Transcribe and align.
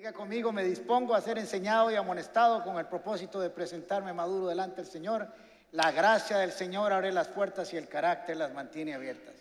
Diga 0.00 0.14
conmigo, 0.14 0.50
me 0.50 0.64
dispongo 0.64 1.14
a 1.14 1.20
ser 1.20 1.36
enseñado 1.36 1.90
y 1.90 1.94
amonestado 1.94 2.64
con 2.64 2.78
el 2.78 2.86
propósito 2.86 3.38
de 3.38 3.50
presentarme 3.50 4.14
maduro 4.14 4.46
delante 4.46 4.76
del 4.76 4.90
Señor. 4.90 5.28
La 5.72 5.92
gracia 5.92 6.38
del 6.38 6.52
Señor 6.52 6.90
abre 6.90 7.12
las 7.12 7.28
puertas 7.28 7.70
y 7.74 7.76
el 7.76 7.86
carácter 7.86 8.38
las 8.38 8.54
mantiene 8.54 8.94
abiertas. 8.94 9.34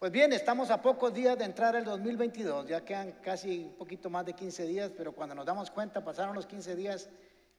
Pues 0.00 0.10
bien, 0.10 0.32
estamos 0.32 0.72
a 0.72 0.82
pocos 0.82 1.14
días 1.14 1.38
de 1.38 1.44
entrar 1.44 1.76
al 1.76 1.84
2022, 1.84 2.66
ya 2.66 2.84
quedan 2.84 3.12
casi 3.22 3.66
un 3.66 3.74
poquito 3.74 4.10
más 4.10 4.26
de 4.26 4.32
15 4.32 4.66
días, 4.66 4.90
pero 4.96 5.12
cuando 5.12 5.36
nos 5.36 5.46
damos 5.46 5.70
cuenta 5.70 6.02
pasaron 6.02 6.34
los 6.34 6.46
15 6.46 6.74
días 6.74 7.08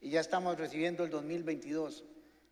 y 0.01 0.09
ya 0.09 0.19
estamos 0.19 0.57
recibiendo 0.57 1.05
el 1.05 1.11
2022. 1.11 2.03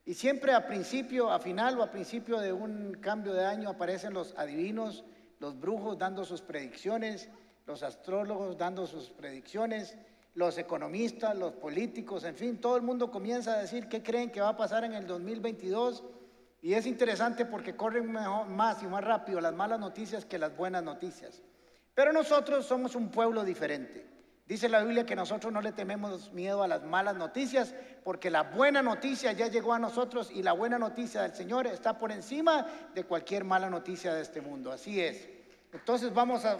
Y 0.05 0.13
siempre 0.13 0.53
a 0.53 0.65
principio, 0.65 1.29
a 1.29 1.39
final 1.39 1.77
o 1.77 1.83
a 1.83 1.91
principio 1.91 2.39
de 2.39 2.53
un 2.53 2.93
cambio 3.01 3.33
de 3.33 3.43
año 3.43 3.69
aparecen 3.69 4.13
los 4.13 4.33
adivinos, 4.37 5.03
los 5.39 5.59
brujos 5.59 5.97
dando 5.97 6.23
sus 6.23 6.41
predicciones, 6.41 7.29
los 7.65 7.83
astrólogos 7.83 8.57
dando 8.57 8.85
sus 8.85 9.09
predicciones, 9.09 9.97
los 10.35 10.57
economistas, 10.57 11.37
los 11.37 11.53
políticos, 11.53 12.23
en 12.23 12.35
fin, 12.35 12.59
todo 12.59 12.75
el 12.75 12.81
mundo 12.81 13.11
comienza 13.11 13.53
a 13.53 13.59
decir 13.59 13.87
qué 13.87 14.01
creen 14.01 14.31
que 14.31 14.41
va 14.41 14.49
a 14.49 14.57
pasar 14.57 14.83
en 14.83 14.93
el 14.93 15.05
2022. 15.05 16.03
Y 16.61 16.73
es 16.73 16.85
interesante 16.85 17.45
porque 17.45 17.75
corren 17.75 18.11
más 18.11 18.81
y 18.81 18.87
más 18.87 19.03
rápido 19.03 19.41
las 19.41 19.53
malas 19.53 19.79
noticias 19.79 20.25
que 20.25 20.39
las 20.39 20.55
buenas 20.55 20.83
noticias. 20.83 21.41
Pero 21.93 22.13
nosotros 22.13 22.65
somos 22.65 22.95
un 22.95 23.09
pueblo 23.09 23.43
diferente. 23.43 24.07
Dice 24.45 24.67
la 24.67 24.83
Biblia 24.83 25.05
que 25.05 25.15
nosotros 25.15 25.53
no 25.53 25.61
le 25.61 25.71
tememos 25.71 26.33
miedo 26.33 26.63
a 26.63 26.67
las 26.67 26.83
malas 26.83 27.15
noticias 27.15 27.73
porque 28.03 28.29
la 28.29 28.43
buena 28.43 28.81
noticia 28.81 29.31
ya 29.31 29.47
llegó 29.47 29.73
a 29.73 29.79
nosotros 29.79 30.31
y 30.31 30.43
la 30.43 30.51
buena 30.51 30.77
noticia 30.77 31.21
del 31.21 31.33
Señor 31.33 31.67
está 31.67 31.97
por 31.97 32.11
encima 32.11 32.65
de 32.93 33.05
cualquier 33.05 33.45
mala 33.45 33.69
noticia 33.69 34.13
de 34.13 34.21
este 34.21 34.41
mundo. 34.41 34.71
Así 34.71 34.99
es. 34.99 35.29
Entonces 35.71 36.13
vamos 36.13 36.43
a 36.43 36.57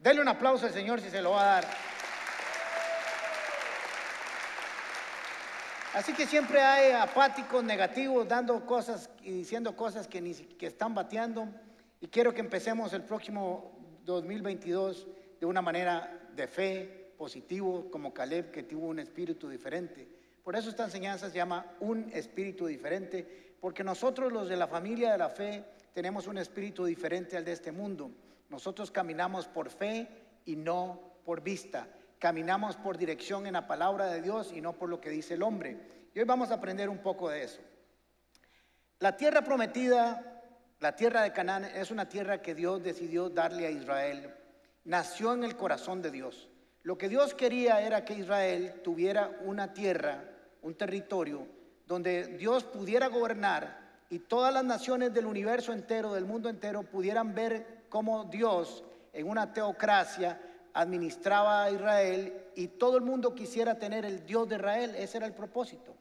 darle 0.00 0.22
un 0.22 0.28
aplauso 0.28 0.66
al 0.66 0.72
Señor 0.72 1.00
si 1.00 1.10
se 1.10 1.22
lo 1.22 1.32
va 1.32 1.42
a 1.42 1.54
dar. 1.60 1.68
Así 5.94 6.12
que 6.12 6.26
siempre 6.26 6.60
hay 6.60 6.92
apáticos, 6.92 7.64
negativos, 7.64 8.28
dando 8.28 8.64
cosas 8.64 9.10
y 9.22 9.32
diciendo 9.32 9.74
cosas 9.74 10.06
que, 10.06 10.20
ni, 10.20 10.34
que 10.34 10.66
están 10.66 10.94
bateando. 10.94 11.48
Y 12.00 12.06
quiero 12.08 12.32
que 12.32 12.40
empecemos 12.40 12.92
el 12.92 13.02
próximo 13.02 13.72
2022 14.04 15.06
de 15.40 15.46
una 15.46 15.60
manera 15.60 16.28
de 16.34 16.46
fe, 16.46 17.12
positivo 17.18 17.90
como 17.90 18.14
Caleb 18.14 18.50
que 18.50 18.62
tuvo 18.62 18.86
un 18.86 18.98
espíritu 19.00 19.48
diferente. 19.48 20.08
Por 20.42 20.56
eso 20.56 20.70
esta 20.70 20.84
enseñanza 20.84 21.28
se 21.28 21.36
llama 21.36 21.66
un 21.80 22.08
espíritu 22.14 22.66
diferente, 22.66 23.56
porque 23.60 23.84
nosotros 23.84 24.32
los 24.32 24.48
de 24.48 24.56
la 24.56 24.66
familia 24.66 25.12
de 25.12 25.18
la 25.18 25.28
fe 25.28 25.64
tenemos 25.92 26.26
un 26.28 26.38
espíritu 26.38 26.84
diferente 26.84 27.36
al 27.36 27.44
de 27.44 27.52
este 27.52 27.72
mundo. 27.72 28.10
Nosotros 28.50 28.90
caminamos 28.90 29.46
por 29.46 29.70
fe 29.70 30.08
y 30.44 30.56
no 30.56 31.00
por 31.24 31.40
vista. 31.40 31.88
Caminamos 32.18 32.76
por 32.76 32.98
dirección 32.98 33.46
en 33.46 33.54
la 33.54 33.66
palabra 33.66 34.06
de 34.06 34.20
Dios 34.20 34.52
y 34.52 34.60
no 34.60 34.74
por 34.74 34.88
lo 34.90 35.00
que 35.00 35.08
dice 35.08 35.34
el 35.34 35.42
hombre. 35.42 36.10
Y 36.12 36.18
hoy 36.18 36.24
vamos 36.24 36.50
a 36.50 36.54
aprender 36.54 36.88
un 36.88 36.98
poco 36.98 37.30
de 37.30 37.44
eso. 37.44 37.60
La 38.98 39.16
tierra 39.16 39.42
prometida, 39.42 40.42
la 40.80 40.94
tierra 40.94 41.22
de 41.22 41.32
Canaán, 41.32 41.64
es 41.64 41.90
una 41.90 42.08
tierra 42.08 42.42
que 42.42 42.54
Dios 42.54 42.82
decidió 42.82 43.30
darle 43.30 43.66
a 43.66 43.70
Israel. 43.70 44.34
Nació 44.84 45.32
en 45.32 45.44
el 45.44 45.56
corazón 45.56 46.02
de 46.02 46.10
Dios. 46.10 46.48
Lo 46.82 46.98
que 46.98 47.08
Dios 47.08 47.34
quería 47.34 47.80
era 47.80 48.04
que 48.04 48.14
Israel 48.14 48.80
tuviera 48.82 49.38
una 49.44 49.72
tierra, 49.72 50.24
un 50.62 50.74
territorio, 50.74 51.46
donde 51.86 52.36
Dios 52.36 52.64
pudiera 52.64 53.06
gobernar 53.06 53.80
y 54.10 54.18
todas 54.18 54.52
las 54.52 54.64
naciones 54.64 55.14
del 55.14 55.26
universo 55.26 55.72
entero, 55.72 56.12
del 56.12 56.24
mundo 56.24 56.48
entero, 56.48 56.82
pudieran 56.82 57.32
ver 57.32 57.79
cómo 57.90 58.24
Dios 58.24 58.82
en 59.12 59.28
una 59.28 59.52
teocracia 59.52 60.40
administraba 60.72 61.64
a 61.64 61.70
Israel 61.70 62.46
y 62.54 62.68
todo 62.68 62.96
el 62.96 63.02
mundo 63.02 63.34
quisiera 63.34 63.78
tener 63.78 64.06
el 64.06 64.24
Dios 64.24 64.48
de 64.48 64.56
Israel. 64.56 64.94
Ese 64.96 65.18
era 65.18 65.26
el 65.26 65.34
propósito. 65.34 65.94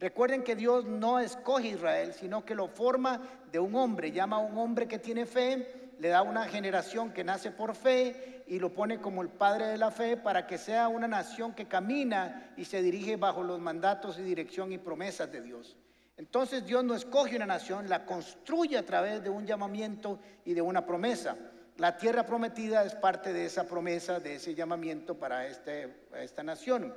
Recuerden 0.00 0.42
que 0.42 0.56
Dios 0.56 0.84
no 0.84 1.20
escoge 1.20 1.68
a 1.68 1.74
Israel, 1.74 2.12
sino 2.12 2.44
que 2.44 2.56
lo 2.56 2.66
forma 2.66 3.20
de 3.52 3.60
un 3.60 3.76
hombre, 3.76 4.10
llama 4.10 4.36
a 4.36 4.40
un 4.40 4.58
hombre 4.58 4.88
que 4.88 4.98
tiene 4.98 5.24
fe 5.24 5.86
le 5.98 6.08
da 6.08 6.22
una 6.22 6.44
generación 6.44 7.12
que 7.12 7.24
nace 7.24 7.50
por 7.50 7.74
fe 7.74 8.44
y 8.46 8.58
lo 8.58 8.72
pone 8.72 9.00
como 9.00 9.22
el 9.22 9.28
padre 9.28 9.66
de 9.66 9.78
la 9.78 9.90
fe 9.90 10.16
para 10.16 10.46
que 10.46 10.58
sea 10.58 10.88
una 10.88 11.08
nación 11.08 11.54
que 11.54 11.66
camina 11.66 12.52
y 12.56 12.64
se 12.64 12.82
dirige 12.82 13.16
bajo 13.16 13.42
los 13.42 13.60
mandatos 13.60 14.18
y 14.18 14.22
dirección 14.22 14.72
y 14.72 14.78
promesas 14.78 15.30
de 15.32 15.40
Dios. 15.40 15.76
Entonces 16.16 16.64
Dios 16.64 16.82
no 16.82 16.94
escoge 16.94 17.36
una 17.36 17.46
nación, 17.46 17.88
la 17.88 18.06
construye 18.06 18.78
a 18.78 18.86
través 18.86 19.22
de 19.22 19.30
un 19.30 19.46
llamamiento 19.46 20.18
y 20.44 20.54
de 20.54 20.62
una 20.62 20.86
promesa. 20.86 21.36
La 21.76 21.98
tierra 21.98 22.24
prometida 22.24 22.84
es 22.84 22.94
parte 22.94 23.34
de 23.34 23.44
esa 23.44 23.64
promesa, 23.64 24.18
de 24.18 24.36
ese 24.36 24.54
llamamiento 24.54 25.18
para 25.18 25.46
este, 25.46 25.94
esta 26.14 26.42
nación. 26.42 26.94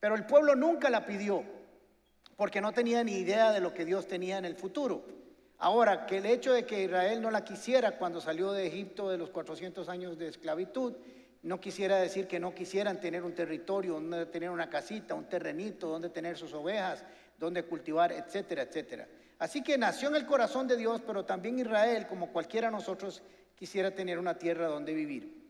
Pero 0.00 0.16
el 0.16 0.26
pueblo 0.26 0.56
nunca 0.56 0.90
la 0.90 1.06
pidió, 1.06 1.44
porque 2.36 2.60
no 2.60 2.72
tenía 2.72 3.04
ni 3.04 3.18
idea 3.18 3.52
de 3.52 3.60
lo 3.60 3.72
que 3.72 3.84
Dios 3.84 4.08
tenía 4.08 4.38
en 4.38 4.44
el 4.44 4.56
futuro. 4.56 5.04
Ahora, 5.58 6.06
que 6.06 6.18
el 6.18 6.26
hecho 6.26 6.52
de 6.52 6.64
que 6.64 6.84
Israel 6.84 7.22
no 7.22 7.30
la 7.30 7.44
quisiera 7.44 7.98
cuando 7.98 8.20
salió 8.20 8.50
de 8.50 8.66
Egipto 8.66 9.10
de 9.10 9.18
los 9.18 9.30
400 9.30 9.88
años 9.88 10.18
de 10.18 10.26
esclavitud, 10.26 10.94
no 11.42 11.60
quisiera 11.60 11.98
decir 11.98 12.26
que 12.26 12.40
no 12.40 12.54
quisieran 12.54 13.00
tener 13.00 13.22
un 13.22 13.34
territorio, 13.34 13.94
donde 13.94 14.26
tener 14.26 14.50
una 14.50 14.68
casita, 14.68 15.14
un 15.14 15.28
terrenito, 15.28 15.88
donde 15.88 16.08
tener 16.08 16.36
sus 16.36 16.52
ovejas, 16.52 17.04
donde 17.40 17.64
cultivar, 17.64 18.12
etcétera, 18.12 18.62
etcétera. 18.62 19.08
Así 19.38 19.62
que 19.62 19.78
nació 19.78 20.10
en 20.10 20.16
el 20.16 20.26
corazón 20.26 20.68
de 20.68 20.76
Dios, 20.76 21.00
pero 21.04 21.24
también 21.24 21.58
Israel, 21.58 22.06
como 22.06 22.30
cualquiera 22.30 22.68
de 22.68 22.72
nosotros, 22.72 23.22
quisiera 23.56 23.90
tener 23.90 24.18
una 24.18 24.38
tierra 24.38 24.68
donde 24.68 24.92
vivir. 24.92 25.40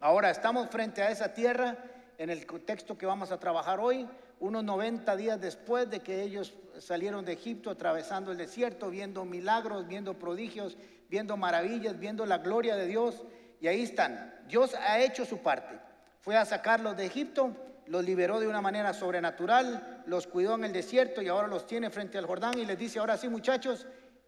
Ahora 0.00 0.30
estamos 0.30 0.70
frente 0.70 1.02
a 1.02 1.10
esa 1.10 1.34
tierra 1.34 1.76
en 2.16 2.30
el 2.30 2.46
contexto 2.46 2.96
que 2.96 3.04
vamos 3.04 3.30
a 3.30 3.38
trabajar 3.38 3.78
hoy, 3.78 4.08
unos 4.40 4.64
90 4.64 5.14
días 5.16 5.38
después 5.38 5.90
de 5.90 6.00
que 6.00 6.22
ellos 6.22 6.54
salieron 6.78 7.26
de 7.26 7.34
Egipto, 7.34 7.68
atravesando 7.68 8.32
el 8.32 8.38
desierto, 8.38 8.88
viendo 8.88 9.26
milagros, 9.26 9.86
viendo 9.86 10.18
prodigios, 10.18 10.78
viendo 11.10 11.36
maravillas, 11.36 11.98
viendo 11.98 12.24
la 12.24 12.38
gloria 12.38 12.76
de 12.76 12.86
Dios. 12.86 13.22
Y 13.60 13.68
ahí 13.68 13.82
están. 13.82 14.34
Dios 14.48 14.74
ha 14.74 14.98
hecho 14.98 15.26
su 15.26 15.38
parte. 15.38 15.78
Fue 16.20 16.38
a 16.38 16.46
sacarlos 16.46 16.96
de 16.96 17.04
Egipto, 17.04 17.54
los 17.86 18.04
liberó 18.04 18.40
de 18.40 18.46
una 18.46 18.62
manera 18.62 18.94
sobrenatural, 18.94 19.99
los 20.10 20.26
cuidó 20.26 20.56
en 20.56 20.64
el 20.64 20.72
desierto 20.72 21.22
y 21.22 21.28
ahora 21.28 21.48
los 21.48 21.66
tiene 21.66 21.88
frente 21.88 22.18
al 22.18 22.26
Jordán 22.26 22.58
y 22.58 22.66
les 22.66 22.78
dice, 22.78 22.98
ahora 22.98 23.16
sí 23.16 23.28
muchachos, 23.28 23.86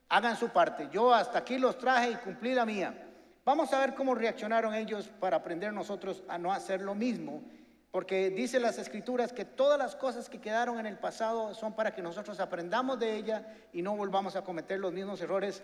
hagan 0.09 0.37
su 0.37 0.48
parte. 0.48 0.88
Yo 0.91 1.12
hasta 1.12 1.41
aquí 1.41 1.59
los 1.59 1.76
traje 1.76 2.12
y 2.12 2.15
cumplí 2.16 2.54
la 2.54 2.65
mía. 2.65 3.09
Vamos 3.44 3.72
a 3.72 3.81
ver 3.81 3.94
cómo 3.94 4.15
reaccionaron 4.15 4.72
ellos 4.75 5.10
para 5.20 5.37
aprender 5.37 5.72
nosotros 5.72 6.22
a 6.28 6.38
no 6.38 6.53
hacer 6.53 6.81
lo 6.81 6.94
mismo 6.94 7.43
porque 7.93 8.31
dice 8.31 8.59
las 8.59 8.78
escrituras 8.78 9.34
que 9.34 9.44
todas 9.44 9.78
las 9.78 9.94
cosas 9.94 10.31
que 10.31 10.41
quedaron 10.41 10.81
en 10.81 10.87
el 10.87 10.98
pasado 10.98 11.54
son 11.54 11.75
para 11.75 11.94
que 11.94 12.00
nosotros 12.00 12.41
aprendamos 12.41 12.99
de 12.99 13.14
ella 13.14 13.47
y 13.70 13.82
no 13.82 13.94
volvamos 13.94 14.34
a 14.34 14.43
cometer 14.43 14.81
los 14.81 14.94
mismos 14.94 15.20
errores. 15.20 15.62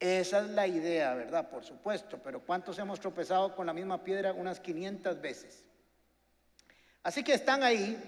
Esa 0.00 0.40
es 0.40 0.48
la 0.48 0.66
idea, 0.66 1.12
¿verdad? 1.14 1.50
Por 1.50 1.64
supuesto, 1.64 2.18
pero 2.24 2.40
¿cuántos 2.40 2.78
hemos 2.78 2.98
tropezado 2.98 3.54
con 3.54 3.66
la 3.66 3.74
misma 3.74 4.02
piedra 4.02 4.32
unas 4.32 4.58
500 4.58 5.20
veces? 5.20 5.64
Así 7.02 7.22
que 7.22 7.34
están 7.34 7.62
ahí, 7.62 8.02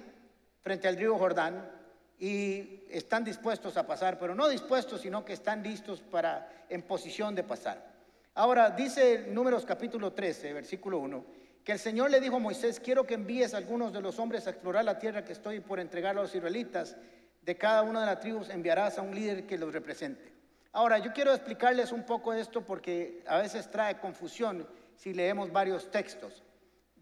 frente 0.61 0.89
al 0.89 0.97
río 0.97 1.17
Jordán, 1.19 1.71
y 2.19 2.83
están 2.91 3.23
dispuestos 3.25 3.77
a 3.77 3.87
pasar, 3.87 4.19
pero 4.19 4.35
no 4.35 4.49
dispuestos, 4.49 5.03
sino 5.03 5.25
que 5.25 5.35
están 5.35 5.63
listos 5.63 6.01
para, 6.01 6.65
en 6.69 6.83
posición 6.83 7.35
de 7.35 7.45
pasar. 7.45 7.87
Ahora, 8.35 8.71
dice 8.71 9.27
Números 9.29 9.65
capítulo 9.65 10.13
13, 10.13 10.53
versículo 10.53 10.99
1 10.99 11.39
que 11.69 11.73
el 11.73 11.79
Señor 11.79 12.11
le 12.11 12.19
dijo 12.19 12.37
a 12.37 12.39
Moisés, 12.39 12.81
quiero 12.81 13.07
que 13.07 13.13
envíes 13.13 13.53
a 13.53 13.59
algunos 13.59 13.93
de 13.93 14.01
los 14.01 14.19
hombres 14.19 14.47
a 14.47 14.51
explorar 14.51 14.87
la 14.87 14.99
tierra 14.99 15.23
que 15.23 15.35
estoy 15.35 15.61
por 15.61 15.79
entregar 15.79 16.17
a 16.17 16.23
los 16.23 16.35
israelitas. 16.35 16.97
De 17.43 17.59
cada 17.59 17.83
una 17.83 18.01
de 18.01 18.07
las 18.07 18.21
tribus 18.21 18.49
enviarás 18.49 18.97
a 18.97 19.03
un 19.03 19.15
líder 19.15 19.47
que 19.47 19.59
los 19.59 19.75
represente. 19.75 20.33
Ahora, 20.73 20.97
yo 20.97 21.13
quiero 21.13 21.31
explicarles 21.31 21.93
un 21.93 22.05
poco 22.05 22.33
esto 22.33 22.63
porque 22.65 23.23
a 23.27 23.37
veces 23.37 23.71
trae 23.71 23.99
confusión 23.99 24.67
si 24.97 25.13
leemos 25.13 25.53
varios 25.53 25.91
textos. 25.91 26.43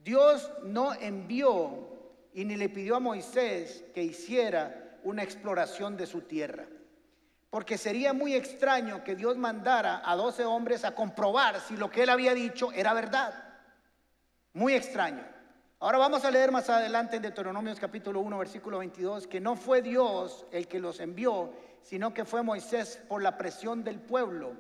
Dios 0.03 0.51
no 0.65 0.95
envió 0.95 1.96
y 2.37 2.45
ni 2.45 2.55
le 2.55 2.69
pidió 2.69 2.97
a 2.97 3.01
Moisés 3.01 3.83
que 3.95 4.03
hiciera 4.03 4.99
una 5.05 5.23
exploración 5.23 5.97
de 5.97 6.07
su 6.07 6.21
tierra. 6.21 6.67
Porque 7.49 7.79
sería 7.79 8.13
muy 8.13 8.35
extraño 8.35 9.03
que 9.03 9.17
Dios 9.17 9.39
mandara 9.39 10.03
a 10.05 10.15
12 10.17 10.45
hombres 10.45 10.85
a 10.85 10.95
comprobar 10.95 11.59
si 11.63 11.79
lo 11.79 11.91
que 11.91 12.03
él 12.03 12.11
había 12.11 12.35
dicho 12.35 12.73
era 12.73 12.93
verdad. 12.93 13.33
Muy 14.53 14.75
extraño. 14.75 15.25
Ahora 15.81 15.97
vamos 15.97 16.27
a 16.27 16.31
leer 16.31 16.53
más 16.53 16.69
adelante 16.69 17.17
en 17.17 17.23
Deuteronomios 17.23 17.81
capítulo 17.81 18.21
1, 18.21 18.37
versículo 18.37 18.79
22, 18.81 19.27
que 19.27 19.41
no 19.41 19.57
fue 19.57 19.81
Dios 19.81 20.45
el 20.53 20.69
que 20.69 20.79
los 20.79 21.01
envió, 21.01 21.55
sino 21.81 22.13
que 22.13 22.27
fue 22.27 22.43
Moisés 22.43 23.01
por 23.09 23.23
la 23.23 23.39
presión 23.39 23.83
del 23.83 23.99
pueblo. 23.99 24.53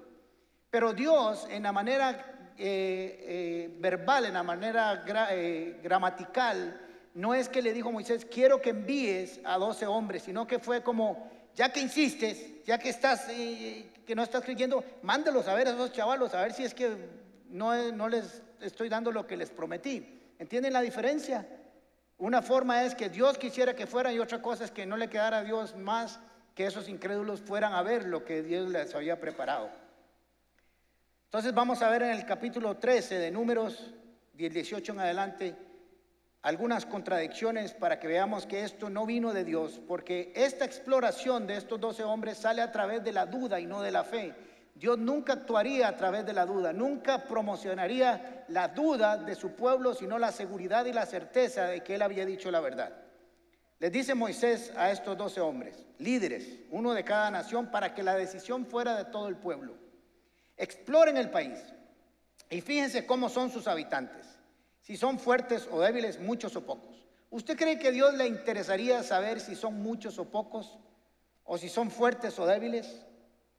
Pero 0.70 0.94
Dios 0.94 1.46
en 1.50 1.64
la 1.64 1.72
manera 1.72 2.52
eh, 2.56 3.18
eh, 3.28 3.76
verbal, 3.80 4.24
en 4.24 4.32
la 4.32 4.42
manera 4.42 5.04
eh, 5.30 5.78
gramatical, 5.82 6.85
no 7.16 7.32
es 7.32 7.48
que 7.48 7.62
le 7.62 7.72
dijo 7.72 7.88
a 7.88 7.92
Moisés, 7.92 8.26
quiero 8.26 8.60
que 8.60 8.70
envíes 8.70 9.40
a 9.42 9.56
12 9.56 9.86
hombres, 9.86 10.22
sino 10.22 10.46
que 10.46 10.58
fue 10.58 10.82
como, 10.82 11.30
ya 11.54 11.72
que 11.72 11.80
insistes, 11.80 12.62
ya 12.66 12.78
que 12.78 12.90
estás, 12.90 13.24
que 13.24 14.14
no 14.14 14.22
estás 14.22 14.44
creyendo, 14.44 14.84
mándalos 15.00 15.48
a 15.48 15.54
ver 15.54 15.66
a 15.66 15.70
esos 15.70 15.92
chavalos, 15.92 16.34
a 16.34 16.42
ver 16.42 16.52
si 16.52 16.64
es 16.64 16.74
que 16.74 16.94
no, 17.48 17.90
no 17.92 18.10
les 18.10 18.42
estoy 18.60 18.90
dando 18.90 19.10
lo 19.10 19.26
que 19.26 19.38
les 19.38 19.48
prometí. 19.48 20.34
¿Entienden 20.38 20.74
la 20.74 20.82
diferencia? 20.82 21.48
Una 22.18 22.42
forma 22.42 22.84
es 22.84 22.94
que 22.94 23.08
Dios 23.08 23.38
quisiera 23.38 23.74
que 23.74 23.86
fueran 23.86 24.14
y 24.14 24.18
otra 24.18 24.42
cosa 24.42 24.66
es 24.66 24.70
que 24.70 24.84
no 24.84 24.98
le 24.98 25.08
quedara 25.08 25.38
a 25.38 25.42
Dios 25.42 25.74
más 25.74 26.20
que 26.54 26.66
esos 26.66 26.86
incrédulos 26.86 27.40
fueran 27.40 27.72
a 27.72 27.82
ver 27.82 28.04
lo 28.04 28.26
que 28.26 28.42
Dios 28.42 28.68
les 28.68 28.94
había 28.94 29.18
preparado. 29.18 29.70
Entonces 31.24 31.54
vamos 31.54 31.80
a 31.80 31.88
ver 31.88 32.02
en 32.02 32.10
el 32.10 32.26
capítulo 32.26 32.76
13 32.76 33.18
de 33.18 33.30
números 33.30 33.94
18 34.34 34.92
en 34.92 35.00
adelante 35.00 35.65
algunas 36.46 36.86
contradicciones 36.86 37.74
para 37.74 37.98
que 37.98 38.06
veamos 38.06 38.46
que 38.46 38.62
esto 38.62 38.88
no 38.88 39.04
vino 39.04 39.32
de 39.32 39.42
Dios, 39.42 39.80
porque 39.84 40.32
esta 40.36 40.64
exploración 40.64 41.44
de 41.44 41.56
estos 41.56 41.80
12 41.80 42.04
hombres 42.04 42.38
sale 42.38 42.62
a 42.62 42.70
través 42.70 43.02
de 43.02 43.12
la 43.12 43.26
duda 43.26 43.58
y 43.58 43.66
no 43.66 43.82
de 43.82 43.90
la 43.90 44.04
fe. 44.04 44.32
Dios 44.72 44.96
nunca 44.96 45.32
actuaría 45.32 45.88
a 45.88 45.96
través 45.96 46.24
de 46.24 46.32
la 46.32 46.46
duda, 46.46 46.72
nunca 46.72 47.24
promocionaría 47.24 48.44
la 48.46 48.68
duda 48.68 49.16
de 49.16 49.34
su 49.34 49.56
pueblo, 49.56 49.92
sino 49.92 50.20
la 50.20 50.30
seguridad 50.30 50.84
y 50.84 50.92
la 50.92 51.04
certeza 51.04 51.64
de 51.64 51.80
que 51.80 51.96
él 51.96 52.02
había 52.02 52.24
dicho 52.24 52.48
la 52.52 52.60
verdad. 52.60 52.92
Les 53.80 53.90
dice 53.90 54.14
Moisés 54.14 54.72
a 54.76 54.92
estos 54.92 55.18
doce 55.18 55.40
hombres, 55.40 55.84
líderes, 55.98 56.60
uno 56.70 56.92
de 56.92 57.02
cada 57.02 57.28
nación, 57.28 57.72
para 57.72 57.92
que 57.92 58.04
la 58.04 58.14
decisión 58.14 58.66
fuera 58.66 58.96
de 58.96 59.06
todo 59.06 59.26
el 59.26 59.34
pueblo. 59.34 59.74
Exploren 60.56 61.16
el 61.16 61.28
país 61.28 61.58
y 62.48 62.60
fíjense 62.60 63.04
cómo 63.04 63.28
son 63.30 63.50
sus 63.50 63.66
habitantes, 63.66 64.25
si 64.86 64.96
son 64.96 65.18
fuertes 65.18 65.68
o 65.72 65.80
débiles, 65.80 66.20
muchos 66.20 66.54
o 66.54 66.64
pocos. 66.64 67.04
¿Usted 67.30 67.56
cree 67.56 67.76
que 67.76 67.88
a 67.88 67.90
Dios 67.90 68.14
le 68.14 68.28
interesaría 68.28 69.02
saber 69.02 69.40
si 69.40 69.56
son 69.56 69.82
muchos 69.82 70.16
o 70.20 70.30
pocos? 70.30 70.78
¿O 71.42 71.58
si 71.58 71.68
son 71.68 71.90
fuertes 71.90 72.38
o 72.38 72.46
débiles? 72.46 73.04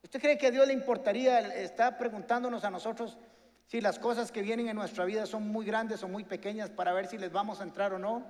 ¿Usted 0.02 0.22
cree 0.22 0.38
que 0.38 0.48
a 0.48 0.52
Dios 0.52 0.66
le 0.66 0.72
importaría, 0.72 1.42
está 1.62 1.98
preguntándonos 1.98 2.64
a 2.64 2.70
nosotros 2.70 3.18
si 3.66 3.82
las 3.82 4.00
cosas 4.00 4.32
que 4.32 4.42
vienen 4.42 4.70
en 4.70 4.78
nuestra 4.78 5.04
vida 5.04 5.26
son 5.26 5.50
muy 5.50 5.66
grandes 5.66 6.02
o 6.02 6.08
muy 6.08 6.24
pequeñas 6.24 6.70
para 6.70 6.94
ver 6.94 7.08
si 7.08 7.18
les 7.18 7.34
vamos 7.34 7.60
a 7.60 7.64
entrar 7.64 7.92
o 7.92 8.00
no? 8.00 8.26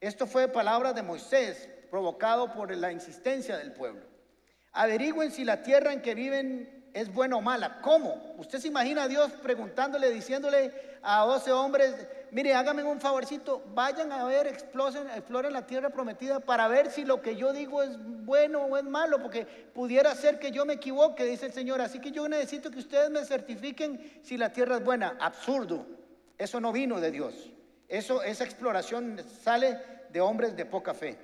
Esto 0.00 0.26
fue 0.26 0.48
palabra 0.48 0.92
de 0.92 1.04
Moisés, 1.04 1.68
provocado 1.92 2.52
por 2.54 2.74
la 2.74 2.90
insistencia 2.90 3.56
del 3.56 3.72
pueblo. 3.72 4.02
Averigüen 4.72 5.30
si 5.30 5.44
la 5.44 5.62
tierra 5.62 5.92
en 5.92 6.02
que 6.02 6.16
viven 6.16 6.81
es 6.94 7.12
buena 7.12 7.36
o 7.36 7.40
mala. 7.40 7.80
¿Cómo? 7.80 8.34
Usted 8.38 8.58
se 8.58 8.68
imagina 8.68 9.04
a 9.04 9.08
Dios 9.08 9.32
preguntándole, 9.42 10.10
diciéndole 10.10 10.72
a 11.02 11.24
12 11.24 11.52
hombres, 11.52 11.94
mire, 12.30 12.54
háganme 12.54 12.84
un 12.84 13.00
favorcito, 13.00 13.62
vayan 13.74 14.12
a 14.12 14.24
ver, 14.24 14.46
exploren, 14.46 15.08
exploren 15.10 15.52
la 15.52 15.66
tierra 15.66 15.90
prometida 15.90 16.40
para 16.40 16.68
ver 16.68 16.90
si 16.90 17.04
lo 17.04 17.22
que 17.22 17.36
yo 17.36 17.52
digo 17.52 17.82
es 17.82 17.96
bueno 18.24 18.64
o 18.64 18.76
es 18.76 18.84
malo, 18.84 19.20
porque 19.20 19.46
pudiera 19.46 20.14
ser 20.14 20.38
que 20.38 20.50
yo 20.50 20.64
me 20.64 20.74
equivoque, 20.74 21.24
dice 21.24 21.46
el 21.46 21.52
Señor. 21.52 21.80
Así 21.80 21.98
que 21.98 22.10
yo 22.10 22.28
necesito 22.28 22.70
que 22.70 22.78
ustedes 22.78 23.10
me 23.10 23.24
certifiquen 23.24 24.20
si 24.22 24.36
la 24.36 24.52
tierra 24.52 24.76
es 24.76 24.84
buena. 24.84 25.16
Absurdo. 25.18 25.86
Eso 26.38 26.60
no 26.60 26.72
vino 26.72 27.00
de 27.00 27.10
Dios. 27.10 27.50
Eso, 27.88 28.22
esa 28.22 28.44
exploración 28.44 29.20
sale 29.42 29.78
de 30.10 30.20
hombres 30.20 30.56
de 30.56 30.66
poca 30.66 30.94
fe 30.94 31.16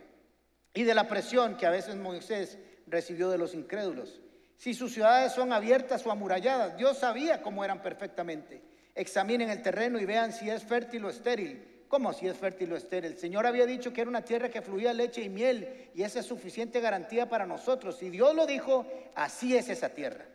y 0.74 0.84
de 0.84 0.94
la 0.94 1.08
presión 1.08 1.56
que 1.56 1.66
a 1.66 1.70
veces 1.70 1.96
Moisés 1.96 2.58
recibió 2.86 3.30
de 3.30 3.38
los 3.38 3.54
incrédulos 3.54 4.20
si 4.58 4.74
sus 4.74 4.92
ciudades 4.92 5.32
son 5.32 5.52
abiertas 5.52 6.04
o 6.04 6.10
amuralladas. 6.10 6.76
Dios 6.76 6.98
sabía 6.98 7.40
cómo 7.40 7.64
eran 7.64 7.80
perfectamente. 7.80 8.60
Examinen 8.94 9.48
el 9.50 9.62
terreno 9.62 10.00
y 10.00 10.04
vean 10.04 10.32
si 10.32 10.50
es 10.50 10.64
fértil 10.64 11.04
o 11.04 11.10
estéril. 11.10 11.84
¿Cómo 11.86 12.12
si 12.12 12.26
es 12.26 12.36
fértil 12.36 12.72
o 12.72 12.76
estéril? 12.76 13.12
El 13.12 13.18
Señor 13.18 13.46
había 13.46 13.64
dicho 13.64 13.92
que 13.92 14.00
era 14.00 14.10
una 14.10 14.24
tierra 14.24 14.48
que 14.48 14.60
fluía 14.60 14.92
leche 14.92 15.22
y 15.22 15.28
miel 15.28 15.90
y 15.94 16.02
esa 16.02 16.18
es 16.18 16.26
suficiente 16.26 16.80
garantía 16.80 17.28
para 17.28 17.46
nosotros. 17.46 17.96
Si 17.98 18.10
Dios 18.10 18.34
lo 18.34 18.46
dijo, 18.46 18.84
así 19.14 19.56
es 19.56 19.68
esa 19.68 19.90
tierra. 19.90 20.26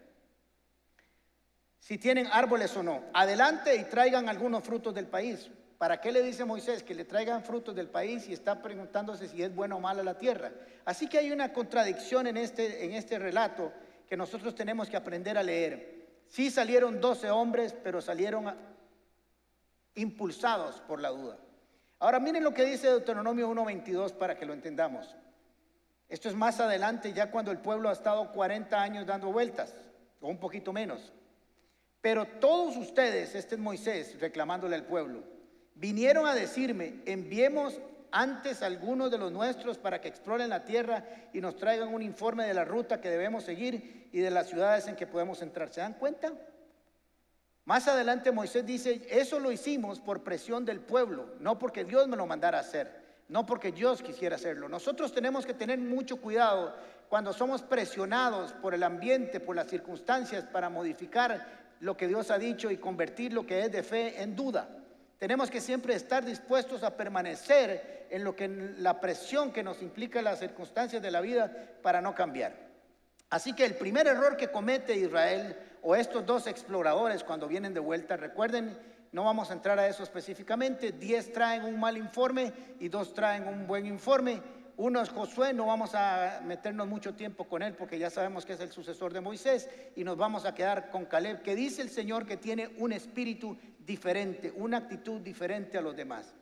Si 1.77 1.97
tienen 1.97 2.27
árboles 2.31 2.75
o 2.77 2.81
no, 2.81 3.03
adelante 3.13 3.75
y 3.75 3.83
traigan 3.83 4.29
algunos 4.29 4.63
frutos 4.63 4.95
del 4.95 5.07
país. 5.07 5.51
¿Para 5.77 5.99
qué 5.99 6.13
le 6.13 6.21
dice 6.21 6.45
Moisés 6.45 6.81
que 6.81 6.95
le 6.95 7.03
traigan 7.03 7.43
frutos 7.43 7.75
del 7.75 7.89
país 7.89 8.29
y 8.29 8.33
está 8.33 8.61
preguntándose 8.61 9.27
si 9.27 9.43
es 9.43 9.53
buena 9.53 9.75
o 9.75 9.81
mala 9.81 10.01
la 10.01 10.17
tierra? 10.17 10.53
Así 10.85 11.09
que 11.09 11.17
hay 11.17 11.33
una 11.33 11.51
contradicción 11.51 12.25
en 12.27 12.37
este, 12.37 12.85
en 12.85 12.93
este 12.93 13.19
relato 13.19 13.73
que 14.07 14.17
nosotros 14.17 14.55
tenemos 14.55 14.89
que 14.89 14.97
aprender 14.97 15.37
a 15.37 15.43
leer. 15.43 16.07
Sí 16.27 16.49
salieron 16.49 16.99
12 16.99 17.29
hombres, 17.31 17.73
pero 17.83 18.01
salieron 18.01 18.53
impulsados 19.95 20.81
por 20.81 20.99
la 20.99 21.09
duda. 21.09 21.37
Ahora 21.99 22.19
miren 22.19 22.43
lo 22.43 22.53
que 22.53 22.65
dice 22.65 22.87
Deuteronomio 22.87 23.49
1.22 23.49 24.13
para 24.13 24.37
que 24.37 24.45
lo 24.45 24.53
entendamos. 24.53 25.15
Esto 26.09 26.29
es 26.29 26.35
más 26.35 26.59
adelante, 26.59 27.13
ya 27.13 27.31
cuando 27.31 27.51
el 27.51 27.59
pueblo 27.59 27.89
ha 27.89 27.93
estado 27.93 28.31
40 28.31 28.81
años 28.81 29.05
dando 29.05 29.31
vueltas, 29.31 29.73
o 30.21 30.27
un 30.27 30.37
poquito 30.37 30.73
menos. 30.73 31.11
Pero 32.01 32.25
todos 32.25 32.75
ustedes, 32.75 33.33
este 33.35 33.55
es 33.55 33.61
Moisés 33.61 34.19
reclamándole 34.19 34.75
al 34.75 34.85
pueblo, 34.85 35.23
vinieron 35.75 36.27
a 36.27 36.35
decirme, 36.35 37.01
enviemos 37.05 37.79
antes 38.13 38.61
algunos 38.61 39.09
de 39.09 39.17
los 39.17 39.31
nuestros 39.31 39.79
para 39.79 39.99
que 39.99 40.07
exploren 40.07 40.49
la 40.49 40.63
tierra 40.63 41.03
y 41.33 41.41
nos 41.41 41.57
traigan 41.57 41.91
un 41.91 42.03
informe 42.03 42.45
de 42.45 42.53
la 42.53 42.63
ruta 42.63 43.01
que 43.01 43.09
debemos 43.09 43.43
seguir 43.43 44.07
y 44.13 44.19
de 44.19 44.29
las 44.29 44.47
ciudades 44.47 44.87
en 44.87 44.95
que 44.95 45.07
podemos 45.07 45.41
entrar. 45.41 45.73
¿Se 45.73 45.81
dan 45.81 45.95
cuenta? 45.95 46.31
Más 47.65 47.87
adelante 47.87 48.31
Moisés 48.31 48.65
dice, 48.65 49.07
eso 49.09 49.39
lo 49.39 49.51
hicimos 49.51 49.99
por 49.99 50.23
presión 50.23 50.63
del 50.63 50.79
pueblo, 50.79 51.33
no 51.39 51.57
porque 51.57 51.85
Dios 51.85 52.07
me 52.07 52.15
lo 52.15 52.27
mandara 52.27 52.59
hacer, 52.59 52.91
no 53.29 53.47
porque 53.47 53.71
Dios 53.71 54.03
quisiera 54.03 54.35
hacerlo. 54.35 54.69
Nosotros 54.69 55.11
tenemos 55.11 55.43
que 55.45 55.55
tener 55.55 55.79
mucho 55.79 56.17
cuidado 56.17 56.75
cuando 57.09 57.33
somos 57.33 57.63
presionados 57.63 58.53
por 58.53 58.75
el 58.75 58.83
ambiente, 58.83 59.39
por 59.39 59.55
las 59.55 59.67
circunstancias, 59.67 60.43
para 60.43 60.69
modificar 60.69 61.63
lo 61.79 61.97
que 61.97 62.07
Dios 62.07 62.29
ha 62.29 62.37
dicho 62.37 62.69
y 62.69 62.77
convertir 62.77 63.33
lo 63.33 63.47
que 63.47 63.61
es 63.61 63.71
de 63.71 63.81
fe 63.81 64.21
en 64.21 64.35
duda. 64.35 64.67
Tenemos 65.17 65.49
que 65.49 65.61
siempre 65.61 65.95
estar 65.95 66.25
dispuestos 66.25 66.83
a 66.83 66.97
permanecer 66.97 68.07
en 68.09 68.23
lo 68.23 68.35
que 68.35 68.47
la 68.47 68.99
presión 68.99 69.51
que 69.51 69.63
nos 69.63 69.81
implica 69.81 70.21
las 70.21 70.39
circunstancias 70.39 71.01
de 71.01 71.11
la 71.11 71.21
vida 71.21 71.51
para 71.81 72.01
no 72.01 72.13
cambiar. 72.13 72.53
Así 73.29 73.53
que 73.53 73.65
el 73.65 73.75
primer 73.75 74.05
error 74.05 74.37
que 74.37 74.49
comete 74.49 74.95
Israel 74.95 75.57
o 75.81 75.95
estos 75.95 76.25
dos 76.25 76.45
exploradores 76.45 77.23
cuando 77.23 77.47
vienen 77.47 77.73
de 77.73 77.79
vuelta, 77.79 78.15
recuerden, 78.15 78.77
no 79.11 79.23
vamos 79.23 79.49
a 79.49 79.53
entrar 79.53 79.79
a 79.79 79.87
eso 79.87 80.03
específicamente, 80.03 80.91
diez 80.91 81.31
traen 81.31 81.63
un 81.63 81.79
mal 81.79 81.97
informe 81.97 82.53
y 82.79 82.89
dos 82.89 83.13
traen 83.13 83.47
un 83.47 83.65
buen 83.65 83.85
informe. 83.85 84.41
Uno 84.75 85.01
es 85.01 85.09
Josué, 85.09 85.53
no 85.53 85.67
vamos 85.67 85.93
a 85.93 86.41
meternos 86.43 86.87
mucho 86.87 87.13
tiempo 87.13 87.43
con 87.45 87.61
él 87.61 87.75
porque 87.75 87.99
ya 87.99 88.09
sabemos 88.09 88.43
que 88.43 88.53
es 88.53 88.59
el 88.59 88.71
sucesor 88.71 89.13
de 89.13 89.21
Moisés 89.21 89.69
y 89.95 90.03
nos 90.03 90.17
vamos 90.17 90.45
a 90.45 90.55
quedar 90.55 90.89
con 90.89 91.05
Caleb, 91.05 91.43
que 91.43 91.55
dice 91.55 91.83
el 91.83 91.89
Señor 91.89 92.25
que 92.25 92.37
tiene 92.37 92.69
un 92.79 92.91
espíritu 92.91 93.55
diferente, 93.79 94.51
una 94.55 94.77
actitud 94.77 95.21
diferente 95.21 95.77
a 95.77 95.81
los 95.81 95.95
demás. 95.95 96.33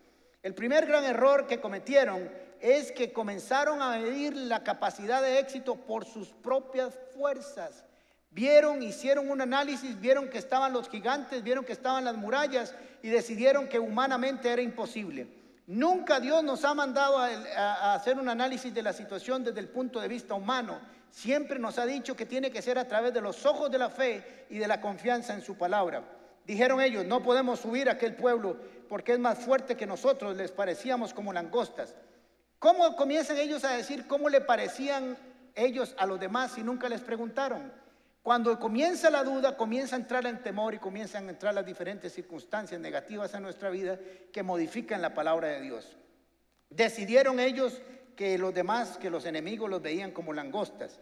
El 0.44 0.54
primer 0.54 0.86
gran 0.86 1.04
error 1.04 1.46
que 1.46 1.60
cometieron 1.60 2.32
es 2.62 2.92
que 2.94 3.12
comenzaron 3.12 3.82
a 3.82 3.98
medir 3.98 4.36
la 4.36 4.64
capacidad 4.64 5.22
de 5.22 5.40
éxito 5.40 5.76
por 5.76 6.06
sus 6.06 6.30
propias 6.30 6.98
fuerzas. 7.14 7.84
Vieron, 8.30 8.82
hicieron 8.82 9.30
un 9.30 9.42
análisis, 9.42 10.00
vieron 10.00 10.30
que 10.30 10.38
estaban 10.38 10.72
los 10.72 10.88
gigantes, 10.88 11.44
vieron 11.44 11.66
que 11.66 11.74
estaban 11.74 12.06
las 12.06 12.16
murallas 12.16 12.74
y 13.04 13.10
decidieron 13.10 13.68
que 13.68 13.78
humanamente 13.78 14.50
era 14.50 14.62
imposible. 14.62 15.41
Nunca 15.72 16.20
Dios 16.20 16.44
nos 16.44 16.66
ha 16.66 16.74
mandado 16.74 17.18
a, 17.18 17.94
hacer 17.94 18.20
un 18.20 18.28
análisis 18.28 18.74
de 18.74 18.84
la 18.84 18.92
situación 18.92 19.42
desde 19.42 19.62
el 19.62 19.70
punto 19.70 20.02
de 20.02 20.10
vista 20.10 20.34
humano. 20.34 20.82
Siempre 21.10 21.60
nos 21.60 21.78
ha 21.78 21.86
dicho 21.86 22.14
que 22.14 22.26
tiene 22.26 22.52
que 22.52 22.62
ser 22.62 22.78
a 22.78 22.90
través 22.90 23.14
de 23.14 23.22
los 23.22 23.46
ojos 23.46 23.72
de 23.72 23.78
la 23.78 23.90
fe 23.90 24.48
y 24.50 24.58
de 24.58 24.68
la 24.68 24.82
confianza 24.82 25.34
en 25.34 25.42
su 25.42 25.56
palabra. 25.56 26.04
Dijeron 26.46 26.82
ellos, 26.82 27.06
no 27.06 27.24
podemos 27.24 27.62
subir 27.62 27.88
a 27.88 27.94
aquel 27.94 28.18
pueblo 28.18 28.58
porque 28.90 29.14
es 29.14 29.20
más 29.20 29.40
fuerte 29.40 29.78
que 29.78 29.88
nosotros, 29.88 30.36
les 30.36 30.52
parecíamos 30.52 31.14
como 31.14 31.32
langostas. 31.32 31.96
¿Cómo 32.60 32.94
comienzan 32.98 33.38
ellos 33.38 33.64
a 33.64 33.72
decir 33.72 34.08
cómo 34.08 34.28
le 34.28 34.42
parecían 34.42 35.18
ellos 35.56 35.96
a 35.98 36.06
los 36.06 36.20
demás 36.20 36.52
si 36.52 36.64
nunca 36.64 36.90
les 36.90 37.00
preguntaron? 37.00 37.72
Cuando 38.24 38.60
comienza 38.60 39.10
la 39.10 39.24
duda, 39.24 39.58
comienza 39.58 39.96
a 39.96 40.00
entrar 40.00 40.26
el 40.26 40.42
temor 40.42 40.74
y 40.74 40.80
comienzan 40.80 41.28
a 41.28 41.32
entrar 41.32 41.54
las 41.54 41.66
diferentes 41.66 42.14
circunstancias 42.14 42.80
negativas 42.80 43.34
en 43.34 43.44
nuestra 43.44 43.70
vida 43.70 44.00
que 44.32 44.44
modifican 44.44 45.02
la 45.02 45.14
palabra 45.14 45.48
de 45.48 45.62
Dios. 45.62 45.98
Decidieron 46.70 47.40
ellos 47.40 47.82
que 48.16 48.38
los 48.38 48.54
demás, 48.54 48.98
que 48.98 49.10
los 49.10 49.26
enemigos 49.26 49.70
los 49.70 49.82
veían 49.82 50.12
como 50.12 50.34
langostas 50.34 51.00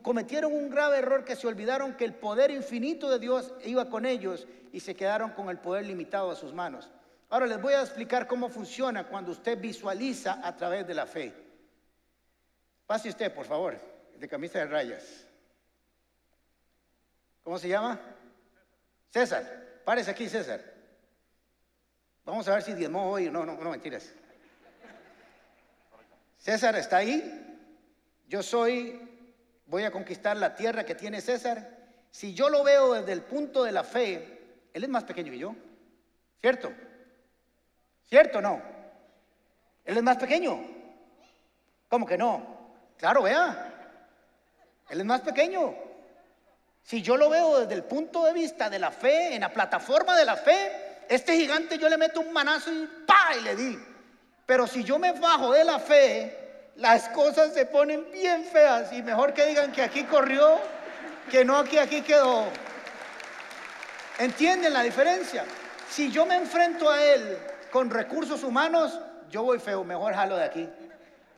cometieron 0.00 0.54
un 0.54 0.70
grave 0.70 0.98
error 0.98 1.24
que 1.24 1.36
se 1.36 1.46
olvidaron 1.46 1.94
que 1.94 2.04
el 2.04 2.14
poder 2.14 2.50
infinito 2.50 3.10
de 3.10 3.18
Dios 3.18 3.52
iba 3.64 3.90
con 3.90 4.06
ellos 4.06 4.46
y 4.72 4.80
se 4.80 4.94
quedaron 4.94 5.32
con 5.32 5.50
el 5.50 5.58
poder 5.58 5.86
limitado 5.86 6.30
a 6.30 6.36
sus 6.36 6.54
manos. 6.54 6.88
Ahora 7.28 7.46
les 7.46 7.60
voy 7.60 7.74
a 7.74 7.82
explicar 7.82 8.26
cómo 8.26 8.48
funciona 8.48 9.08
cuando 9.08 9.32
usted 9.32 9.60
visualiza 9.60 10.40
a 10.46 10.56
través 10.56 10.86
de 10.86 10.94
la 10.94 11.06
fe. 11.06 11.34
Pase 12.86 13.08
usted, 13.08 13.34
por 13.34 13.46
favor, 13.46 13.78
de 14.18 14.28
camisa 14.28 14.60
de 14.60 14.66
rayas. 14.66 15.26
¿Cómo 17.42 17.58
se 17.58 17.68
llama? 17.68 18.00
César. 19.10 19.80
Párese 19.84 20.10
aquí, 20.10 20.28
César. 20.28 20.60
Vamos 22.24 22.46
a 22.48 22.54
ver 22.54 22.62
si 22.62 22.72
diezmó 22.74 23.10
hoy. 23.10 23.30
No, 23.30 23.44
no, 23.44 23.56
no, 23.56 23.70
mentiras. 23.70 24.12
César 26.38 26.76
está 26.76 26.98
ahí. 26.98 27.58
Yo 28.28 28.42
soy 28.42 29.08
voy 29.66 29.84
a 29.84 29.90
conquistar 29.90 30.36
la 30.36 30.54
tierra 30.54 30.84
que 30.84 30.94
tiene 30.94 31.20
César. 31.20 31.78
Si 32.10 32.34
yo 32.34 32.48
lo 32.48 32.62
veo 32.62 32.92
desde 32.92 33.12
el 33.12 33.22
punto 33.22 33.64
de 33.64 33.72
la 33.72 33.84
fe, 33.84 34.68
él 34.72 34.84
es 34.84 34.90
más 34.90 35.04
pequeño 35.04 35.32
que 35.32 35.38
yo. 35.38 35.54
¿Cierto? 36.40 36.72
¿Cierto 38.04 38.38
o 38.38 38.42
no? 38.42 38.60
Él 39.84 39.96
es 39.96 40.02
más 40.02 40.18
pequeño. 40.18 40.60
¿Cómo 41.88 42.06
que 42.06 42.18
no? 42.18 42.44
Claro, 42.98 43.22
vea. 43.22 43.72
Él 44.90 45.00
es 45.00 45.06
más 45.06 45.22
pequeño. 45.22 45.74
Si 46.82 47.00
yo 47.02 47.16
lo 47.16 47.30
veo 47.30 47.60
desde 47.60 47.74
el 47.74 47.84
punto 47.84 48.24
de 48.24 48.32
vista 48.32 48.68
de 48.68 48.78
la 48.78 48.90
fe, 48.90 49.34
en 49.34 49.40
la 49.40 49.52
plataforma 49.52 50.16
de 50.16 50.24
la 50.24 50.36
fe, 50.36 51.04
este 51.08 51.36
gigante 51.36 51.78
yo 51.78 51.88
le 51.88 51.96
meto 51.96 52.20
un 52.20 52.32
manazo 52.32 52.72
y 52.72 52.88
¡pa! 53.06 53.36
y 53.38 53.42
le 53.42 53.56
di. 53.56 53.78
Pero 54.46 54.66
si 54.66 54.82
yo 54.82 54.98
me 54.98 55.12
bajo 55.12 55.52
de 55.52 55.64
la 55.64 55.78
fe, 55.78 56.70
las 56.76 57.08
cosas 57.10 57.52
se 57.54 57.66
ponen 57.66 58.10
bien 58.10 58.44
feas 58.44 58.92
y 58.92 59.02
mejor 59.02 59.32
que 59.32 59.46
digan 59.46 59.72
que 59.72 59.82
aquí 59.82 60.04
corrió 60.04 60.58
que 61.30 61.44
no 61.44 61.64
que 61.64 61.80
aquí 61.80 62.02
quedó. 62.02 62.46
¿Entienden 64.18 64.72
la 64.72 64.82
diferencia? 64.82 65.44
Si 65.88 66.10
yo 66.10 66.26
me 66.26 66.36
enfrento 66.36 66.90
a 66.90 67.02
él 67.02 67.38
con 67.70 67.90
recursos 67.90 68.42
humanos, 68.42 69.00
yo 69.30 69.42
voy 69.42 69.58
feo, 69.58 69.84
mejor 69.84 70.14
jalo 70.14 70.36
de 70.36 70.44
aquí. 70.44 70.68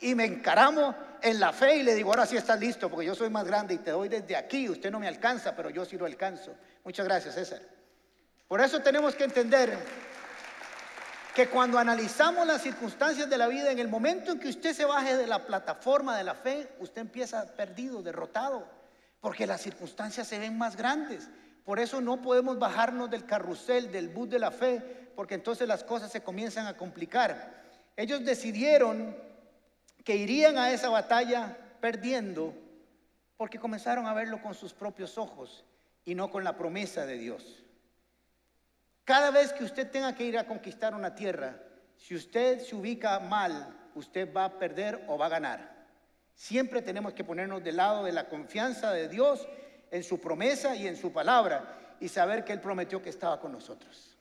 Y 0.01 0.15
me 0.15 0.25
encaramo 0.25 0.95
en 1.25 1.41
la 1.41 1.55
fe 1.55 1.77
y 1.77 1.83
le 1.83 1.95
digo, 1.95 2.11
ahora 2.11 2.27
sí 2.27 2.37
estás 2.37 2.61
listo, 2.61 2.91
porque 2.91 3.07
yo 3.07 3.15
soy 3.15 3.31
más 3.31 3.47
grande 3.47 3.73
y 3.73 3.79
te 3.79 3.93
doy 3.93 4.11
desde 4.11 4.37
aquí, 4.37 4.69
usted 4.69 4.91
no 4.91 5.01
me 5.01 5.09
alcanza, 5.09 5.57
pero 5.57 5.71
yo 5.71 5.87
sí 5.87 5.97
lo 5.97 6.05
alcanzo. 6.05 6.55
Muchas 6.85 7.07
gracias, 7.07 7.35
César. 7.35 7.63
Por 8.47 8.61
eso 8.61 8.81
tenemos 8.81 9.15
que 9.15 9.25
entender 9.25 9.75
que 11.35 11.49
cuando 11.49 11.79
analizamos 11.79 12.47
las 12.47 12.61
circunstancias 12.61 13.29
de 13.31 13.39
la 13.39 13.49
vida, 13.49 13.73
en 13.73 13.79
el 13.79 13.89
momento 13.89 14.33
en 14.33 14.39
que 14.39 14.49
usted 14.49 14.75
se 14.75 14.85
baje 14.85 15.17
de 15.17 15.27
la 15.27 15.47
plataforma 15.47 16.15
de 16.19 16.25
la 16.25 16.35
fe, 16.35 16.69
usted 16.79 17.01
empieza 17.01 17.57
perdido, 17.57 18.03
derrotado, 18.03 18.69
porque 19.19 19.47
las 19.47 19.63
circunstancias 19.63 20.29
se 20.29 20.39
ven 20.39 20.59
más 20.59 20.77
grandes. 20.77 21.31
Por 21.65 21.81
eso 21.81 22.03
no 22.03 22.21
podemos 22.21 22.59
bajarnos 22.59 23.11
del 23.11 23.25
carrusel, 23.25 23.91
del 23.91 24.11
bus 24.11 24.29
de 24.29 24.39
la 24.39 24.51
fe, 24.51 25.11
porque 25.17 25.37
entonces 25.37 25.67
las 25.67 25.85
cosas 25.85 26.13
se 26.13 26.23
comienzan 26.23 26.67
a 26.67 26.77
complicar. 26.77 27.65
Ellos 27.97 28.23
decidieron 28.23 29.17
que 30.05 30.17
irían 30.17 30.59
a 30.59 30.71
esa 30.71 30.91
batalla 30.91 31.57
perdiendo 31.81 32.55
porque 33.37 33.59
comenzaron 33.59 34.07
a 34.07 34.15
verlo 34.15 34.41
con 34.41 34.55
sus 34.55 34.73
propios 34.73 35.19
ojos 35.19 35.65
y 36.05 36.15
no 36.15 36.31
con 36.31 36.45
la 36.45 36.57
promesa 36.57 37.07
de 37.07 37.19
Dios. 37.19 37.65
Cada 39.05 39.31
vez 39.31 39.53
que 39.53 39.65
usted 39.65 39.91
tenga 39.91 40.15
que 40.15 40.25
ir 40.25 40.39
a 40.39 40.47
conquistar 40.47 40.95
una 40.95 41.15
tierra, 41.15 41.59
si 41.97 42.15
usted 42.15 42.61
se 42.61 42.77
ubica 42.77 43.19
mal, 43.21 43.77
usted 43.95 44.33
va 44.33 44.45
a 44.45 44.59
perder 44.59 45.05
o 45.09 45.19
va 45.19 45.27
a 45.27 45.31
ganar. 45.31 45.75
Siempre 46.35 46.83
tenemos 46.83 47.13
que 47.13 47.25
ponernos 47.25 47.63
del 47.63 47.77
lado 47.77 48.05
de 48.05 48.13
la 48.13 48.29
confianza 48.29 48.93
de 48.93 49.09
Dios 49.09 49.47
en 49.91 50.03
su 50.03 50.21
promesa 50.21 50.75
y 50.75 50.87
en 50.87 50.97
su 50.97 51.13
palabra 51.13 51.97
y 52.01 52.09
saber 52.09 52.45
que 52.45 52.53
Él 52.53 52.61
prometió 52.61 53.03
que 53.03 53.11
estaba 53.11 53.41
con 53.41 53.53
nosotros. 53.53 54.14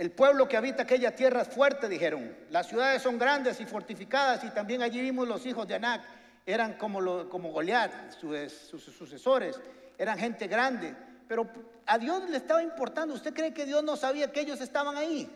El 0.00 0.12
pueblo 0.12 0.48
que 0.48 0.56
habita 0.56 0.84
aquella 0.84 1.14
tierra 1.14 1.42
es 1.42 1.48
fuerte, 1.48 1.86
dijeron. 1.86 2.34
Las 2.48 2.68
ciudades 2.68 3.02
son 3.02 3.18
grandes 3.18 3.60
y 3.60 3.66
fortificadas 3.66 4.42
y 4.44 4.48
también 4.48 4.80
allí 4.80 4.98
vimos 4.98 5.28
los 5.28 5.44
hijos 5.44 5.68
de 5.68 5.74
Anac. 5.74 6.00
Eran 6.46 6.78
como, 6.78 7.28
como 7.28 7.52
Goliat, 7.52 8.12
sus, 8.12 8.50
sucesores. 8.50 9.60
Eran 9.98 10.18
gente 10.18 10.46
grande 10.46 10.96
pero 11.28 11.46
a 11.84 11.98
Dios 11.98 12.30
le 12.30 12.38
estaba 12.38 12.62
importando. 12.62 13.12
¿Usted 13.12 13.34
cree 13.34 13.52
que 13.52 13.66
Dios 13.66 13.84
no 13.84 13.94
sabía 13.94 14.32
que 14.32 14.40
ellos 14.40 14.60
estaban 14.62 14.96
ahí? 14.96 15.30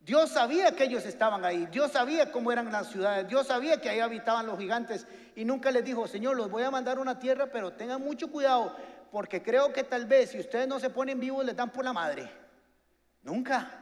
Dios 0.00 0.30
sabía 0.30 0.74
que 0.74 0.84
ellos 0.84 1.04
estaban 1.04 1.44
ahí. 1.44 1.66
Dios 1.66 1.92
sabía 1.92 2.32
cómo 2.32 2.50
eran 2.50 2.72
las 2.72 2.88
ciudades. 2.88 3.28
Dios 3.28 3.46
sabía 3.46 3.78
que 3.78 3.90
ahí 3.90 4.00
habitaban 4.00 4.46
los 4.46 4.58
gigantes. 4.58 5.06
Y 5.36 5.44
nunca 5.44 5.70
les 5.70 5.84
dijo, 5.84 6.08
Señor, 6.08 6.36
los 6.36 6.50
voy 6.50 6.62
a 6.62 6.70
mandar 6.70 6.96
a 6.96 7.00
una 7.02 7.18
tierra, 7.20 7.46
pero 7.52 7.74
tengan 7.74 8.02
mucho 8.02 8.32
cuidado, 8.32 8.74
porque 9.12 9.42
creo 9.42 9.70
que 9.70 9.84
tal 9.84 10.06
vez 10.06 10.30
si 10.30 10.40
ustedes 10.40 10.66
no 10.66 10.80
se 10.80 10.88
ponen 10.88 11.20
vivos, 11.20 11.44
les 11.44 11.54
dan 11.54 11.70
por 11.70 11.84
la 11.84 11.92
madre. 11.92 12.28
Nunca. 13.22 13.81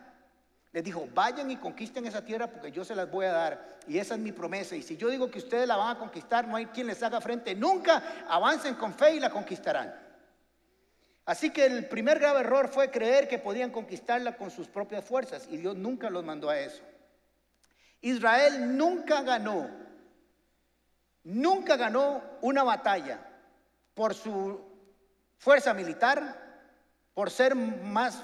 Les 0.73 0.85
dijo, 0.85 1.09
vayan 1.13 1.51
y 1.51 1.57
conquisten 1.57 2.07
esa 2.07 2.25
tierra 2.25 2.47
porque 2.47 2.71
yo 2.71 2.85
se 2.85 2.95
las 2.95 3.11
voy 3.11 3.27
a 3.27 3.33
dar. 3.33 3.79
Y 3.89 3.99
esa 3.99 4.15
es 4.15 4.21
mi 4.21 4.31
promesa. 4.31 4.77
Y 4.77 4.83
si 4.83 4.97
yo 4.97 5.09
digo 5.09 5.31
que 5.31 5.39
ustedes 5.39 5.67
la 5.67 5.77
van 5.77 5.97
a 5.97 5.99
conquistar, 5.99 6.47
no 6.47 6.57
hay 6.57 6.67
quien 6.67 6.87
les 6.87 7.03
haga 7.03 7.21
frente. 7.21 7.55
Nunca 7.55 8.25
avancen 8.29 8.75
con 8.77 8.95
fe 8.95 9.15
y 9.15 9.21
la 9.21 9.31
conquistarán. 9.31 9.93
Así 11.25 11.51
que 11.51 11.67
el 11.67 11.87
primer 11.87 12.19
grave 12.19 12.41
error 12.41 12.69
fue 12.69 12.91
creer 12.91 13.29
que 13.29 13.39
podían 13.39 13.71
conquistarla 13.71 14.37
con 14.37 14.51
sus 14.51 14.69
propias 14.69 15.05
fuerzas 15.05 15.47
y 15.51 15.57
Dios 15.57 15.77
nunca 15.77 16.09
los 16.09 16.25
mandó 16.25 16.51
a 16.51 16.59
eso. 16.59 16.83
Israel 18.01 18.77
nunca 18.77 19.23
ganó, 19.23 19.69
nunca 21.25 21.77
ganó 21.77 22.23
una 22.41 22.63
batalla 22.63 23.21
por 23.95 24.15
su 24.15 24.61
fuerza 25.37 25.75
militar, 25.75 26.37
por 27.15 27.31
ser 27.31 27.55
más, 27.55 28.23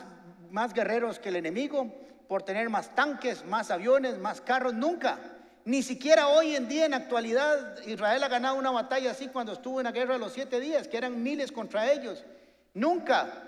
más 0.50 0.73
guerreros 0.73 1.19
que 1.19 1.29
el 1.29 1.37
enemigo, 1.37 2.06
por 2.28 2.42
tener 2.42 2.68
más 2.71 2.95
tanques, 2.95 3.45
más 3.45 3.71
aviones, 3.71 4.18
más 4.18 4.40
carros, 4.40 4.75
nunca. 4.75 5.18
Ni 5.64 5.83
siquiera 5.83 6.28
hoy 6.28 6.54
en 6.54 6.68
día, 6.68 6.87
en 6.87 6.95
actualidad, 6.95 7.85
Israel 7.87 8.23
ha 8.23 8.28
ganado 8.28 8.56
una 8.56 8.71
batalla 8.71 9.11
así 9.11 9.28
cuando 9.28 9.52
estuvo 9.52 9.80
en 9.80 9.85
la 9.85 9.92
guerra 9.92 10.14
de 10.14 10.21
los 10.21 10.33
siete 10.33 10.61
días, 10.61 10.87
que 10.87 10.97
eran 10.97 11.23
miles 11.23 11.50
contra 11.50 11.90
ellos. 11.90 12.25
Nunca. 12.73 13.42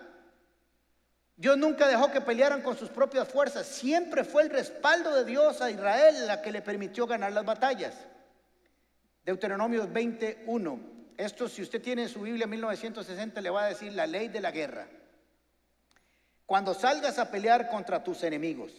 Dios 1.37 1.57
nunca 1.57 1.87
dejó 1.87 2.11
que 2.11 2.21
pelearan 2.21 2.63
con 2.63 2.77
sus 2.77 2.89
propias 2.89 3.29
fuerzas. 3.29 3.67
Siempre 3.67 4.25
fue 4.25 4.43
el 4.43 4.51
respaldo 4.51 5.15
de 5.15 5.25
Dios 5.25 5.61
a 5.61 5.71
Israel 5.71 6.27
la 6.27 6.43
que 6.43 6.51
le 6.51 6.61
permitió 6.61 7.07
ganar 7.07 7.33
las 7.33 7.45
batallas. 7.45 7.95
Deuteronomio 9.25 9.87
21. 9.87 10.81
Esto 11.17 11.49
si 11.49 11.63
usted 11.63 11.81
tiene 11.81 12.09
su 12.09 12.23
Biblia 12.23 12.47
1960 12.47 13.41
le 13.41 13.51
va 13.51 13.65
a 13.65 13.69
decir 13.69 13.93
la 13.93 14.07
ley 14.07 14.27
de 14.27 14.41
la 14.41 14.51
guerra. 14.51 14.89
Cuando 16.49 16.73
salgas 16.73 17.19
a 17.19 17.31
pelear 17.31 17.69
contra 17.69 18.03
tus 18.03 18.23
enemigos 18.23 18.73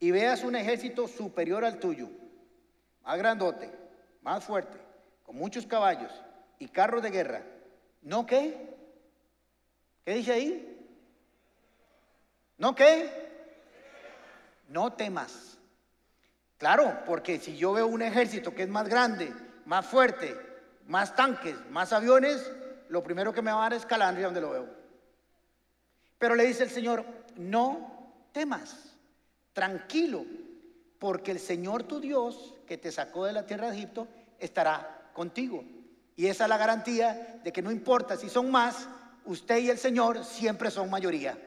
y 0.00 0.10
veas 0.10 0.42
un 0.42 0.56
ejército 0.56 1.06
superior 1.06 1.64
al 1.64 1.78
tuyo, 1.78 2.08
más 3.04 3.16
grandote, 3.16 3.70
más 4.22 4.42
fuerte, 4.42 4.76
con 5.22 5.36
muchos 5.36 5.66
caballos 5.66 6.10
y 6.58 6.66
carros 6.66 7.00
de 7.00 7.10
guerra, 7.12 7.42
¿no 8.02 8.26
qué? 8.26 8.74
¿Qué 10.04 10.14
dice 10.14 10.32
ahí? 10.32 10.88
¿No 12.56 12.74
qué? 12.74 13.08
No 14.66 14.94
temas. 14.94 15.58
Claro, 16.56 17.04
porque 17.06 17.38
si 17.38 17.56
yo 17.56 17.72
veo 17.74 17.86
un 17.86 18.02
ejército 18.02 18.52
que 18.52 18.64
es 18.64 18.68
más 18.68 18.88
grande, 18.88 19.32
más 19.64 19.86
fuerte, 19.86 20.36
más 20.88 21.14
tanques, 21.14 21.54
más 21.70 21.92
aviones, 21.92 22.50
lo 22.88 23.04
primero 23.04 23.32
que 23.32 23.42
me 23.42 23.52
va 23.52 23.58
a 23.58 23.70
dar 23.70 23.74
es 23.74 23.86
calandria 23.86 24.26
donde 24.26 24.40
lo 24.40 24.50
veo. 24.50 24.77
Pero 26.18 26.34
le 26.34 26.46
dice 26.46 26.64
el 26.64 26.70
Señor, 26.70 27.04
no 27.36 28.12
temas, 28.32 28.76
tranquilo, 29.52 30.24
porque 30.98 31.30
el 31.30 31.38
Señor 31.38 31.84
tu 31.84 32.00
Dios, 32.00 32.54
que 32.66 32.76
te 32.76 32.90
sacó 32.90 33.24
de 33.24 33.32
la 33.32 33.46
tierra 33.46 33.70
de 33.70 33.76
Egipto, 33.76 34.08
estará 34.38 35.10
contigo. 35.12 35.64
Y 36.16 36.26
esa 36.26 36.44
es 36.44 36.50
la 36.50 36.58
garantía 36.58 37.40
de 37.44 37.52
que 37.52 37.62
no 37.62 37.70
importa 37.70 38.16
si 38.16 38.28
son 38.28 38.50
más, 38.50 38.88
usted 39.24 39.58
y 39.58 39.70
el 39.70 39.78
Señor 39.78 40.24
siempre 40.24 40.70
son 40.70 40.90
mayoría. 40.90 41.38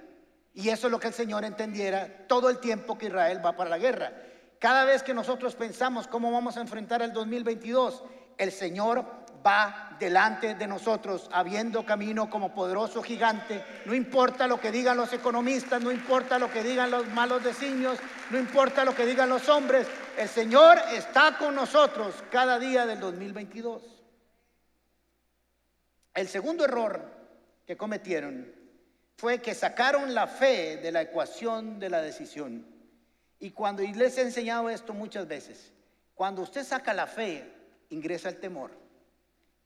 Y 0.53 0.69
eso 0.69 0.87
es 0.87 0.91
lo 0.91 0.99
que 0.99 1.07
el 1.07 1.13
Señor 1.13 1.43
entendiera 1.43 2.25
todo 2.27 2.49
el 2.49 2.59
tiempo 2.59 2.97
que 2.97 3.07
Israel 3.07 3.45
va 3.45 3.55
para 3.55 3.69
la 3.69 3.77
guerra. 3.77 4.13
Cada 4.59 4.85
vez 4.85 5.03
que 5.03 5.13
nosotros 5.13 5.55
pensamos 5.55 6.07
cómo 6.07 6.31
vamos 6.31 6.55
a 6.55 6.61
enfrentar 6.61 7.01
el 7.01 7.13
2022, 7.13 8.03
el 8.37 8.51
Señor 8.51 9.20
va 9.45 9.95
delante 9.99 10.55
de 10.55 10.67
nosotros, 10.67 11.29
habiendo 11.31 11.85
camino 11.85 12.29
como 12.29 12.53
poderoso 12.53 13.01
gigante. 13.03 13.63
No 13.85 13.93
importa 13.93 14.47
lo 14.47 14.59
que 14.59 14.71
digan 14.71 14.97
los 14.97 15.13
economistas, 15.13 15.81
no 15.81 15.91
importa 15.91 16.39
lo 16.39 16.51
que 16.51 16.63
digan 16.63 16.91
los 16.91 17.07
malos 17.09 17.43
designios, 17.43 17.99
no 18.29 18.39
importa 18.39 18.85
lo 18.85 18.95
que 18.95 19.05
digan 19.05 19.29
los 19.29 19.47
hombres, 19.49 19.87
el 20.17 20.27
Señor 20.27 20.77
está 20.93 21.37
con 21.37 21.55
nosotros 21.55 22.15
cada 22.31 22.59
día 22.59 22.85
del 22.85 22.99
2022. 22.99 23.83
El 26.13 26.27
segundo 26.27 26.65
error 26.65 27.01
que 27.65 27.77
cometieron 27.77 28.53
fue 29.17 29.39
que 29.39 29.53
sacaron 29.53 30.13
la 30.13 30.27
fe 30.27 30.77
de 30.77 30.91
la 30.91 31.03
ecuación 31.03 31.79
de 31.79 31.89
la 31.89 32.01
decisión. 32.01 32.65
Y 33.39 33.51
cuando 33.51 33.83
les 33.83 34.17
he 34.17 34.21
enseñado 34.21 34.69
esto 34.69 34.93
muchas 34.93 35.27
veces, 35.27 35.71
cuando 36.15 36.41
usted 36.41 36.63
saca 36.63 36.93
la 36.93 37.07
fe, 37.07 37.51
ingresa 37.89 38.29
el 38.29 38.39
temor. 38.39 38.80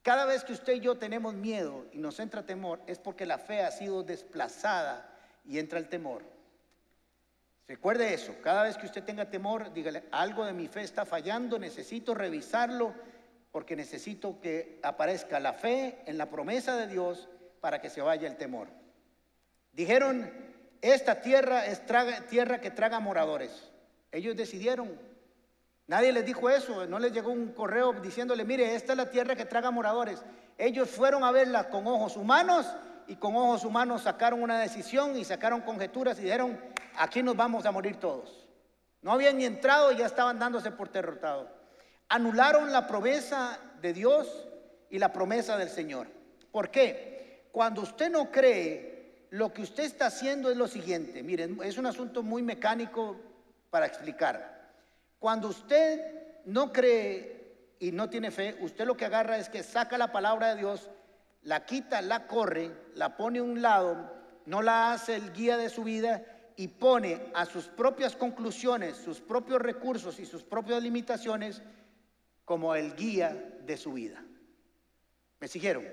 Cada 0.06 0.24
vez 0.24 0.44
que 0.44 0.52
usted 0.52 0.74
y 0.74 0.78
yo 0.78 0.96
tenemos 0.96 1.34
miedo 1.34 1.84
y 1.90 1.98
nos 1.98 2.20
entra 2.20 2.46
temor, 2.46 2.80
es 2.86 3.00
porque 3.00 3.26
la 3.26 3.38
fe 3.38 3.62
ha 3.62 3.72
sido 3.72 4.04
desplazada 4.04 5.04
y 5.44 5.58
entra 5.58 5.80
el 5.80 5.88
temor. 5.88 6.22
Recuerde 7.66 8.14
eso, 8.14 8.32
cada 8.40 8.62
vez 8.62 8.76
que 8.76 8.86
usted 8.86 9.02
tenga 9.02 9.28
temor, 9.28 9.72
dígale, 9.72 10.04
algo 10.12 10.46
de 10.46 10.52
mi 10.52 10.68
fe 10.68 10.82
está 10.82 11.04
fallando, 11.04 11.58
necesito 11.58 12.14
revisarlo 12.14 12.94
porque 13.50 13.74
necesito 13.74 14.40
que 14.40 14.78
aparezca 14.84 15.40
la 15.40 15.54
fe 15.54 15.98
en 16.06 16.18
la 16.18 16.30
promesa 16.30 16.76
de 16.76 16.86
Dios 16.86 17.28
para 17.60 17.80
que 17.80 17.90
se 17.90 18.00
vaya 18.00 18.28
el 18.28 18.36
temor. 18.36 18.68
Dijeron, 19.72 20.30
esta 20.82 21.20
tierra 21.20 21.66
es 21.66 21.82
tierra 22.28 22.60
que 22.60 22.70
traga 22.70 23.00
moradores. 23.00 23.72
Ellos 24.12 24.36
decidieron. 24.36 25.15
Nadie 25.88 26.12
les 26.12 26.24
dijo 26.24 26.50
eso, 26.50 26.86
no 26.86 26.98
les 26.98 27.12
llegó 27.12 27.30
un 27.30 27.52
correo 27.52 27.92
diciéndole, 27.92 28.44
mire, 28.44 28.74
esta 28.74 28.92
es 28.92 28.96
la 28.96 29.10
tierra 29.10 29.36
que 29.36 29.44
traga 29.44 29.70
moradores. 29.70 30.24
Ellos 30.58 30.90
fueron 30.90 31.22
a 31.22 31.30
verla 31.30 31.68
con 31.68 31.86
ojos 31.86 32.16
humanos 32.16 32.66
y 33.06 33.16
con 33.16 33.36
ojos 33.36 33.64
humanos 33.64 34.02
sacaron 34.02 34.42
una 34.42 34.58
decisión 34.58 35.16
y 35.16 35.24
sacaron 35.24 35.60
conjeturas 35.60 36.18
y 36.18 36.22
dijeron, 36.22 36.58
aquí 36.96 37.22
nos 37.22 37.36
vamos 37.36 37.66
a 37.66 37.70
morir 37.70 38.00
todos. 38.00 38.48
No 39.02 39.12
habían 39.12 39.36
ni 39.36 39.44
entrado 39.44 39.92
y 39.92 39.96
ya 39.96 40.06
estaban 40.06 40.40
dándose 40.40 40.72
por 40.72 40.90
derrotados. 40.90 41.48
Anularon 42.08 42.72
la 42.72 42.88
promesa 42.88 43.60
de 43.80 43.92
Dios 43.92 44.48
y 44.90 44.98
la 44.98 45.12
promesa 45.12 45.56
del 45.56 45.68
Señor. 45.68 46.08
¿Por 46.50 46.70
qué? 46.70 47.48
Cuando 47.52 47.82
usted 47.82 48.10
no 48.10 48.32
cree, 48.32 49.26
lo 49.30 49.52
que 49.52 49.62
usted 49.62 49.84
está 49.84 50.06
haciendo 50.06 50.50
es 50.50 50.56
lo 50.56 50.66
siguiente. 50.66 51.22
Miren, 51.22 51.60
es 51.62 51.78
un 51.78 51.86
asunto 51.86 52.24
muy 52.24 52.42
mecánico 52.42 53.16
para 53.70 53.86
explicar. 53.86 54.55
Cuando 55.18 55.48
usted 55.48 56.42
no 56.44 56.72
cree 56.72 57.74
y 57.78 57.92
no 57.92 58.08
tiene 58.08 58.30
fe, 58.30 58.56
usted 58.60 58.86
lo 58.86 58.96
que 58.96 59.04
agarra 59.04 59.38
es 59.38 59.48
que 59.48 59.62
saca 59.62 59.98
la 59.98 60.12
palabra 60.12 60.54
de 60.54 60.60
Dios, 60.60 60.90
la 61.42 61.64
quita, 61.64 62.02
la 62.02 62.26
corre, 62.26 62.70
la 62.94 63.16
pone 63.16 63.38
a 63.38 63.42
un 63.42 63.62
lado, 63.62 64.12
no 64.46 64.62
la 64.62 64.92
hace 64.92 65.16
el 65.16 65.32
guía 65.32 65.56
de 65.56 65.68
su 65.68 65.84
vida 65.84 66.24
y 66.56 66.68
pone 66.68 67.30
a 67.34 67.44
sus 67.44 67.66
propias 67.66 68.16
conclusiones, 68.16 68.96
sus 68.96 69.20
propios 69.20 69.60
recursos 69.60 70.18
y 70.18 70.26
sus 70.26 70.42
propias 70.42 70.82
limitaciones 70.82 71.62
como 72.44 72.74
el 72.74 72.94
guía 72.96 73.58
de 73.64 73.76
su 73.76 73.92
vida. 73.92 74.24
¿Me 75.40 75.48
siguieron? 75.48 75.84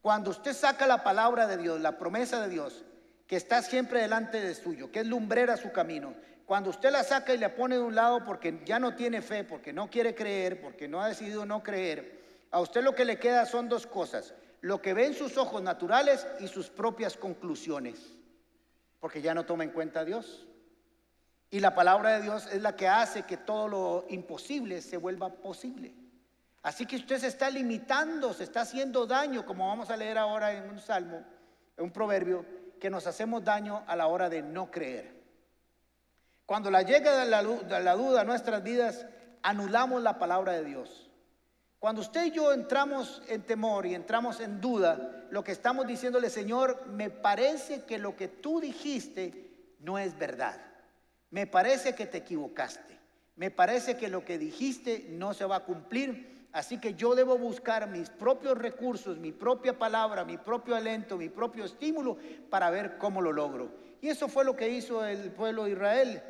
Cuando 0.00 0.30
usted 0.30 0.54
saca 0.54 0.86
la 0.86 1.04
palabra 1.04 1.46
de 1.46 1.58
Dios, 1.58 1.80
la 1.80 1.98
promesa 1.98 2.40
de 2.40 2.48
Dios, 2.48 2.84
que 3.26 3.36
está 3.36 3.62
siempre 3.62 4.00
delante 4.00 4.40
de 4.40 4.54
suyo, 4.54 4.90
que 4.90 5.00
es 5.00 5.06
lumbrera 5.06 5.56
su 5.56 5.70
camino, 5.70 6.14
cuando 6.50 6.70
usted 6.70 6.90
la 6.90 7.04
saca 7.04 7.32
y 7.32 7.38
la 7.38 7.54
pone 7.54 7.76
de 7.76 7.80
un 7.80 7.94
lado 7.94 8.24
porque 8.24 8.62
ya 8.64 8.80
no 8.80 8.96
tiene 8.96 9.22
fe, 9.22 9.44
porque 9.44 9.72
no 9.72 9.88
quiere 9.88 10.16
creer, 10.16 10.60
porque 10.60 10.88
no 10.88 11.00
ha 11.00 11.06
decidido 11.06 11.46
no 11.46 11.62
creer, 11.62 12.24
a 12.50 12.58
usted 12.58 12.82
lo 12.82 12.92
que 12.92 13.04
le 13.04 13.20
queda 13.20 13.46
son 13.46 13.68
dos 13.68 13.86
cosas, 13.86 14.34
lo 14.60 14.82
que 14.82 14.92
ve 14.92 15.06
en 15.06 15.14
sus 15.14 15.36
ojos 15.36 15.62
naturales 15.62 16.26
y 16.40 16.48
sus 16.48 16.68
propias 16.68 17.16
conclusiones, 17.16 18.00
porque 18.98 19.22
ya 19.22 19.32
no 19.32 19.46
toma 19.46 19.62
en 19.62 19.70
cuenta 19.70 20.00
a 20.00 20.04
Dios. 20.04 20.44
Y 21.50 21.60
la 21.60 21.72
palabra 21.72 22.14
de 22.14 22.22
Dios 22.22 22.48
es 22.50 22.60
la 22.60 22.74
que 22.74 22.88
hace 22.88 23.22
que 23.22 23.36
todo 23.36 23.68
lo 23.68 24.06
imposible 24.08 24.82
se 24.82 24.96
vuelva 24.96 25.28
posible. 25.28 25.94
Así 26.64 26.84
que 26.84 26.96
usted 26.96 27.18
se 27.18 27.28
está 27.28 27.48
limitando, 27.48 28.34
se 28.34 28.42
está 28.42 28.62
haciendo 28.62 29.06
daño, 29.06 29.46
como 29.46 29.68
vamos 29.68 29.88
a 29.88 29.96
leer 29.96 30.18
ahora 30.18 30.52
en 30.52 30.68
un 30.68 30.80
salmo, 30.80 31.22
en 31.76 31.84
un 31.84 31.92
proverbio, 31.92 32.44
que 32.80 32.90
nos 32.90 33.06
hacemos 33.06 33.44
daño 33.44 33.84
a 33.86 33.94
la 33.94 34.08
hora 34.08 34.28
de 34.28 34.42
no 34.42 34.68
creer. 34.68 35.19
Cuando 36.50 36.68
la 36.68 36.82
llega 36.82 37.24
de 37.24 37.30
la, 37.30 37.94
duda 37.94 38.22
a 38.22 38.24
nuestras 38.24 38.64
vidas, 38.64 39.06
anulamos 39.40 40.02
la 40.02 40.18
palabra 40.18 40.54
de 40.54 40.64
Dios. 40.64 41.08
Cuando 41.78 42.00
usted 42.00 42.24
y 42.24 42.32
yo 42.32 42.52
entramos 42.52 43.22
en 43.28 43.42
temor 43.42 43.86
y 43.86 43.94
entramos 43.94 44.40
en 44.40 44.60
duda, 44.60 45.26
lo 45.30 45.44
que 45.44 45.52
estamos 45.52 45.86
diciéndole, 45.86 46.28
Señor, 46.28 46.88
me 46.88 47.08
parece 47.08 47.84
que 47.84 48.00
lo 48.00 48.16
que 48.16 48.26
tú 48.26 48.60
dijiste 48.60 49.76
no 49.78 49.96
es 49.96 50.18
verdad. 50.18 50.60
Me 51.30 51.46
parece 51.46 51.94
que 51.94 52.06
te 52.06 52.18
equivocaste. 52.18 52.98
Me 53.36 53.52
parece 53.52 53.96
que 53.96 54.08
lo 54.08 54.24
que 54.24 54.36
dijiste 54.36 55.06
no 55.08 55.34
se 55.34 55.44
va 55.44 55.54
a 55.54 55.64
cumplir 55.64 56.30
Así 56.52 56.78
que 56.78 56.94
yo 56.94 57.14
debo 57.14 57.38
buscar 57.38 57.88
mis 57.88 58.10
propios 58.10 58.58
recursos, 58.58 59.18
mi 59.18 59.30
propia 59.30 59.78
palabra, 59.78 60.24
mi 60.24 60.36
propio 60.36 60.74
alento, 60.74 61.16
mi 61.16 61.28
propio 61.28 61.64
estímulo 61.64 62.18
para 62.48 62.70
ver 62.70 62.98
cómo 62.98 63.22
lo 63.22 63.32
logro. 63.32 63.70
Y 64.00 64.08
eso 64.08 64.28
fue 64.28 64.44
lo 64.44 64.56
que 64.56 64.68
hizo 64.68 65.04
el 65.06 65.30
pueblo 65.30 65.64
de 65.64 65.72
Israel. 65.72 66.22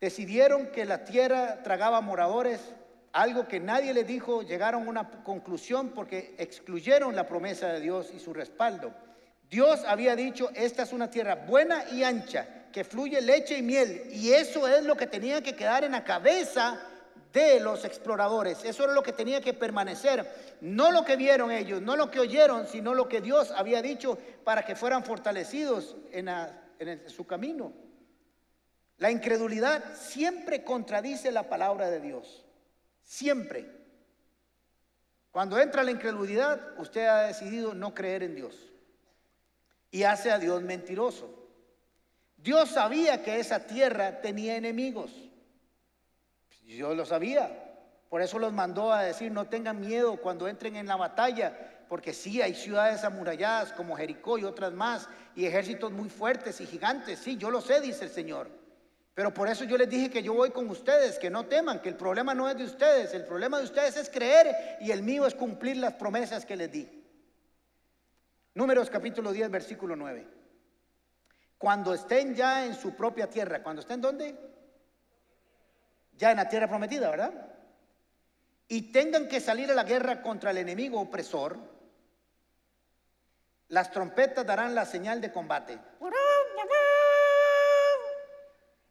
Decidieron 0.00 0.68
que 0.68 0.84
la 0.84 1.04
tierra 1.04 1.62
tragaba 1.64 2.00
moradores, 2.00 2.60
algo 3.12 3.48
que 3.48 3.58
nadie 3.58 3.92
le 3.92 4.04
dijo, 4.04 4.42
llegaron 4.42 4.86
a 4.86 4.90
una 4.90 5.10
conclusión 5.24 5.90
porque 5.90 6.36
excluyeron 6.38 7.16
la 7.16 7.26
promesa 7.26 7.68
de 7.72 7.80
Dios 7.80 8.10
y 8.14 8.20
su 8.20 8.32
respaldo. 8.32 8.92
Dios 9.50 9.82
había 9.86 10.14
dicho, 10.14 10.50
esta 10.54 10.82
es 10.84 10.92
una 10.92 11.10
tierra 11.10 11.34
buena 11.34 11.84
y 11.90 12.04
ancha, 12.04 12.46
que 12.70 12.84
fluye 12.84 13.20
leche 13.20 13.58
y 13.58 13.62
miel, 13.62 14.04
y 14.10 14.32
eso 14.32 14.68
es 14.68 14.84
lo 14.84 14.96
que 14.96 15.06
tenía 15.06 15.42
que 15.42 15.56
quedar 15.56 15.82
en 15.82 15.92
la 15.92 16.04
cabeza 16.04 16.78
de 17.32 17.58
los 17.58 17.84
exploradores. 17.84 18.64
Eso 18.64 18.84
era 18.84 18.92
lo 18.92 19.02
que 19.02 19.12
tenía 19.12 19.40
que 19.40 19.54
permanecer. 19.54 20.56
No 20.60 20.90
lo 20.90 21.04
que 21.04 21.16
vieron 21.16 21.50
ellos, 21.50 21.82
no 21.82 21.96
lo 21.96 22.10
que 22.10 22.20
oyeron, 22.20 22.66
sino 22.66 22.94
lo 22.94 23.08
que 23.08 23.20
Dios 23.20 23.52
había 23.52 23.82
dicho 23.82 24.18
para 24.44 24.64
que 24.64 24.76
fueran 24.76 25.02
fortalecidos 25.02 25.96
en, 26.12 26.28
en 26.78 27.08
su 27.08 27.26
camino. 27.26 27.72
La 28.98 29.12
incredulidad 29.12 29.94
siempre 29.94 30.64
contradice 30.64 31.30
la 31.30 31.48
palabra 31.48 31.88
de 31.88 32.00
Dios. 32.00 32.44
Siempre. 33.02 33.70
Cuando 35.30 35.58
entra 35.60 35.84
la 35.84 35.92
incredulidad, 35.92 36.78
usted 36.78 37.06
ha 37.06 37.22
decidido 37.22 37.74
no 37.74 37.94
creer 37.94 38.24
en 38.24 38.34
Dios. 38.34 38.56
Y 39.92 40.02
hace 40.02 40.32
a 40.32 40.38
Dios 40.38 40.62
mentiroso. 40.62 41.32
Dios 42.36 42.70
sabía 42.70 43.22
que 43.22 43.38
esa 43.38 43.66
tierra 43.66 44.20
tenía 44.20 44.56
enemigos. 44.56 45.12
Yo 46.66 46.94
lo 46.94 47.06
sabía. 47.06 47.64
Por 48.08 48.20
eso 48.20 48.38
los 48.38 48.52
mandó 48.52 48.92
a 48.92 49.02
decir, 49.02 49.30
no 49.30 49.48
tengan 49.48 49.80
miedo 49.80 50.16
cuando 50.16 50.48
entren 50.48 50.76
en 50.76 50.86
la 50.86 50.96
batalla, 50.96 51.84
porque 51.88 52.12
sí 52.12 52.42
hay 52.42 52.54
ciudades 52.54 53.04
amuralladas 53.04 53.72
como 53.72 53.96
Jericó 53.96 54.38
y 54.38 54.44
otras 54.44 54.72
más, 54.72 55.08
y 55.36 55.46
ejércitos 55.46 55.92
muy 55.92 56.08
fuertes 56.08 56.60
y 56.60 56.66
gigantes. 56.66 57.20
Sí, 57.20 57.36
yo 57.36 57.50
lo 57.50 57.60
sé, 57.60 57.80
dice 57.80 58.04
el 58.04 58.10
Señor. 58.10 58.57
Pero 59.18 59.34
por 59.34 59.48
eso 59.48 59.64
yo 59.64 59.76
les 59.76 59.90
dije 59.90 60.10
que 60.10 60.22
yo 60.22 60.32
voy 60.32 60.52
con 60.52 60.70
ustedes, 60.70 61.18
que 61.18 61.28
no 61.28 61.44
teman, 61.46 61.82
que 61.82 61.88
el 61.88 61.96
problema 61.96 62.34
no 62.34 62.48
es 62.48 62.56
de 62.56 62.62
ustedes, 62.62 63.12
el 63.14 63.24
problema 63.24 63.58
de 63.58 63.64
ustedes 63.64 63.96
es 63.96 64.08
creer 64.08 64.78
y 64.80 64.92
el 64.92 65.02
mío 65.02 65.26
es 65.26 65.34
cumplir 65.34 65.78
las 65.78 65.94
promesas 65.94 66.46
que 66.46 66.54
les 66.54 66.70
di. 66.70 66.88
Números 68.54 68.88
capítulo 68.88 69.32
10, 69.32 69.50
versículo 69.50 69.96
9. 69.96 70.24
Cuando 71.58 71.94
estén 71.94 72.32
ya 72.36 72.64
en 72.64 72.76
su 72.76 72.94
propia 72.94 73.28
tierra, 73.28 73.60
cuando 73.60 73.82
estén 73.82 74.00
dónde? 74.00 74.36
ya 76.16 76.30
en 76.30 76.36
la 76.36 76.48
tierra 76.48 76.68
prometida, 76.68 77.10
¿verdad? 77.10 77.32
Y 78.68 78.92
tengan 78.92 79.26
que 79.26 79.40
salir 79.40 79.68
a 79.68 79.74
la 79.74 79.82
guerra 79.82 80.22
contra 80.22 80.52
el 80.52 80.58
enemigo 80.58 81.00
opresor, 81.00 81.58
las 83.66 83.90
trompetas 83.90 84.46
darán 84.46 84.76
la 84.76 84.86
señal 84.86 85.20
de 85.20 85.32
combate. 85.32 85.76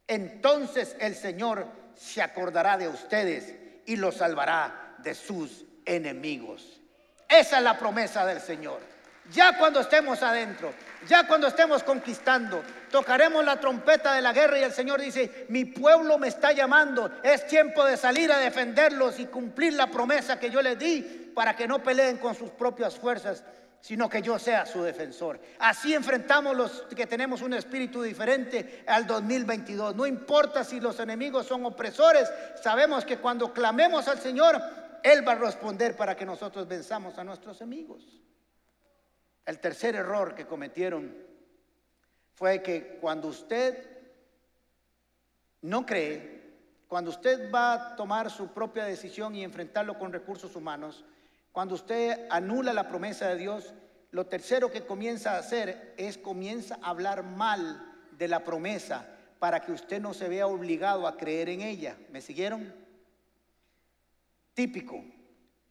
Entonces 0.08 0.96
el 0.98 1.14
Señor 1.14 1.66
se 1.94 2.22
acordará 2.22 2.76
de 2.78 2.88
ustedes 2.88 3.54
y 3.86 3.96
los 3.96 4.16
salvará 4.16 4.96
de 4.98 5.14
sus 5.14 5.64
enemigos. 5.84 6.80
Esa 7.28 7.58
es 7.58 7.62
la 7.62 7.78
promesa 7.78 8.24
del 8.24 8.40
Señor. 8.40 8.80
Ya 9.30 9.58
cuando 9.58 9.80
estemos 9.80 10.22
adentro, 10.22 10.72
ya 11.06 11.26
cuando 11.26 11.48
estemos 11.48 11.82
conquistando, 11.82 12.62
tocaremos 12.90 13.44
la 13.44 13.60
trompeta 13.60 14.14
de 14.14 14.22
la 14.22 14.32
guerra 14.32 14.58
y 14.58 14.62
el 14.62 14.72
Señor 14.72 15.02
dice, 15.02 15.44
mi 15.50 15.66
pueblo 15.66 16.16
me 16.18 16.28
está 16.28 16.52
llamando, 16.52 17.10
es 17.22 17.46
tiempo 17.46 17.84
de 17.84 17.98
salir 17.98 18.32
a 18.32 18.38
defenderlos 18.38 19.20
y 19.20 19.26
cumplir 19.26 19.74
la 19.74 19.88
promesa 19.88 20.40
que 20.40 20.48
yo 20.48 20.62
les 20.62 20.78
di 20.78 21.30
para 21.34 21.54
que 21.54 21.68
no 21.68 21.82
peleen 21.82 22.16
con 22.16 22.34
sus 22.34 22.50
propias 22.50 22.96
fuerzas, 22.96 23.44
sino 23.80 24.08
que 24.08 24.22
yo 24.22 24.38
sea 24.38 24.66
su 24.66 24.82
defensor. 24.82 25.40
Así 25.58 25.94
enfrentamos 25.94 26.56
los 26.56 26.82
que 26.94 27.06
tenemos 27.06 27.42
un 27.42 27.54
espíritu 27.54 28.02
diferente 28.02 28.84
al 28.86 29.06
2022. 29.06 29.94
No 29.94 30.06
importa 30.06 30.64
si 30.64 30.80
los 30.80 30.98
enemigos 31.00 31.46
son 31.46 31.64
opresores, 31.64 32.30
sabemos 32.62 33.04
que 33.04 33.18
cuando 33.18 33.52
clamemos 33.52 34.08
al 34.08 34.18
Señor, 34.18 34.60
Él 35.02 35.26
va 35.26 35.32
a 35.32 35.36
responder 35.36 35.96
para 35.96 36.16
que 36.16 36.26
nosotros 36.26 36.66
venzamos 36.66 37.18
a 37.18 37.24
nuestros 37.24 37.60
enemigos. 37.60 38.04
El 39.46 39.60
tercer 39.60 39.94
error 39.94 40.34
que 40.34 40.46
cometieron 40.46 41.16
fue 42.34 42.62
que 42.62 42.98
cuando 43.00 43.28
usted 43.28 43.98
no 45.62 45.86
cree, 45.86 46.38
cuando 46.86 47.10
usted 47.10 47.50
va 47.52 47.72
a 47.74 47.96
tomar 47.96 48.30
su 48.30 48.48
propia 48.48 48.84
decisión 48.84 49.34
y 49.34 49.44
enfrentarlo 49.44 49.98
con 49.98 50.12
recursos 50.12 50.54
humanos, 50.54 51.04
cuando 51.58 51.74
usted 51.74 52.28
anula 52.30 52.72
la 52.72 52.86
promesa 52.86 53.26
de 53.30 53.36
Dios, 53.36 53.74
lo 54.12 54.26
tercero 54.26 54.70
que 54.70 54.86
comienza 54.86 55.32
a 55.32 55.38
hacer 55.38 55.92
es 55.96 56.16
comienza 56.16 56.78
a 56.80 56.90
hablar 56.90 57.24
mal 57.24 57.98
de 58.12 58.28
la 58.28 58.44
promesa 58.44 59.08
para 59.40 59.58
que 59.58 59.72
usted 59.72 60.00
no 60.00 60.14
se 60.14 60.28
vea 60.28 60.46
obligado 60.46 61.08
a 61.08 61.16
creer 61.16 61.48
en 61.48 61.62
ella. 61.62 61.98
¿Me 62.12 62.20
siguieron? 62.20 62.72
Típico. 64.54 65.04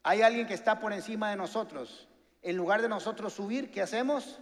Hay 0.03 0.23
alguien 0.23 0.45
que 0.45 0.55
está 0.55 0.77
por 0.81 0.91
encima 0.91 1.29
de 1.29 1.37
nosotros 1.37 2.09
en 2.41 2.57
lugar 2.57 2.81
de 2.81 2.89
nosotros 2.89 3.31
subir, 3.31 3.71
¿qué 3.71 3.81
hacemos? 3.81 4.41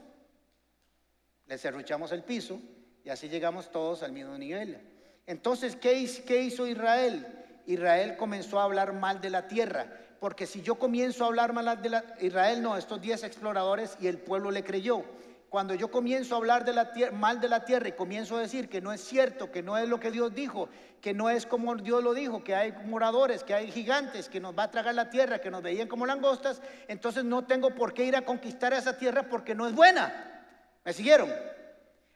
Le 1.45 1.59
cerruchamos 1.59 2.11
el 2.11 2.23
piso 2.23 2.59
y 3.03 3.11
así 3.11 3.29
llegamos 3.29 3.69
todos 3.69 4.01
al 4.01 4.13
mismo 4.13 4.35
nivel. 4.35 4.81
Entonces, 5.27 5.75
¿qué, 5.75 5.93
hizo 5.93 6.65
Israel? 6.65 7.27
Israel 7.67 8.17
comenzó 8.17 8.59
a 8.59 8.63
hablar 8.63 8.93
mal 8.93 9.21
de 9.21 9.29
la 9.29 9.47
tierra, 9.47 10.04
porque 10.25 10.47
si 10.47 10.63
yo 10.63 10.73
comienzo 10.73 11.23
a 11.23 11.27
hablar 11.27 11.53
mal 11.53 11.79
de 11.83 11.87
la 11.87 12.03
Israel, 12.19 12.59
no, 12.63 12.77
estos 12.77 12.99
diez 12.99 13.23
exploradores 13.23 13.95
y 14.01 14.07
el 14.07 14.17
pueblo 14.17 14.49
le 14.49 14.63
creyó. 14.63 15.03
Cuando 15.49 15.75
yo 15.75 15.91
comienzo 15.91 16.33
a 16.33 16.39
hablar 16.39 16.65
de 16.65 16.73
la 16.73 16.91
mal 17.11 17.39
de 17.39 17.47
la 17.47 17.63
tierra 17.63 17.89
y 17.89 17.91
comienzo 17.91 18.35
a 18.35 18.39
decir 18.39 18.67
que 18.67 18.81
no 18.81 18.91
es 18.91 19.01
cierto, 19.01 19.51
que 19.51 19.61
no 19.61 19.77
es 19.77 19.87
lo 19.87 19.99
que 19.99 20.09
Dios 20.09 20.33
dijo, 20.33 20.67
que 20.99 21.13
no 21.13 21.29
es 21.29 21.45
como 21.45 21.75
Dios 21.75 22.03
lo 22.03 22.15
dijo, 22.15 22.43
que 22.43 22.55
hay 22.55 22.73
moradores, 22.85 23.43
que 23.43 23.53
hay 23.53 23.69
gigantes, 23.69 24.27
que 24.27 24.39
nos 24.39 24.57
va 24.57 24.63
a 24.63 24.71
tragar 24.71 24.95
la 24.95 25.11
tierra, 25.11 25.37
que 25.37 25.51
nos 25.51 25.61
veían 25.61 25.87
como 25.87 26.07
langostas, 26.07 26.59
entonces 26.87 27.23
no 27.23 27.45
tengo 27.45 27.75
por 27.75 27.93
qué 27.93 28.05
ir 28.05 28.15
a 28.15 28.25
conquistar 28.25 28.73
esa 28.73 28.97
tierra 28.97 29.29
porque 29.29 29.53
no 29.53 29.67
es 29.67 29.75
buena. 29.75 30.43
¿Me 30.83 30.91
siguieron? 30.91 31.29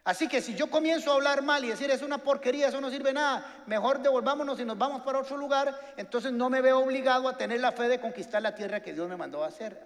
Así 0.03 0.27
que 0.27 0.41
si 0.41 0.55
yo 0.55 0.69
comienzo 0.69 1.11
a 1.11 1.15
hablar 1.15 1.41
mal 1.43 1.63
y 1.63 1.69
decir 1.69 1.91
es 1.91 2.01
una 2.01 2.19
porquería, 2.19 2.69
eso 2.69 2.81
no 2.81 2.89
sirve 2.89 3.13
nada, 3.13 3.63
mejor 3.67 4.01
devolvámonos 4.01 4.59
y 4.59 4.65
nos 4.65 4.77
vamos 4.77 5.01
para 5.01 5.19
otro 5.19 5.37
lugar, 5.37 5.93
entonces 5.97 6.31
no 6.31 6.49
me 6.49 6.61
veo 6.61 6.79
obligado 6.79 7.27
a 7.27 7.37
tener 7.37 7.59
la 7.59 7.71
fe 7.71 7.87
de 7.87 7.99
conquistar 7.99 8.41
la 8.41 8.55
tierra 8.55 8.81
que 8.81 8.93
Dios 8.93 9.09
me 9.09 9.17
mandó 9.17 9.43
a 9.43 9.47
hacer, 9.47 9.79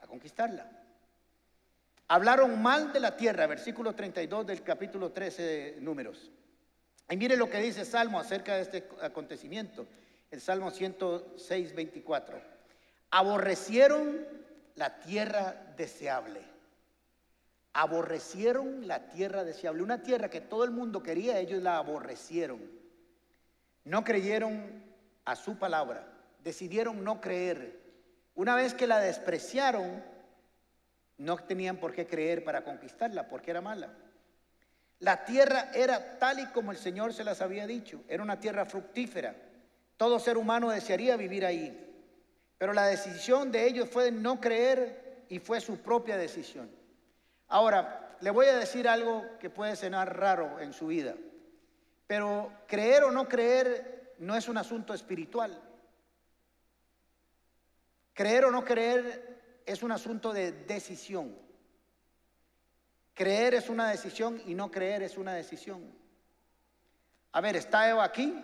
a 0.00 0.06
conquistarla. 0.06 0.68
Hablaron 2.08 2.60
mal 2.60 2.92
de 2.92 3.00
la 3.00 3.16
tierra, 3.16 3.46
versículo 3.46 3.94
32 3.94 4.46
del 4.46 4.62
capítulo 4.62 5.10
13 5.10 5.42
de 5.42 5.76
Números. 5.80 6.30
Y 7.08 7.16
mire 7.16 7.36
lo 7.36 7.48
que 7.48 7.58
dice 7.58 7.84
Salmo 7.84 8.20
acerca 8.20 8.56
de 8.56 8.62
este 8.62 8.88
acontecimiento, 9.00 9.86
el 10.30 10.40
Salmo 10.40 10.70
106, 10.70 11.74
24. 11.74 12.40
Aborrecieron 13.10 14.26
la 14.74 15.00
tierra 15.00 15.72
deseable. 15.76 16.40
Aborrecieron 17.78 18.88
la 18.88 19.10
tierra 19.10 19.44
deseable. 19.44 19.82
Una 19.82 20.02
tierra 20.02 20.30
que 20.30 20.40
todo 20.40 20.64
el 20.64 20.70
mundo 20.70 21.02
quería, 21.02 21.38
ellos 21.38 21.62
la 21.62 21.76
aborrecieron. 21.76 22.58
No 23.84 24.02
creyeron 24.02 24.82
a 25.26 25.36
su 25.36 25.58
palabra. 25.58 26.08
Decidieron 26.42 27.04
no 27.04 27.20
creer. 27.20 27.78
Una 28.34 28.54
vez 28.54 28.72
que 28.72 28.86
la 28.86 28.98
despreciaron, 28.98 30.02
no 31.18 31.36
tenían 31.36 31.76
por 31.76 31.92
qué 31.92 32.06
creer 32.06 32.44
para 32.44 32.64
conquistarla, 32.64 33.28
porque 33.28 33.50
era 33.50 33.60
mala. 33.60 33.92
La 35.00 35.26
tierra 35.26 35.70
era 35.74 36.18
tal 36.18 36.38
y 36.38 36.46
como 36.46 36.72
el 36.72 36.78
Señor 36.78 37.12
se 37.12 37.24
las 37.24 37.42
había 37.42 37.66
dicho. 37.66 38.02
Era 38.08 38.22
una 38.22 38.40
tierra 38.40 38.64
fructífera. 38.64 39.36
Todo 39.98 40.18
ser 40.18 40.38
humano 40.38 40.70
desearía 40.70 41.14
vivir 41.18 41.44
ahí. 41.44 41.82
Pero 42.56 42.72
la 42.72 42.86
decisión 42.86 43.52
de 43.52 43.66
ellos 43.66 43.90
fue 43.90 44.04
de 44.04 44.12
no 44.12 44.40
creer 44.40 45.24
y 45.28 45.40
fue 45.40 45.60
su 45.60 45.76
propia 45.82 46.16
decisión. 46.16 46.70
Ahora, 47.48 48.16
le 48.20 48.30
voy 48.30 48.46
a 48.46 48.56
decir 48.56 48.88
algo 48.88 49.24
que 49.38 49.50
puede 49.50 49.76
sonar 49.76 50.18
raro 50.18 50.58
en 50.60 50.72
su 50.72 50.86
vida. 50.86 51.14
Pero 52.06 52.52
creer 52.66 53.04
o 53.04 53.10
no 53.10 53.28
creer 53.28 54.14
no 54.18 54.36
es 54.36 54.48
un 54.48 54.58
asunto 54.58 54.94
espiritual. 54.94 55.60
Creer 58.14 58.46
o 58.46 58.50
no 58.50 58.64
creer 58.64 59.60
es 59.66 59.82
un 59.82 59.92
asunto 59.92 60.32
de 60.32 60.52
decisión. 60.52 61.36
Creer 63.14 63.54
es 63.54 63.68
una 63.68 63.88
decisión 63.88 64.42
y 64.46 64.54
no 64.54 64.70
creer 64.70 65.02
es 65.02 65.16
una 65.16 65.34
decisión. 65.34 65.82
A 67.32 67.40
ver, 67.40 67.56
¿está 67.56 67.88
Eva 67.90 68.04
aquí? 68.04 68.42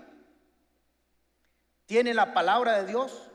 ¿Tiene 1.87 2.15
la 2.15 2.35
palabra 2.35 2.81
de 2.81 2.87
Dios? 2.87 3.31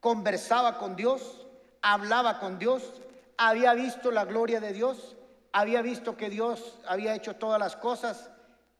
¿Conversaba 0.00 0.78
con 0.78 0.96
Dios? 0.96 1.46
¿Hablaba 1.82 2.38
con 2.38 2.58
Dios? 2.58 2.82
¿Había 3.36 3.74
visto 3.74 4.10
la 4.10 4.24
gloria 4.24 4.60
de 4.60 4.72
Dios? 4.72 5.16
¿Había 5.52 5.82
visto 5.82 6.16
que 6.16 6.30
Dios 6.30 6.80
había 6.86 7.14
hecho 7.14 7.36
todas 7.36 7.58
las 7.58 7.76
cosas? 7.76 8.30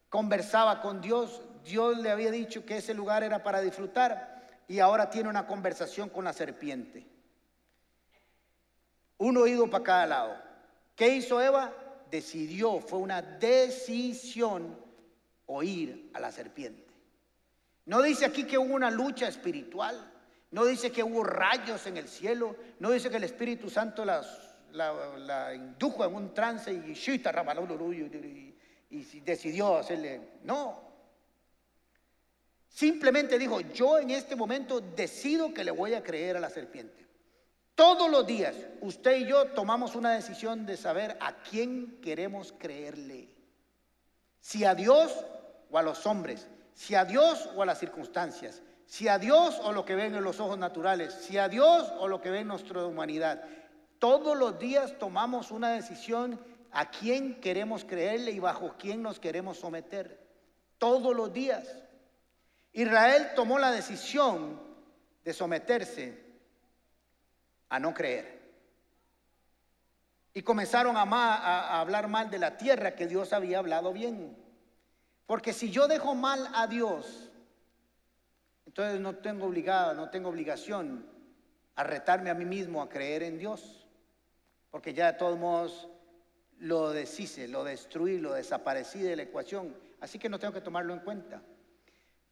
¿Conversaba 0.09 0.81
con 0.81 1.01
Dios? 1.01 1.41
Dios 1.65 1.99
le 1.99 2.11
había 2.11 2.31
dicho 2.31 2.65
que 2.65 2.79
ese 2.79 2.95
lugar 2.95 3.23
era 3.23 3.43
para 3.43 3.61
disfrutar 3.61 4.63
y 4.69 4.79
ahora 4.79 5.11
tiene 5.11 5.29
una 5.29 5.47
conversación 5.47 6.09
con 6.09 6.25
la 6.25 6.33
serpiente. 6.33 7.07
Un 9.19 9.37
oído 9.37 9.69
para 9.71 9.85
cada 9.85 10.07
lado. 10.07 10.37
¿Qué 10.97 11.09
hizo 11.09 11.41
Eva? 11.41 11.73
Decidió, 12.11 12.81
fue 12.81 12.99
una 12.99 13.23
decisión 13.23 14.79
oír 15.47 16.11
a 16.15 16.21
la 16.21 16.31
serpiente. 16.31 16.93
No 17.87 18.03
dice 18.03 18.25
aquí 18.25 18.45
que 18.45 18.59
hubo 18.59 18.75
una 18.75 18.91
lucha 18.91 19.29
espiritual, 19.29 20.13
no 20.55 20.65
dice 20.65 20.93
que 20.93 21.03
hubo 21.03 21.25
rayos 21.25 21.85
en 21.89 21.97
el 21.97 22.07
cielo, 22.07 22.55
no 22.79 22.93
dice 22.93 23.11
que 23.11 23.17
el 23.17 23.25
Espíritu 23.25 23.69
Santo 23.69 24.05
la, 24.05 24.25
la 24.71 25.53
indujo 25.53 26.05
en 26.05 26.15
un 26.15 26.33
trance 26.33 26.73
y, 26.73 26.93
y, 26.93 28.55
y 28.91 29.21
decidió 29.21 29.79
hacerle. 29.79 30.21
No. 30.45 30.81
Simplemente 32.69 33.37
dijo, 33.37 33.63
yo 33.63 33.99
en 33.99 34.11
este 34.11 34.37
momento 34.37 34.81
decido 34.81 35.53
que 35.53 35.65
le 35.65 35.73
voy 35.73 35.95
a 35.95 36.05
creer 36.05 36.37
a 36.37 36.41
la 36.41 36.51
serpiente. 36.51 37.05
Todos 37.75 38.09
los 38.09 38.25
días 38.25 38.55
usted 38.81 39.17
y 39.17 39.27
yo 39.27 39.47
tomamos 39.47 39.97
una 39.97 40.13
decisión 40.13 40.67
de 40.67 40.77
saber 40.77 41.17
a 41.21 41.43
quién 41.43 41.99
queremos 42.01 42.55
creerle. 42.57 43.29
Si 44.39 44.65
a 44.65 44.77
Dios 44.77 45.27
o 45.69 45.79
a 45.79 45.83
los 45.83 46.07
hombres, 46.07 46.47
si 46.75 46.95
a 46.95 47.05
Dios 47.05 47.51
o 47.57 47.63
a 47.63 47.67
las 47.67 47.81
circunstancias, 47.81 48.63
si 48.95 49.09
a 49.09 49.19
Dios 49.19 49.61
o 49.65 49.73
lo 49.73 49.85
que 49.85 49.97
ven 49.97 50.15
en 50.15 50.23
los 50.23 50.39
ojos 50.39 50.57
naturales, 50.57 51.13
si 51.15 51.37
a 51.37 51.49
Dios 51.49 51.93
o 51.99 52.07
lo 52.07 52.21
que 52.21 52.31
ve 52.31 52.39
en 52.39 52.47
nuestra 52.47 52.87
humanidad. 52.87 53.43
Todos 53.99 54.39
los 54.39 54.57
días 54.61 54.97
tomamos 55.01 55.51
una 55.51 55.71
decisión 55.71 56.41
a 56.71 56.89
quién 56.93 57.41
queremos 57.41 57.85
creerle 57.85 58.31
y 58.31 58.39
bajo 58.39 58.77
quién 58.79 59.03
nos 59.03 59.19
queremos 59.19 59.59
someter. 59.59 60.25
Todos 60.79 61.13
los 61.13 61.33
días. 61.33 61.67
Israel 62.73 63.33
tomó 63.35 63.59
la 63.59 63.73
decisión 63.73 64.61
de 65.25 65.33
someterse 65.33 66.25
a 67.71 67.81
no 67.81 67.93
creer. 67.93 68.43
Y 70.35 70.43
comenzaron 70.43 70.97
a, 70.97 71.03
a, 71.03 71.81
hablar 71.81 72.07
mal 72.07 72.31
de 72.31 72.39
la 72.39 72.57
tierra 72.57 72.95
que 72.95 73.09
Dios 73.09 73.33
había 73.33 73.59
hablado 73.59 73.93
bien. 73.93 74.37
Porque 75.27 75.53
si 75.53 75.73
yo 75.73 75.89
dejo 75.89 76.15
mal 76.15 76.49
a 76.55 76.69
Dios, 76.69 77.33
entonces 78.67 79.01
no 79.01 79.17
tengo 79.17 79.47
obligado, 79.47 79.95
no 79.95 80.11
tengo 80.11 80.29
obligación 80.29 81.07
a 81.77 81.85
retarme 81.85 82.31
a 82.31 82.35
mí 82.35 82.45
mismo 82.45 82.83
a 82.83 82.89
creer 82.89 83.23
en 83.23 83.39
Dios. 83.39 83.87
Porque 84.71 84.95
ya 84.95 85.13
de 85.13 85.19
todos 85.19 85.39
modos 85.39 85.89
lo 86.59 86.91
deshice, 86.91 87.49
lo 87.49 87.65
destruí, 87.65 88.19
lo 88.19 88.33
desaparecí 88.33 89.01
de 89.01 89.17
la 89.17 89.23
ecuación. 89.23 89.77
Así 90.01 90.19
que 90.19 90.29
no 90.29 90.39
tengo 90.39 90.55
que 90.55 90.61
tomarlo 90.61 90.93
en 90.93 91.01
cuenta. 91.01 91.43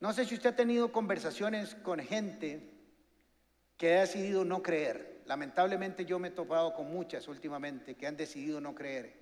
No 0.00 0.12
sé 0.12 0.24
si 0.24 0.34
usted 0.34 0.50
ha 0.50 0.56
tenido 0.56 0.90
conversaciones 0.90 1.74
con 1.76 2.00
gente 2.00 2.68
que 3.76 3.96
ha 3.96 4.00
decidido 4.00 4.44
no 4.44 4.62
creer. 4.62 5.22
Lamentablemente 5.26 6.04
yo 6.04 6.18
me 6.18 6.28
he 6.28 6.32
topado 6.32 6.74
con 6.74 6.92
muchas 6.92 7.28
últimamente 7.28 7.94
que 7.94 8.06
han 8.06 8.16
decidido 8.16 8.60
no 8.60 8.74
creer. 8.74 9.14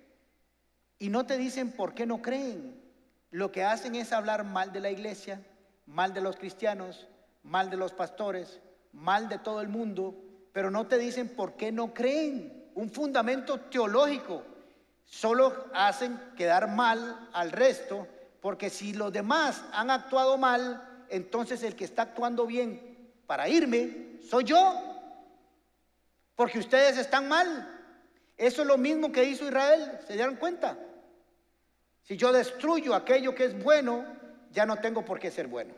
Y 0.97 1.09
no 1.09 1.25
te 1.25 1.37
dicen 1.37 1.71
por 1.71 1.93
qué 1.93 2.05
no 2.05 2.21
creen. 2.21 2.81
Lo 3.29 3.51
que 3.51 3.63
hacen 3.63 3.95
es 3.95 4.11
hablar 4.11 4.43
mal 4.43 4.73
de 4.73 4.79
la 4.79 4.91
iglesia, 4.91 5.41
mal 5.85 6.13
de 6.13 6.21
los 6.21 6.35
cristianos, 6.35 7.07
mal 7.43 7.69
de 7.69 7.77
los 7.77 7.93
pastores, 7.93 8.59
mal 8.93 9.29
de 9.29 9.39
todo 9.39 9.61
el 9.61 9.69
mundo, 9.69 10.15
pero 10.53 10.69
no 10.71 10.87
te 10.87 10.97
dicen 10.97 11.29
por 11.29 11.53
qué 11.53 11.71
no 11.71 11.93
creen. 11.93 12.69
Un 12.73 12.89
fundamento 12.89 13.59
teológico. 13.59 14.43
Solo 15.05 15.65
hacen 15.73 16.19
quedar 16.37 16.69
mal 16.69 17.29
al 17.33 17.51
resto, 17.51 18.07
porque 18.41 18.69
si 18.69 18.93
los 18.93 19.11
demás 19.11 19.63
han 19.73 19.91
actuado 19.91 20.37
mal, 20.37 21.05
entonces 21.09 21.63
el 21.63 21.75
que 21.75 21.83
está 21.83 22.03
actuando 22.03 22.45
bien 22.45 23.11
para 23.27 23.49
irme 23.49 24.19
soy 24.21 24.45
yo 24.45 24.91
porque 26.35 26.57
ustedes 26.57 26.97
están 26.97 27.27
mal. 27.27 27.67
Eso 28.35 28.63
es 28.63 28.67
lo 28.67 28.77
mismo 28.77 29.11
que 29.11 29.23
hizo 29.23 29.45
Israel, 29.45 29.99
¿se 30.07 30.13
dieron 30.13 30.37
cuenta? 30.37 30.75
Si 32.01 32.17
yo 32.17 32.31
destruyo 32.31 32.95
aquello 32.95 33.35
que 33.35 33.45
es 33.45 33.63
bueno, 33.63 34.03
ya 34.51 34.65
no 34.65 34.79
tengo 34.79 35.03
por 35.03 35.19
qué 35.19 35.31
ser 35.31 35.47
bueno. 35.47 35.73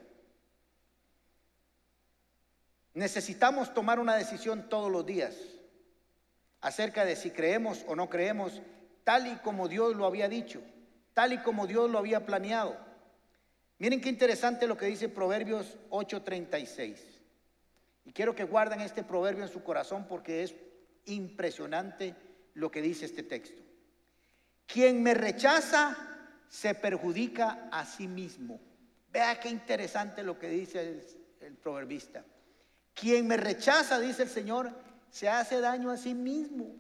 Necesitamos 2.93 3.73
tomar 3.73 3.99
una 3.99 4.15
decisión 4.15 4.69
todos 4.69 4.91
los 4.91 5.05
días 5.05 5.35
acerca 6.61 7.05
de 7.05 7.15
si 7.15 7.31
creemos 7.31 7.83
o 7.87 7.95
no 7.95 8.09
creemos, 8.09 8.61
tal 9.03 9.27
y 9.27 9.35
como 9.37 9.67
Dios 9.67 9.95
lo 9.95 10.05
había 10.05 10.29
dicho, 10.29 10.61
tal 11.13 11.33
y 11.33 11.37
como 11.39 11.67
Dios 11.67 11.89
lo 11.89 11.97
había 11.97 12.25
planeado. 12.25 12.77
Miren 13.79 13.99
qué 13.99 14.09
interesante 14.09 14.67
lo 14.67 14.77
que 14.77 14.85
dice 14.85 15.09
Proverbios 15.09 15.77
8:36. 15.89 16.99
Y 18.05 18.13
quiero 18.13 18.35
que 18.35 18.43
guarden 18.43 18.81
este 18.81 19.03
proverbio 19.03 19.43
en 19.43 19.49
su 19.49 19.63
corazón 19.63 20.07
porque 20.07 20.43
es 20.43 20.55
impresionante 21.05 22.15
lo 22.53 22.69
que 22.69 22.81
dice 22.81 23.05
este 23.05 23.23
texto. 23.23 23.61
Quien 24.67 25.03
me 25.03 25.13
rechaza 25.13 26.12
se 26.53 26.75
perjudica 26.75 27.67
a 27.71 27.83
sí 27.83 28.07
mismo. 28.07 28.59
Vea 29.11 29.39
qué 29.39 29.49
interesante 29.49 30.21
lo 30.21 30.37
que 30.37 30.49
dice 30.49 30.81
el, 30.81 31.03
el 31.41 31.55
proverbista. 31.55 32.23
Quien 32.93 33.25
me 33.25 33.37
rechaza, 33.37 33.99
dice 33.99 34.21
el 34.21 34.29
Señor, 34.29 34.71
se 35.09 35.27
hace 35.27 35.59
daño 35.59 35.89
a 35.89 35.97
sí 35.97 36.13
mismo. 36.13 36.75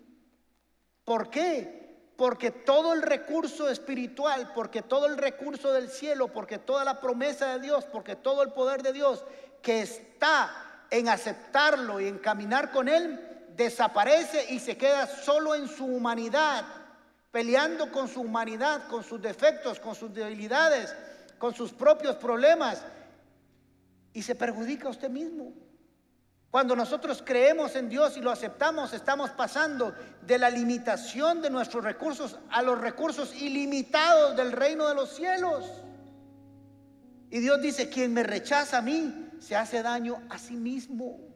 ¿Por 1.03 1.31
qué? 1.31 2.11
Porque 2.15 2.51
todo 2.51 2.93
el 2.93 3.01
recurso 3.01 3.67
espiritual, 3.67 4.51
porque 4.53 4.83
todo 4.83 5.07
el 5.07 5.17
recurso 5.17 5.73
del 5.73 5.89
cielo, 5.89 6.27
porque 6.27 6.59
toda 6.59 6.83
la 6.83 7.01
promesa 7.01 7.57
de 7.57 7.59
Dios, 7.59 7.85
porque 7.85 8.15
todo 8.15 8.43
el 8.43 8.51
poder 8.51 8.83
de 8.83 8.93
Dios 8.93 9.25
que 9.63 9.81
está 9.81 10.85
en 10.91 11.09
aceptarlo 11.09 11.99
y 11.99 12.09
en 12.09 12.19
caminar 12.19 12.69
con 12.69 12.87
Él, 12.87 13.19
desaparece 13.55 14.53
y 14.53 14.59
se 14.59 14.77
queda 14.77 15.07
solo 15.07 15.55
en 15.55 15.67
su 15.67 15.87
humanidad, 15.87 16.63
peleando 17.33 17.91
con 17.91 18.07
su 18.07 18.21
humanidad, 18.21 18.87
con 18.87 19.03
sus 19.03 19.19
defectos, 19.19 19.79
con 19.79 19.95
sus 19.95 20.13
debilidades, 20.13 20.95
con 21.39 21.51
sus 21.51 21.73
propios 21.73 22.15
problemas, 22.17 22.83
y 24.13 24.21
se 24.21 24.35
perjudica 24.35 24.87
a 24.87 24.91
usted 24.91 25.09
mismo. 25.09 25.51
Cuando 26.51 26.75
nosotros 26.75 27.23
creemos 27.25 27.75
en 27.75 27.89
Dios 27.89 28.17
y 28.17 28.21
lo 28.21 28.29
aceptamos, 28.29 28.93
estamos 28.93 29.31
pasando 29.31 29.95
de 30.21 30.37
la 30.37 30.51
limitación 30.51 31.41
de 31.41 31.49
nuestros 31.49 31.83
recursos 31.83 32.37
a 32.51 32.61
los 32.61 32.79
recursos 32.79 33.33
ilimitados 33.33 34.37
del 34.37 34.51
reino 34.51 34.87
de 34.87 34.93
los 34.93 35.09
cielos. 35.09 35.65
Y 37.31 37.39
Dios 37.39 37.59
dice, 37.63 37.89
quien 37.89 38.13
me 38.13 38.21
rechaza 38.21 38.77
a 38.77 38.81
mí, 38.83 39.31
se 39.39 39.55
hace 39.55 39.81
daño 39.81 40.21
a 40.29 40.37
sí 40.37 40.53
mismo. 40.53 41.32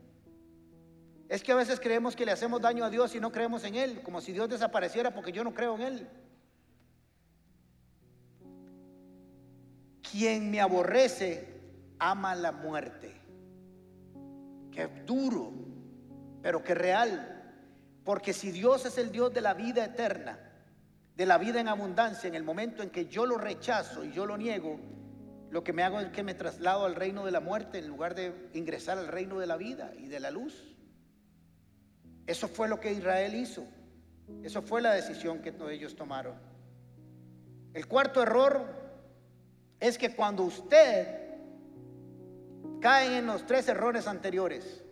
Es 1.29 1.43
que 1.43 1.51
a 1.51 1.55
veces 1.55 1.79
creemos 1.79 2.15
que 2.15 2.25
le 2.25 2.31
hacemos 2.31 2.61
daño 2.61 2.85
a 2.85 2.89
Dios 2.89 3.13
y 3.15 3.19
no 3.19 3.31
creemos 3.31 3.63
en 3.63 3.75
Él, 3.75 4.01
como 4.01 4.21
si 4.21 4.31
Dios 4.31 4.49
desapareciera 4.49 5.13
porque 5.13 5.31
yo 5.31 5.43
no 5.43 5.53
creo 5.53 5.75
en 5.75 5.81
Él. 5.81 6.07
Quien 10.09 10.49
me 10.49 10.61
aborrece, 10.61 11.47
ama 11.99 12.33
la 12.33 12.51
muerte 12.51 13.17
que 14.77 14.87
duro, 15.07 15.51
pero 16.43 16.63
que 16.63 16.75
real. 16.75 17.33
Porque 18.03 18.31
si 18.31 18.51
Dios 18.51 18.85
es 18.85 18.99
el 18.99 19.11
Dios 19.11 19.33
de 19.33 19.41
la 19.41 19.55
vida 19.55 19.83
eterna, 19.83 20.39
de 21.15 21.25
la 21.25 21.39
vida 21.39 21.59
en 21.59 21.67
abundancia, 21.67 22.27
en 22.27 22.35
el 22.35 22.43
momento 22.43 22.83
en 22.83 22.91
que 22.91 23.07
yo 23.07 23.25
lo 23.25 23.39
rechazo 23.39 24.05
y 24.05 24.11
yo 24.11 24.27
lo 24.27 24.37
niego, 24.37 24.79
lo 25.49 25.63
que 25.63 25.73
me 25.73 25.81
hago 25.81 25.99
es 25.99 26.09
que 26.09 26.21
me 26.21 26.35
traslado 26.35 26.85
al 26.85 26.93
reino 26.93 27.25
de 27.25 27.31
la 27.31 27.39
muerte 27.39 27.79
en 27.79 27.87
lugar 27.87 28.13
de 28.13 28.49
ingresar 28.53 28.99
al 28.99 29.07
reino 29.07 29.39
de 29.39 29.47
la 29.47 29.57
vida 29.57 29.91
y 29.97 30.07
de 30.07 30.19
la 30.19 30.29
luz. 30.29 30.76
Eso 32.27 32.47
fue 32.49 32.67
lo 32.67 32.79
que 32.79 32.91
Israel 32.91 33.33
hizo. 33.33 33.65
Eso 34.43 34.61
fue 34.61 34.81
la 34.81 34.93
decisión 34.93 35.41
que 35.41 35.55
ellos 35.71 35.95
tomaron. 35.95 36.35
El 37.73 37.87
cuarto 37.87 38.21
error 38.21 38.65
es 39.79 39.97
que 39.97 40.13
cuando 40.15 40.43
usted 40.43 41.07
caen 42.81 43.13
en 43.13 43.25
los 43.25 43.45
tres 43.45 43.67
errores 43.69 44.07
anteriores, 44.07 44.83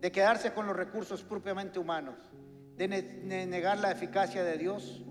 de 0.00 0.12
quedarse 0.12 0.52
con 0.52 0.66
los 0.66 0.76
recursos 0.76 1.22
propiamente 1.22 1.78
humanos, 1.78 2.16
de, 2.76 2.88
negar 2.88 3.78
la 3.78 3.90
eficacia 3.90 4.42
de 4.42 4.58
Dios, 4.58 5.02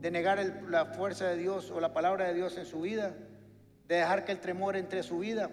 de 0.00 0.10
negar 0.10 0.64
la 0.68 0.86
fuerza 0.86 1.28
de 1.28 1.36
Dios 1.36 1.70
o 1.70 1.80
la 1.80 1.92
palabra 1.92 2.26
de 2.28 2.34
Dios 2.34 2.56
en 2.56 2.64
su 2.64 2.80
vida, 2.82 3.14
de 3.86 3.96
dejar 3.96 4.24
que 4.24 4.32
el 4.32 4.40
tremor 4.40 4.76
entre 4.76 5.02
su 5.02 5.18
vida. 5.18 5.50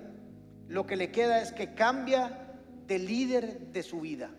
Lo 0.67 0.85
que 0.85 0.95
le 0.95 1.11
queda 1.11 1.41
es 1.41 1.51
que 1.51 1.73
cambia 1.73 2.53
de 2.85 2.99
líder 2.99 3.59
de 3.71 3.83
su 3.83 4.01
vida. 4.01 4.29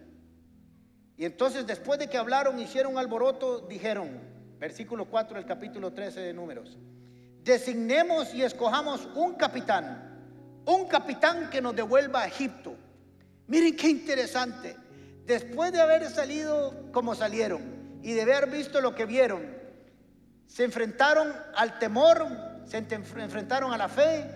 Y 1.19 1.27
entonces 1.27 1.67
después 1.67 1.99
de 1.99 2.09
que 2.09 2.17
hablaron, 2.17 2.59
hicieron 2.59 2.97
alboroto, 2.97 3.61
dijeron, 3.61 4.19
versículo 4.59 5.05
4 5.05 5.37
del 5.37 5.45
capítulo 5.45 5.93
13 5.93 6.21
de 6.21 6.33
números, 6.33 6.79
designemos 7.45 8.33
y 8.33 8.43
escojamos 8.43 9.07
un 9.15 9.35
capitán 9.35 10.09
un 10.69 10.87
capitán 10.87 11.49
que 11.49 11.63
nos 11.63 11.75
devuelva 11.75 12.23
a 12.23 12.27
Egipto. 12.27 12.77
Miren 13.47 13.75
qué 13.75 13.89
interesante. 13.89 14.77
Después 15.25 15.73
de 15.73 15.81
haber 15.81 16.07
salido 16.11 16.91
como 16.93 17.15
salieron 17.15 17.63
y 18.03 18.13
de 18.13 18.23
haber 18.23 18.51
visto 18.51 18.81
lo 18.81 18.95
que 18.95 19.07
vieron, 19.07 19.47
se 20.47 20.65
enfrentaron 20.65 21.33
al 21.55 21.79
temor, 21.79 22.27
se 22.67 22.79
enfrentaron 22.79 23.73
a 23.73 23.79
la 23.79 23.89
fe 23.89 24.27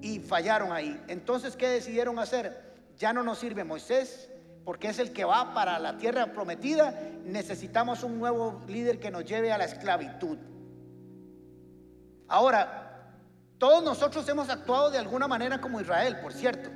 y 0.00 0.18
fallaron 0.18 0.72
ahí. 0.72 0.98
Entonces, 1.08 1.56
¿qué 1.56 1.68
decidieron 1.68 2.18
hacer? 2.18 2.72
Ya 2.98 3.12
no 3.12 3.22
nos 3.22 3.38
sirve 3.38 3.64
Moisés, 3.64 4.30
porque 4.64 4.88
es 4.88 4.98
el 4.98 5.12
que 5.12 5.24
va 5.24 5.54
para 5.54 5.78
la 5.78 5.96
tierra 5.96 6.32
prometida. 6.32 6.94
Necesitamos 7.24 8.02
un 8.02 8.18
nuevo 8.18 8.62
líder 8.68 9.00
que 9.00 9.10
nos 9.10 9.24
lleve 9.24 9.52
a 9.52 9.58
la 9.58 9.64
esclavitud. 9.64 10.38
Ahora, 12.28 12.82
todos 13.58 13.82
nosotros 13.84 14.28
hemos 14.28 14.48
actuado 14.48 14.90
de 14.90 14.98
alguna 14.98 15.28
manera 15.28 15.60
como 15.60 15.80
Israel, 15.80 16.18
por 16.20 16.32
cierto, 16.32 16.70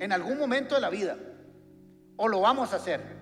en 0.00 0.12
algún 0.12 0.38
momento 0.38 0.74
de 0.74 0.80
la 0.80 0.90
vida. 0.90 1.16
O 2.16 2.28
lo 2.28 2.40
vamos 2.40 2.72
a 2.72 2.76
hacer. 2.76 3.18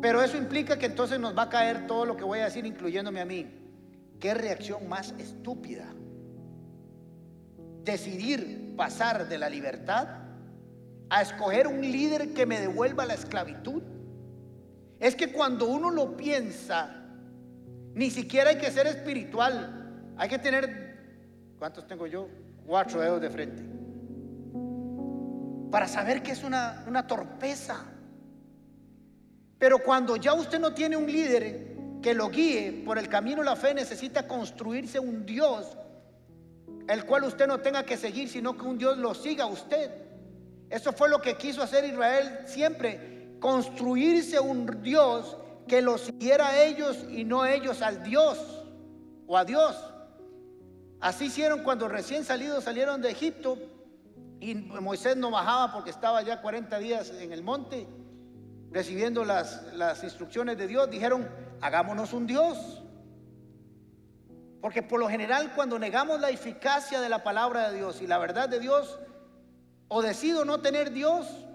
Pero 0.00 0.22
eso 0.22 0.36
implica 0.36 0.78
que 0.78 0.86
entonces 0.86 1.18
nos 1.18 1.36
va 1.36 1.42
a 1.42 1.48
caer 1.48 1.86
todo 1.86 2.04
lo 2.04 2.16
que 2.16 2.24
voy 2.24 2.40
a 2.40 2.44
decir, 2.44 2.66
incluyéndome 2.66 3.20
a 3.20 3.24
mí. 3.24 3.46
¿Qué 4.20 4.34
reacción 4.34 4.88
más 4.88 5.12
estúpida? 5.18 5.86
Decidir 7.82 8.74
pasar 8.76 9.28
de 9.28 9.38
la 9.38 9.48
libertad 9.48 10.25
a 11.10 11.22
escoger 11.22 11.66
un 11.66 11.80
líder 11.80 12.34
que 12.34 12.46
me 12.46 12.60
devuelva 12.60 13.06
la 13.06 13.14
esclavitud. 13.14 13.82
Es 14.98 15.14
que 15.14 15.32
cuando 15.32 15.66
uno 15.66 15.90
lo 15.90 16.16
piensa, 16.16 17.02
ni 17.94 18.10
siquiera 18.10 18.50
hay 18.50 18.58
que 18.58 18.70
ser 18.70 18.86
espiritual, 18.86 20.14
hay 20.16 20.28
que 20.28 20.38
tener 20.38 20.86
¿Cuántos 21.58 21.86
tengo 21.86 22.06
yo? 22.06 22.28
Cuatro 22.66 23.00
dedos 23.00 23.20
de 23.20 23.30
frente. 23.30 23.62
Para 25.70 25.88
saber 25.88 26.22
que 26.22 26.32
es 26.32 26.44
una, 26.44 26.84
una 26.86 27.06
torpeza. 27.06 27.84
Pero 29.58 29.78
cuando 29.78 30.16
ya 30.16 30.34
usted 30.34 30.60
no 30.60 30.74
tiene 30.74 30.96
un 30.96 31.10
líder 31.10 31.74
que 32.02 32.14
lo 32.14 32.28
guíe 32.28 32.82
por 32.84 32.98
el 32.98 33.08
camino 33.08 33.38
de 33.38 33.46
la 33.46 33.56
fe, 33.56 33.72
necesita 33.72 34.28
construirse 34.28 35.00
un 35.00 35.24
Dios, 35.24 35.76
el 36.88 37.04
cual 37.06 37.24
usted 37.24 37.46
no 37.46 37.58
tenga 37.58 37.84
que 37.84 37.96
seguir, 37.96 38.28
sino 38.28 38.56
que 38.56 38.64
un 38.64 38.76
Dios 38.76 38.98
lo 38.98 39.14
siga 39.14 39.44
a 39.44 39.48
usted. 39.48 39.90
Eso 40.70 40.92
fue 40.92 41.08
lo 41.08 41.20
que 41.20 41.36
quiso 41.36 41.62
hacer 41.62 41.84
Israel 41.84 42.40
siempre, 42.46 43.36
construirse 43.40 44.40
un 44.40 44.82
Dios 44.82 45.36
que 45.68 45.82
lo 45.82 45.98
siguiera 45.98 46.48
a 46.48 46.62
ellos 46.62 47.04
y 47.08 47.24
no 47.24 47.44
ellos 47.44 47.82
al 47.82 48.02
Dios 48.02 48.64
o 49.26 49.36
a 49.36 49.44
Dios. 49.44 49.76
Así 51.00 51.26
hicieron 51.26 51.62
cuando 51.62 51.88
recién 51.88 52.24
salidos 52.24 52.64
salieron 52.64 53.02
de 53.02 53.10
Egipto 53.10 53.58
y 54.40 54.54
Moisés 54.54 55.16
no 55.16 55.30
bajaba 55.30 55.72
porque 55.72 55.90
estaba 55.90 56.22
ya 56.22 56.40
40 56.40 56.78
días 56.78 57.10
en 57.10 57.32
el 57.32 57.42
monte 57.42 57.86
recibiendo 58.70 59.24
las, 59.24 59.62
las 59.74 60.02
instrucciones 60.04 60.58
de 60.58 60.66
Dios. 60.66 60.90
Dijeron, 60.90 61.28
hagámonos 61.60 62.12
un 62.12 62.26
Dios. 62.26 62.82
Porque 64.60 64.82
por 64.82 64.98
lo 64.98 65.08
general 65.08 65.52
cuando 65.54 65.78
negamos 65.78 66.20
la 66.20 66.30
eficacia 66.30 67.00
de 67.00 67.08
la 67.08 67.22
palabra 67.22 67.70
de 67.70 67.78
Dios 67.78 68.02
y 68.02 68.06
la 68.06 68.18
verdad 68.18 68.48
de 68.48 68.58
Dios, 68.58 68.98
o 69.88 70.02
decido 70.02 70.44
no 70.44 70.60
tener 70.60 70.92
Dios, 70.92 71.46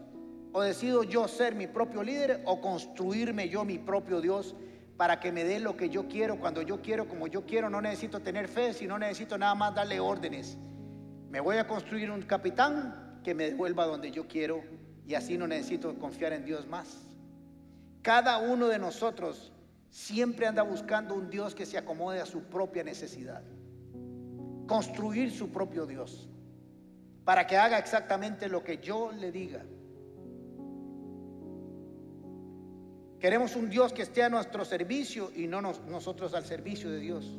o 0.53 0.61
decido 0.61 1.03
yo 1.03 1.27
ser 1.27 1.55
mi 1.55 1.67
propio 1.67 2.03
líder, 2.03 2.41
o 2.45 2.61
construirme 2.61 3.49
yo 3.49 3.65
mi 3.65 3.77
propio 3.77 4.21
Dios 4.21 4.55
para 4.97 5.19
que 5.19 5.31
me 5.31 5.43
dé 5.43 5.59
lo 5.59 5.75
que 5.75 5.89
yo 5.89 6.07
quiero, 6.07 6.39
cuando 6.39 6.61
yo 6.61 6.81
quiero, 6.81 7.07
como 7.07 7.27
yo 7.27 7.45
quiero. 7.45 7.69
No 7.69 7.81
necesito 7.81 8.19
tener 8.19 8.47
fe, 8.47 8.73
sino 8.73 8.99
necesito 8.99 9.37
nada 9.37 9.55
más 9.55 9.73
darle 9.73 9.99
órdenes. 9.99 10.57
Me 11.29 11.39
voy 11.39 11.57
a 11.57 11.67
construir 11.67 12.11
un 12.11 12.21
capitán 12.21 13.19
que 13.23 13.33
me 13.33 13.51
devuelva 13.51 13.85
donde 13.85 14.11
yo 14.11 14.27
quiero 14.27 14.63
y 15.05 15.15
así 15.15 15.37
no 15.37 15.47
necesito 15.47 15.97
confiar 15.97 16.33
en 16.33 16.45
Dios 16.45 16.67
más. 16.67 16.99
Cada 18.01 18.39
uno 18.39 18.67
de 18.67 18.79
nosotros 18.79 19.51
siempre 19.89 20.47
anda 20.47 20.63
buscando 20.63 21.15
un 21.15 21.29
Dios 21.29 21.55
que 21.55 21.65
se 21.65 21.77
acomode 21.77 22.19
a 22.19 22.25
su 22.25 22.43
propia 22.43 22.83
necesidad. 22.83 23.43
Construir 24.67 25.31
su 25.31 25.49
propio 25.49 25.85
Dios 25.85 26.30
para 27.23 27.45
que 27.45 27.57
haga 27.57 27.77
exactamente 27.77 28.49
lo 28.49 28.63
que 28.63 28.77
yo 28.77 29.11
le 29.11 29.31
diga. 29.31 29.63
Queremos 33.19 33.55
un 33.55 33.69
Dios 33.69 33.93
que 33.93 34.01
esté 34.01 34.23
a 34.23 34.29
nuestro 34.29 34.65
servicio 34.65 35.31
y 35.35 35.45
no 35.45 35.61
nosotros 35.61 36.33
al 36.33 36.43
servicio 36.43 36.89
de 36.89 36.99
Dios. 36.99 37.37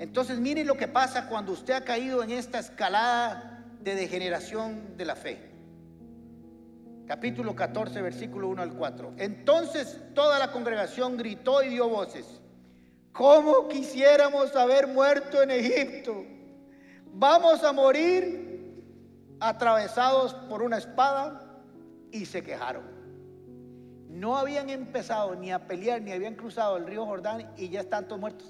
Entonces 0.00 0.40
miren 0.40 0.66
lo 0.66 0.76
que 0.76 0.88
pasa 0.88 1.28
cuando 1.28 1.52
usted 1.52 1.74
ha 1.74 1.84
caído 1.84 2.24
en 2.24 2.30
esta 2.30 2.58
escalada 2.58 3.64
de 3.80 3.94
degeneración 3.94 4.96
de 4.96 5.04
la 5.04 5.14
fe. 5.14 5.38
Capítulo 7.06 7.54
14, 7.54 8.02
versículo 8.02 8.48
1 8.48 8.62
al 8.62 8.72
4. 8.72 9.14
Entonces 9.18 10.00
toda 10.14 10.38
la 10.38 10.50
congregación 10.50 11.16
gritó 11.16 11.62
y 11.62 11.68
dio 11.68 11.88
voces. 11.88 12.40
¿Cómo 13.12 13.68
quisiéramos 13.68 14.56
haber 14.56 14.88
muerto 14.88 15.42
en 15.42 15.50
Egipto? 15.52 16.24
Vamos 17.12 17.62
a 17.62 17.72
morir 17.72 18.49
atravesados 19.40 20.34
por 20.34 20.62
una 20.62 20.76
espada 20.76 21.40
y 22.12 22.26
se 22.26 22.42
quejaron. 22.42 22.84
No 24.08 24.36
habían 24.36 24.68
empezado 24.68 25.34
ni 25.34 25.50
a 25.50 25.66
pelear 25.66 26.02
ni 26.02 26.12
habían 26.12 26.34
cruzado 26.34 26.76
el 26.76 26.86
río 26.86 27.06
Jordán 27.06 27.50
y 27.56 27.70
ya 27.70 27.80
están 27.80 28.06
todos 28.06 28.20
muertos. 28.20 28.48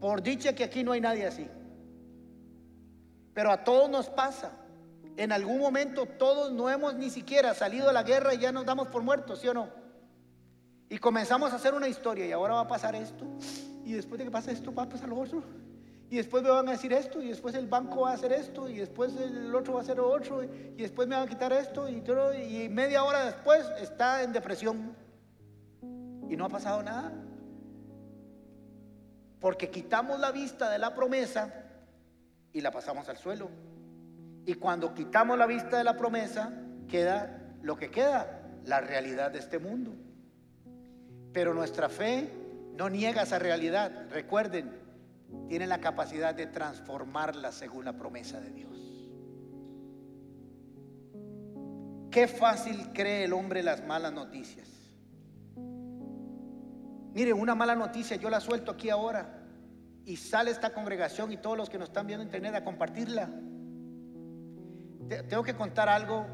Por 0.00 0.22
dicha 0.22 0.54
que 0.54 0.64
aquí 0.64 0.82
no 0.82 0.92
hay 0.92 1.00
nadie 1.00 1.26
así. 1.26 1.48
Pero 3.34 3.50
a 3.50 3.64
todos 3.64 3.90
nos 3.90 4.08
pasa. 4.08 4.52
En 5.16 5.30
algún 5.30 5.58
momento 5.58 6.06
todos 6.06 6.52
no 6.52 6.70
hemos 6.70 6.94
ni 6.94 7.10
siquiera 7.10 7.54
salido 7.54 7.90
a 7.90 7.92
la 7.92 8.02
guerra 8.02 8.34
y 8.34 8.38
ya 8.38 8.52
nos 8.52 8.64
damos 8.64 8.88
por 8.88 9.02
muertos, 9.02 9.40
¿sí 9.40 9.48
o 9.48 9.54
no? 9.54 9.68
Y 10.88 10.98
comenzamos 10.98 11.52
a 11.52 11.56
hacer 11.56 11.74
una 11.74 11.88
historia 11.88 12.26
y 12.26 12.32
ahora 12.32 12.54
va 12.54 12.60
a 12.60 12.68
pasar 12.68 12.94
esto. 12.94 13.24
Y 13.84 13.92
después 13.92 14.18
de 14.18 14.24
que 14.24 14.30
pase 14.30 14.52
esto 14.52 14.74
va 14.74 14.84
a 14.84 14.88
pasar 14.88 15.08
lo 15.08 15.18
otro 15.18 15.42
y 16.14 16.18
después 16.18 16.44
me 16.44 16.50
van 16.50 16.68
a 16.68 16.72
decir 16.72 16.92
esto, 16.92 17.20
y 17.20 17.30
después 17.30 17.56
el 17.56 17.66
banco 17.66 18.02
va 18.02 18.12
a 18.12 18.14
hacer 18.14 18.32
esto, 18.32 18.68
y 18.68 18.76
después 18.76 19.16
el 19.16 19.52
otro 19.52 19.72
va 19.72 19.80
a 19.80 19.82
hacer 19.82 19.98
otro, 19.98 20.44
y 20.44 20.76
después 20.76 21.08
me 21.08 21.16
van 21.16 21.26
a 21.26 21.28
quitar 21.28 21.52
esto, 21.52 21.88
y, 21.88 21.96
y 21.96 22.68
media 22.68 23.02
hora 23.02 23.24
después 23.24 23.66
está 23.80 24.22
en 24.22 24.32
depresión. 24.32 24.94
Y 26.30 26.36
no 26.36 26.44
ha 26.44 26.48
pasado 26.48 26.84
nada. 26.84 27.10
Porque 29.40 29.70
quitamos 29.70 30.20
la 30.20 30.30
vista 30.30 30.70
de 30.70 30.78
la 30.78 30.94
promesa 30.94 31.52
y 32.52 32.60
la 32.60 32.70
pasamos 32.70 33.08
al 33.08 33.18
suelo. 33.18 33.50
Y 34.46 34.54
cuando 34.54 34.94
quitamos 34.94 35.36
la 35.36 35.46
vista 35.46 35.78
de 35.78 35.84
la 35.84 35.96
promesa, 35.96 36.52
queda 36.86 37.56
lo 37.60 37.76
que 37.76 37.90
queda, 37.90 38.40
la 38.66 38.80
realidad 38.80 39.32
de 39.32 39.40
este 39.40 39.58
mundo. 39.58 39.90
Pero 41.32 41.54
nuestra 41.54 41.88
fe 41.88 42.30
no 42.76 42.88
niega 42.88 43.22
esa 43.22 43.40
realidad. 43.40 44.06
Recuerden, 44.12 44.83
tiene 45.48 45.66
la 45.66 45.80
capacidad 45.80 46.34
de 46.34 46.46
transformarla 46.46 47.52
según 47.52 47.84
la 47.84 47.92
promesa 47.94 48.40
de 48.40 48.50
Dios. 48.50 48.74
Qué 52.10 52.28
fácil 52.28 52.92
cree 52.92 53.24
el 53.24 53.32
hombre 53.32 53.62
las 53.62 53.84
malas 53.84 54.12
noticias. 54.12 54.68
Mire, 57.12 57.32
una 57.32 57.54
mala 57.54 57.74
noticia, 57.74 58.16
yo 58.16 58.30
la 58.30 58.40
suelto 58.40 58.72
aquí 58.72 58.90
ahora 58.90 59.40
y 60.04 60.16
sale 60.16 60.50
esta 60.50 60.72
congregación 60.72 61.32
y 61.32 61.36
todos 61.36 61.56
los 61.56 61.70
que 61.70 61.78
nos 61.78 61.88
están 61.88 62.06
viendo 62.06 62.22
en 62.22 62.28
internet 62.28 62.54
a 62.54 62.64
compartirla. 62.64 63.30
Tengo 65.28 65.42
que 65.42 65.54
contar 65.54 65.88
algo 65.88 66.26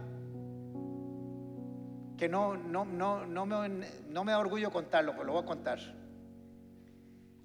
que 2.16 2.28
no, 2.28 2.56
no, 2.56 2.84
no, 2.84 3.26
no, 3.26 3.46
me, 3.46 3.68
no 4.08 4.24
me 4.24 4.32
da 4.32 4.38
orgullo 4.38 4.70
contarlo, 4.70 5.12
pero 5.12 5.24
lo 5.24 5.32
voy 5.32 5.42
a 5.42 5.46
contar. 5.46 5.78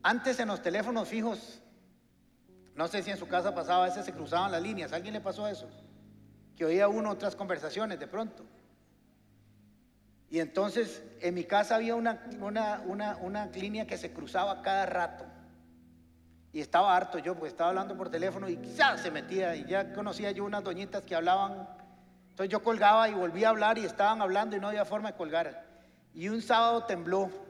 Antes 0.06 0.40
en 0.40 0.50
los 0.50 0.62
teléfonos 0.62 1.08
fijos, 1.08 1.60
no 2.76 2.88
sé 2.88 3.02
si 3.02 3.10
en 3.10 3.18
su 3.18 3.28
casa 3.28 3.56
pasaba, 3.56 3.86
a 3.86 3.88
veces 3.88 4.06
se 4.06 4.14
cruzaban 4.14 4.52
las 4.52 4.62
líneas. 4.62 4.94
¿A 4.94 4.98
alguien 4.98 5.16
le 5.16 5.20
pasó 5.20 5.48
eso? 5.48 5.68
Que 6.56 6.66
oía 6.66 6.88
uno 6.88 7.10
otras 7.10 7.36
conversaciones 7.36 8.00
de 8.00 8.06
pronto. 8.06 8.46
Y 10.30 10.40
entonces 10.40 11.02
en 11.22 11.34
mi 11.34 11.46
casa 11.46 11.78
había 11.78 11.96
una, 11.96 12.22
una, 12.40 12.84
una, 12.86 13.18
una 13.18 13.48
línea 13.48 13.88
que 13.88 13.98
se 13.98 14.14
cruzaba 14.14 14.62
cada 14.62 14.86
rato. 14.86 15.26
Y 16.54 16.62
estaba 16.62 16.96
harto 16.96 17.18
yo, 17.18 17.34
porque 17.34 17.50
estaba 17.50 17.72
hablando 17.72 17.98
por 17.98 18.12
teléfono 18.12 18.48
y 18.48 18.58
quizás 18.58 19.02
se 19.02 19.10
metía. 19.10 19.56
Y 19.56 19.66
ya 19.66 19.92
conocía 19.92 20.30
yo 20.30 20.46
unas 20.46 20.64
doñitas 20.64 21.02
que 21.02 21.16
hablaban 21.16 21.68
entonces 22.30 22.52
yo 22.52 22.62
colgaba 22.62 23.08
y 23.08 23.14
volvía 23.14 23.48
a 23.48 23.52
hablar 23.52 23.78
y 23.78 23.86
estaban 23.86 24.22
hablando 24.22 24.58
y 24.58 24.60
no 24.60 24.68
había 24.68 24.84
forma 24.84 25.12
de 25.12 25.18
colgar. 25.18 25.64
Y 26.14 26.28
un 26.28 26.42
sábado 26.42 26.84
tembló. 26.84 27.45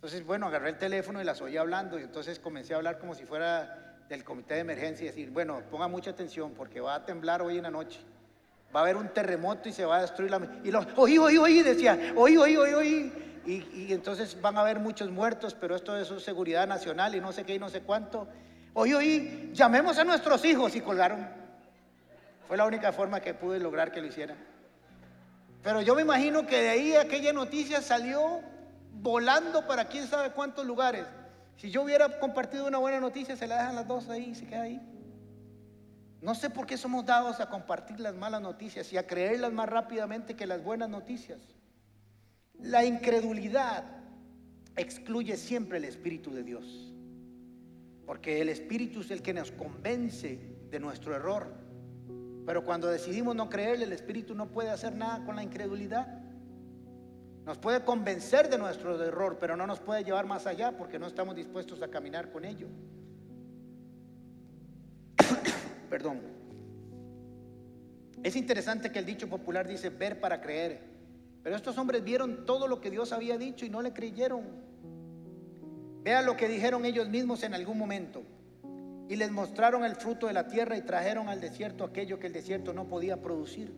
Entonces, 0.00 0.24
bueno, 0.24 0.46
agarré 0.46 0.70
el 0.70 0.78
teléfono 0.78 1.20
y 1.20 1.24
las 1.24 1.42
oí 1.42 1.58
hablando 1.58 1.98
y 1.98 2.02
entonces 2.04 2.38
comencé 2.38 2.72
a 2.72 2.78
hablar 2.78 2.98
como 2.98 3.14
si 3.14 3.26
fuera 3.26 3.98
del 4.08 4.24
comité 4.24 4.54
de 4.54 4.60
emergencia 4.60 5.04
y 5.04 5.08
decir, 5.08 5.28
bueno, 5.30 5.60
ponga 5.70 5.88
mucha 5.88 6.12
atención 6.12 6.54
porque 6.54 6.80
va 6.80 6.94
a 6.94 7.04
temblar 7.04 7.42
hoy 7.42 7.58
en 7.58 7.64
la 7.64 7.70
noche. 7.70 8.00
Va 8.74 8.80
a 8.80 8.82
haber 8.84 8.96
un 8.96 9.10
terremoto 9.10 9.68
y 9.68 9.72
se 9.72 9.84
va 9.84 9.98
a 9.98 10.00
destruir 10.00 10.30
la... 10.30 10.40
Y 10.64 10.70
lo, 10.70 10.86
oí, 10.96 11.18
oí, 11.18 11.36
oí, 11.36 11.62
decía, 11.62 12.14
oí, 12.16 12.34
oí, 12.38 12.56
oí, 12.56 12.72
oí. 12.72 13.12
Y, 13.44 13.52
y, 13.74 13.92
entonces 13.92 14.40
van 14.40 14.56
a 14.56 14.62
haber 14.62 14.78
muchos 14.78 15.10
muertos, 15.10 15.52
pero 15.52 15.76
esto 15.76 15.94
es 15.94 16.08
seguridad 16.24 16.66
nacional 16.66 17.14
y 17.14 17.20
no 17.20 17.30
sé 17.30 17.44
qué 17.44 17.56
y 17.56 17.58
no 17.58 17.68
sé 17.68 17.82
cuánto. 17.82 18.26
Oí, 18.72 18.94
oí, 18.94 19.50
llamemos 19.52 19.98
a 19.98 20.04
nuestros 20.04 20.42
hijos 20.46 20.74
y 20.76 20.80
colgaron. 20.80 21.28
Fue 22.48 22.56
la 22.56 22.64
única 22.64 22.90
forma 22.90 23.20
que 23.20 23.34
pude 23.34 23.58
lograr 23.58 23.92
que 23.92 24.00
lo 24.00 24.06
hicieran. 24.06 24.38
Pero 25.62 25.82
yo 25.82 25.94
me 25.94 26.00
imagino 26.00 26.46
que 26.46 26.58
de 26.58 26.70
ahí 26.70 26.94
aquella 26.94 27.34
noticia 27.34 27.82
salió 27.82 28.40
volando 28.92 29.66
para 29.66 29.86
quién 29.86 30.06
sabe 30.06 30.32
cuántos 30.32 30.66
lugares. 30.66 31.06
Si 31.56 31.70
yo 31.70 31.82
hubiera 31.82 32.18
compartido 32.18 32.66
una 32.66 32.78
buena 32.78 33.00
noticia, 33.00 33.36
se 33.36 33.46
la 33.46 33.58
dejan 33.58 33.76
las 33.76 33.86
dos 33.86 34.08
ahí 34.08 34.30
y 34.30 34.34
se 34.34 34.46
queda 34.46 34.62
ahí. 34.62 34.80
No 36.22 36.34
sé 36.34 36.50
por 36.50 36.66
qué 36.66 36.76
somos 36.76 37.06
dados 37.06 37.40
a 37.40 37.48
compartir 37.48 37.98
las 37.98 38.14
malas 38.14 38.42
noticias 38.42 38.92
y 38.92 38.98
a 38.98 39.06
creerlas 39.06 39.52
más 39.52 39.68
rápidamente 39.68 40.36
que 40.36 40.46
las 40.46 40.62
buenas 40.62 40.90
noticias. 40.90 41.40
La 42.58 42.84
incredulidad 42.84 43.84
excluye 44.76 45.36
siempre 45.36 45.78
el 45.78 45.84
Espíritu 45.84 46.30
de 46.30 46.42
Dios, 46.42 46.92
porque 48.06 48.40
el 48.42 48.50
Espíritu 48.50 49.00
es 49.00 49.10
el 49.10 49.22
que 49.22 49.32
nos 49.32 49.50
convence 49.50 50.38
de 50.70 50.78
nuestro 50.80 51.14
error. 51.14 51.54
Pero 52.44 52.64
cuando 52.64 52.88
decidimos 52.88 53.34
no 53.34 53.48
creerle, 53.48 53.84
el 53.84 53.92
Espíritu 53.92 54.34
no 54.34 54.50
puede 54.50 54.70
hacer 54.70 54.94
nada 54.94 55.24
con 55.24 55.36
la 55.36 55.42
incredulidad. 55.42 56.19
Nos 57.44 57.58
puede 57.58 57.84
convencer 57.84 58.48
de 58.48 58.58
nuestro 58.58 59.02
error, 59.02 59.38
pero 59.40 59.56
no 59.56 59.66
nos 59.66 59.80
puede 59.80 60.04
llevar 60.04 60.26
más 60.26 60.46
allá 60.46 60.76
porque 60.76 60.98
no 60.98 61.06
estamos 61.06 61.34
dispuestos 61.34 61.82
a 61.82 61.88
caminar 61.88 62.30
con 62.30 62.44
ello. 62.44 62.68
Perdón. 65.90 66.20
Es 68.22 68.36
interesante 68.36 68.92
que 68.92 68.98
el 68.98 69.06
dicho 69.06 69.28
popular 69.28 69.66
dice 69.66 69.88
ver 69.88 70.20
para 70.20 70.40
creer. 70.40 70.80
Pero 71.42 71.56
estos 71.56 71.78
hombres 71.78 72.04
vieron 72.04 72.44
todo 72.44 72.68
lo 72.68 72.80
que 72.80 72.90
Dios 72.90 73.12
había 73.12 73.38
dicho 73.38 73.64
y 73.64 73.70
no 73.70 73.80
le 73.80 73.92
creyeron. 73.92 74.44
Vean 76.02 76.26
lo 76.26 76.36
que 76.36 76.48
dijeron 76.48 76.84
ellos 76.84 77.08
mismos 77.08 77.42
en 77.42 77.54
algún 77.54 77.78
momento 77.78 78.22
y 79.08 79.16
les 79.16 79.30
mostraron 79.32 79.84
el 79.84 79.96
fruto 79.96 80.28
de 80.28 80.32
la 80.32 80.46
tierra 80.46 80.76
y 80.76 80.82
trajeron 80.82 81.28
al 81.28 81.40
desierto 81.40 81.82
aquello 81.82 82.20
que 82.20 82.28
el 82.28 82.32
desierto 82.32 82.72
no 82.72 82.86
podía 82.86 83.20
producir. 83.20 83.74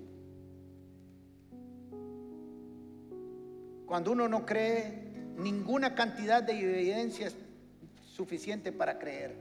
Cuando 3.92 4.12
uno 4.12 4.26
no 4.26 4.46
cree, 4.46 4.90
ninguna 5.36 5.94
cantidad 5.94 6.42
de 6.42 6.58
evidencia 6.58 7.26
es 7.26 7.36
suficiente 8.06 8.72
para 8.72 8.98
creer. 8.98 9.36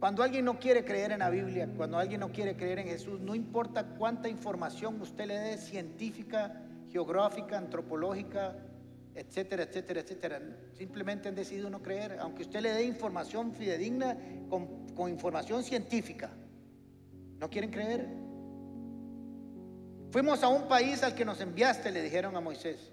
Cuando 0.00 0.24
alguien 0.24 0.44
no 0.44 0.58
quiere 0.58 0.84
creer 0.84 1.12
en 1.12 1.20
la 1.20 1.30
Biblia, 1.30 1.68
cuando 1.76 1.98
alguien 1.98 2.18
no 2.18 2.32
quiere 2.32 2.56
creer 2.56 2.80
en 2.80 2.88
Jesús, 2.88 3.20
no 3.20 3.36
importa 3.36 3.84
cuánta 3.96 4.28
información 4.28 5.00
usted 5.00 5.26
le 5.26 5.38
dé, 5.38 5.56
científica, 5.56 6.64
geográfica, 6.90 7.58
antropológica, 7.58 8.56
etcétera, 9.14 9.62
etcétera, 9.62 10.00
etcétera. 10.00 10.40
Simplemente 10.76 11.28
han 11.28 11.36
decidido 11.36 11.70
no 11.70 11.80
creer, 11.80 12.18
aunque 12.18 12.42
usted 12.42 12.60
le 12.60 12.72
dé 12.72 12.82
información 12.82 13.52
fidedigna 13.52 14.16
con, 14.50 15.08
información 15.08 15.62
científica. 15.62 16.28
No 17.38 17.48
quieren 17.48 17.70
creer. 17.70 18.08
Fuimos 20.10 20.42
a 20.42 20.48
un 20.48 20.66
país 20.66 21.04
al 21.04 21.14
que 21.14 21.24
nos 21.24 21.40
enviaste, 21.40 21.92
le 21.92 22.02
dijeron 22.02 22.34
a 22.34 22.40
Moisés. 22.40 22.91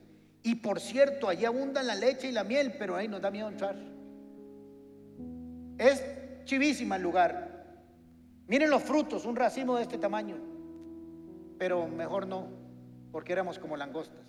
Y 0.50 0.56
por 0.56 0.80
cierto, 0.80 1.30
allí 1.30 1.46
abundan 1.46 1.86
la 1.86 1.94
leche 1.94 2.28
y 2.28 2.32
la 2.32 2.44
miel, 2.44 2.74
pero 2.80 2.96
ahí 2.96 3.08
nos 3.08 3.22
da 3.22 3.30
miedo 3.30 3.48
entrar. 3.48 3.76
Es 5.78 6.04
chivísima 6.44 6.96
el 6.96 7.04
lugar. 7.04 7.84
Miren 8.48 8.72
los 8.72 8.82
frutos, 8.82 9.26
un 9.26 9.36
racimo 9.36 9.76
de 9.76 9.84
este 9.84 10.00
tamaño. 10.00 10.38
Pero 11.60 11.88
mejor 11.88 12.26
no, 12.26 12.48
porque 13.12 13.32
éramos 13.32 13.60
como 13.60 13.78
langostas. 13.78 14.26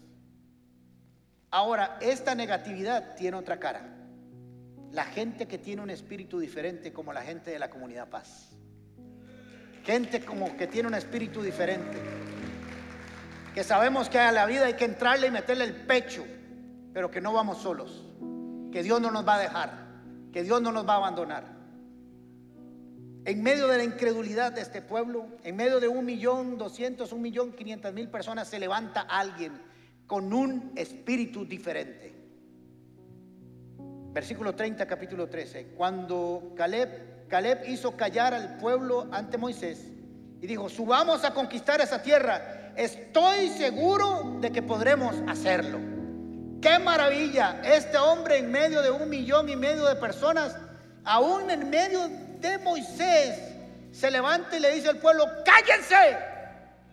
Ahora, 1.51 1.97
esta 2.03 2.35
negatividad 2.35 3.17
tiene 3.17 3.39
otra 3.39 3.59
cara. 3.59 3.81
La 4.93 5.05
gente 5.05 5.49
que 5.49 5.57
tiene 5.57 5.81
un 5.81 5.89
espíritu 5.89 6.39
diferente 6.39 6.93
como 6.93 7.15
la 7.15 7.23
gente 7.23 7.51
de 7.51 7.59
la 7.59 7.71
comunidad 7.71 8.11
paz. 8.11 8.51
Gente 9.87 10.23
como 10.23 10.55
que 10.59 10.67
tiene 10.67 10.87
un 10.87 10.95
espíritu 10.95 11.41
diferente. 11.41 11.97
Que 13.55 13.65
sabemos 13.65 14.09
que 14.09 14.19
a 14.19 14.33
la 14.33 14.47
vida 14.47 14.67
hay 14.67 14.75
que 14.75 14.85
entrarle 14.85 15.27
y 15.27 15.31
meterle 15.31 15.65
el 15.65 15.75
pecho, 15.75 16.25
pero 16.93 17.11
que 17.11 17.21
no 17.21 17.33
vamos 17.33 17.59
solos. 17.59 18.07
Que 18.73 18.83
Dios 18.83 19.01
no 19.01 19.11
nos 19.11 19.27
va 19.27 19.37
a 19.37 19.41
dejar. 19.41 19.91
Que 20.33 20.43
Dios 20.43 20.63
no 20.63 20.71
nos 20.71 20.89
va 20.89 20.95
a 20.95 20.97
abandonar. 20.97 21.61
En 23.25 23.43
medio 23.43 23.69
de 23.69 23.77
la 23.77 23.85
incredulidad 23.85 24.53
de 24.53 24.63
este 24.63 24.81
pueblo, 24.81 25.27
en 25.45 25.57
medio 25.57 25.79
de 25.79 25.89
un 25.89 26.05
millón 26.05 26.57
doscientos, 26.57 27.13
un 27.13 27.21
millón 27.21 27.53
quinientas 27.53 27.93
mil 27.93 28.09
personas, 28.09 28.49
se 28.49 28.59
levanta 28.59 29.03
alguien 29.03 29.61
con 30.07 30.33
un 30.33 30.73
espíritu 30.75 31.45
diferente. 31.45 32.15
Versículo 34.13 34.55
30, 34.55 34.87
capítulo 34.87 35.29
13. 35.29 35.75
Cuando 35.77 36.55
Caleb, 36.57 37.29
Caleb 37.29 37.69
hizo 37.69 37.97
callar 37.97 38.35
al 38.35 38.57
pueblo 38.57 39.09
ante 39.13 39.39
Moisés 39.39 39.87
y 40.41 40.47
dijo, 40.47 40.69
subamos 40.69 41.23
a 41.23 41.33
conquistar 41.35 41.81
esa 41.81 42.03
tierra, 42.03 42.60
estoy 42.81 43.51
seguro 43.51 44.39
de 44.41 44.51
que 44.51 44.63
podremos 44.63 45.15
hacerlo. 45.29 45.79
Qué 46.63 46.79
maravilla, 46.79 47.61
este 47.63 47.99
hombre 47.99 48.39
en 48.39 48.51
medio 48.51 48.81
de 48.81 48.91
un 48.91 49.09
millón 49.09 49.51
y 49.51 49.57
medio 49.57 49.85
de 49.85 49.97
personas, 49.97 50.57
aún 51.05 51.51
en 51.51 51.69
medio 51.69 52.09
de 52.39 52.59
Moisés, 52.59 53.39
se 53.93 54.11
levanta 54.11 54.57
y 54.57 54.61
le 54.61 54.75
dice 54.75 54.89
al 54.89 54.97
pueblo, 54.97 55.27
cállense, 55.45 56.17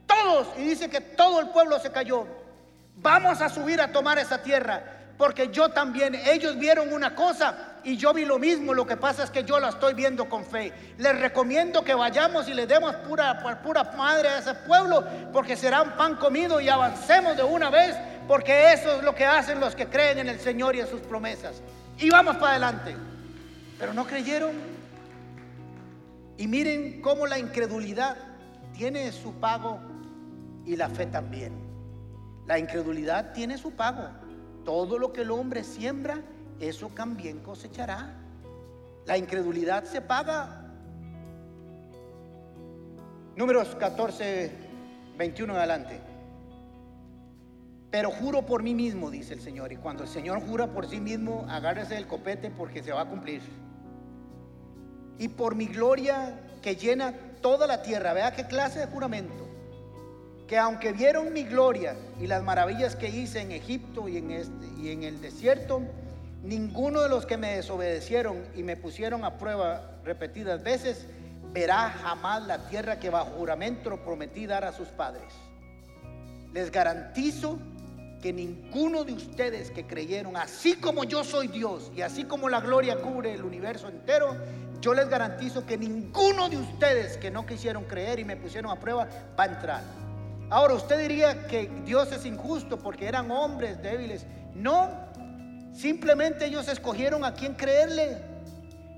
todos, 0.06 0.47
y 0.58 0.63
dice 0.63 0.89
que 0.89 1.00
todo 1.00 1.39
el 1.39 1.50
pueblo 1.50 1.80
se 1.80 1.91
cayó. 1.91 2.28
Vamos 2.95 3.39
a 3.39 3.47
subir 3.47 3.80
a 3.80 3.91
tomar 3.91 4.17
esa 4.19 4.41
tierra. 4.41 4.97
Porque 5.17 5.49
yo 5.49 5.70
también, 5.70 6.13
ellos 6.13 6.57
vieron 6.59 6.93
una 6.93 7.15
cosa 7.15 7.80
y 7.84 7.97
yo 7.97 8.13
vi 8.13 8.24
lo 8.24 8.38
mismo. 8.38 8.74
Lo 8.74 8.86
que 8.86 8.97
pasa 8.97 9.24
es 9.24 9.32
que 9.32 9.43
yo 9.43 9.59
la 9.59 9.70
estoy 9.70 9.95
viendo 9.95 10.30
con 10.30 10.45
fe. 10.45 10.72
Les 10.99 11.20
recomiendo 11.20 11.84
que 11.84 11.95
vayamos 11.95 12.47
y 12.47 12.53
le 12.53 12.68
demos 12.68 12.95
pura, 12.97 13.39
pura 13.63 13.84
madre 13.97 14.30
a 14.30 14.38
ese 14.38 14.53
pueblo. 14.53 15.03
Porque 15.34 15.55
será 15.55 15.82
un 15.82 15.91
pan 15.91 16.18
comido 16.18 16.61
y 16.61 16.70
avancemos 16.70 17.36
de 17.36 17.43
una 17.43 17.72
vez. 17.72 17.95
Porque 18.28 18.74
eso 18.74 18.97
es 18.97 19.03
lo 19.03 19.15
que 19.15 19.26
hacen 19.26 19.59
los 19.59 19.74
que 19.74 19.88
creen 19.88 20.20
en 20.20 20.30
el 20.30 20.39
Señor 20.39 20.76
y 20.76 20.82
en 20.82 20.88
sus 20.88 21.01
promesas. 21.01 21.63
Y 21.97 22.11
vamos 22.11 22.36
para 22.36 22.51
adelante. 22.51 22.95
Pero 23.80 23.93
no 23.93 24.05
creyeron. 24.05 24.51
Y 26.38 26.47
miren 26.47 27.01
cómo 27.01 27.26
la 27.26 27.39
incredulidad 27.39 28.18
tiene 28.78 29.11
su 29.11 29.34
pago 29.39 29.80
y 30.63 30.76
la 30.76 30.89
fe 30.89 31.07
también. 31.07 31.53
La 32.45 32.59
incredulidad 32.59 33.34
tiene 33.34 33.57
su 33.57 33.72
pago. 33.72 34.26
Todo 34.68 34.99
lo 34.99 35.13
que 35.13 35.22
el 35.22 35.32
hombre 35.32 35.63
siembra, 35.63 36.22
eso 36.59 36.89
también 36.89 37.39
cosechará. 37.39 38.13
La 39.05 39.18
incredulidad 39.18 39.86
se 39.86 40.01
paga. 40.01 40.65
Números 43.38 43.74
14, 43.76 44.51
21 45.18 45.53
adelante. 45.53 46.01
Pero 47.89 48.11
juro 48.11 48.45
por 48.45 48.61
mí 48.61 48.76
mismo, 48.76 49.09
dice 49.09 49.36
el 49.36 49.39
Señor. 49.39 49.72
Y 49.72 49.78
cuando 49.78 50.03
el 50.03 50.09
Señor 50.09 50.45
jura 50.45 50.68
por 50.68 50.86
sí 50.89 50.99
mismo, 50.99 51.45
agárrese 51.47 51.95
el 51.95 52.05
copete 52.05 52.51
porque 52.51 52.84
se 52.84 52.91
va 52.91 53.03
a 53.03 53.09
cumplir. 53.09 53.41
Y 55.18 55.30
por 55.30 55.55
mi 55.55 55.68
gloria 55.68 56.41
que 56.61 56.76
llena 56.76 57.13
toda 57.41 57.68
la 57.68 57.84
tierra. 57.84 58.11
Vea 58.11 58.36
qué 58.36 58.45
clase 58.45 58.80
de 58.80 58.88
juramento. 58.88 59.47
Que 60.48 60.58
aunque 60.58 60.93
vieron 60.93 61.34
mi 61.34 61.43
gloria 61.43 61.95
y 62.22 62.28
las 62.28 62.41
maravillas 62.41 62.95
que 62.95 63.10
hice 63.10 63.41
en 63.41 63.52
Egipto 63.52 64.08
y 64.08 64.18
en, 64.18 64.32
este, 64.32 64.68
y 64.80 64.91
en 64.91 65.04
el 65.04 65.22
desierto, 65.22 65.82
ninguno 66.43 67.02
de 67.02 67.10
los 67.10 67.26
que 67.26 67.38
me 67.38 67.58
desobedecieron 67.58 68.43
y 68.56 68.64
me 68.64 68.78
pusieron 68.78 69.26
a 69.26 69.38
prueba 69.38 70.00
repetidas 70.06 70.64
veces 70.64 71.08
verá 71.52 71.89
jamás 71.89 72.45
la 72.48 72.68
tierra 72.70 73.00
que 73.00 73.10
bajo 73.10 73.32
juramento 73.32 73.98
prometí 74.04 74.45
dar 74.45 74.64
a 74.64 74.72
sus 74.72 74.88
padres. 74.89 75.34
Les 76.54 76.72
garantizo 76.72 77.60
que 78.22 78.34
ninguno 78.34 79.04
de 79.04 79.14
ustedes 79.14 79.70
que 79.72 79.86
creyeron, 79.86 80.38
así 80.38 80.76
como 80.76 81.04
yo 81.04 81.24
soy 81.24 81.48
Dios 81.48 81.91
y 81.95 82.02
así 82.02 82.24
como 82.24 82.50
la 82.50 82.62
gloria 82.62 82.98
cubre 82.98 83.34
el 83.34 83.43
universo 83.43 83.89
entero, 83.89 84.36
yo 84.82 84.93
les 84.93 85.10
garantizo 85.10 85.66
que 85.66 85.78
ninguno 85.78 86.50
de 86.50 86.58
ustedes 86.58 87.18
que 87.18 87.32
no 87.32 87.45
quisieron 87.45 87.84
creer 87.86 88.20
y 88.20 88.26
me 88.26 88.36
pusieron 88.36 88.72
a 88.72 88.80
prueba 88.80 89.08
va 89.38 89.43
a 89.43 89.48
entrar. 89.48 90.07
Ahora, 90.50 90.76
usted 90.76 91.00
diría 91.00 91.45
que 91.48 91.70
Dios 91.84 92.12
es 92.12 92.26
injusto 92.26 92.78
porque 92.78 93.08
eran 93.08 93.30
hombres 93.32 93.82
débiles. 93.82 94.26
No, 94.54 94.89
simplemente 95.74 96.45
ellos 96.45 96.68
escogieron 96.70 97.26
a 97.26 97.34
quién 97.34 97.54
creerle. 97.54 98.18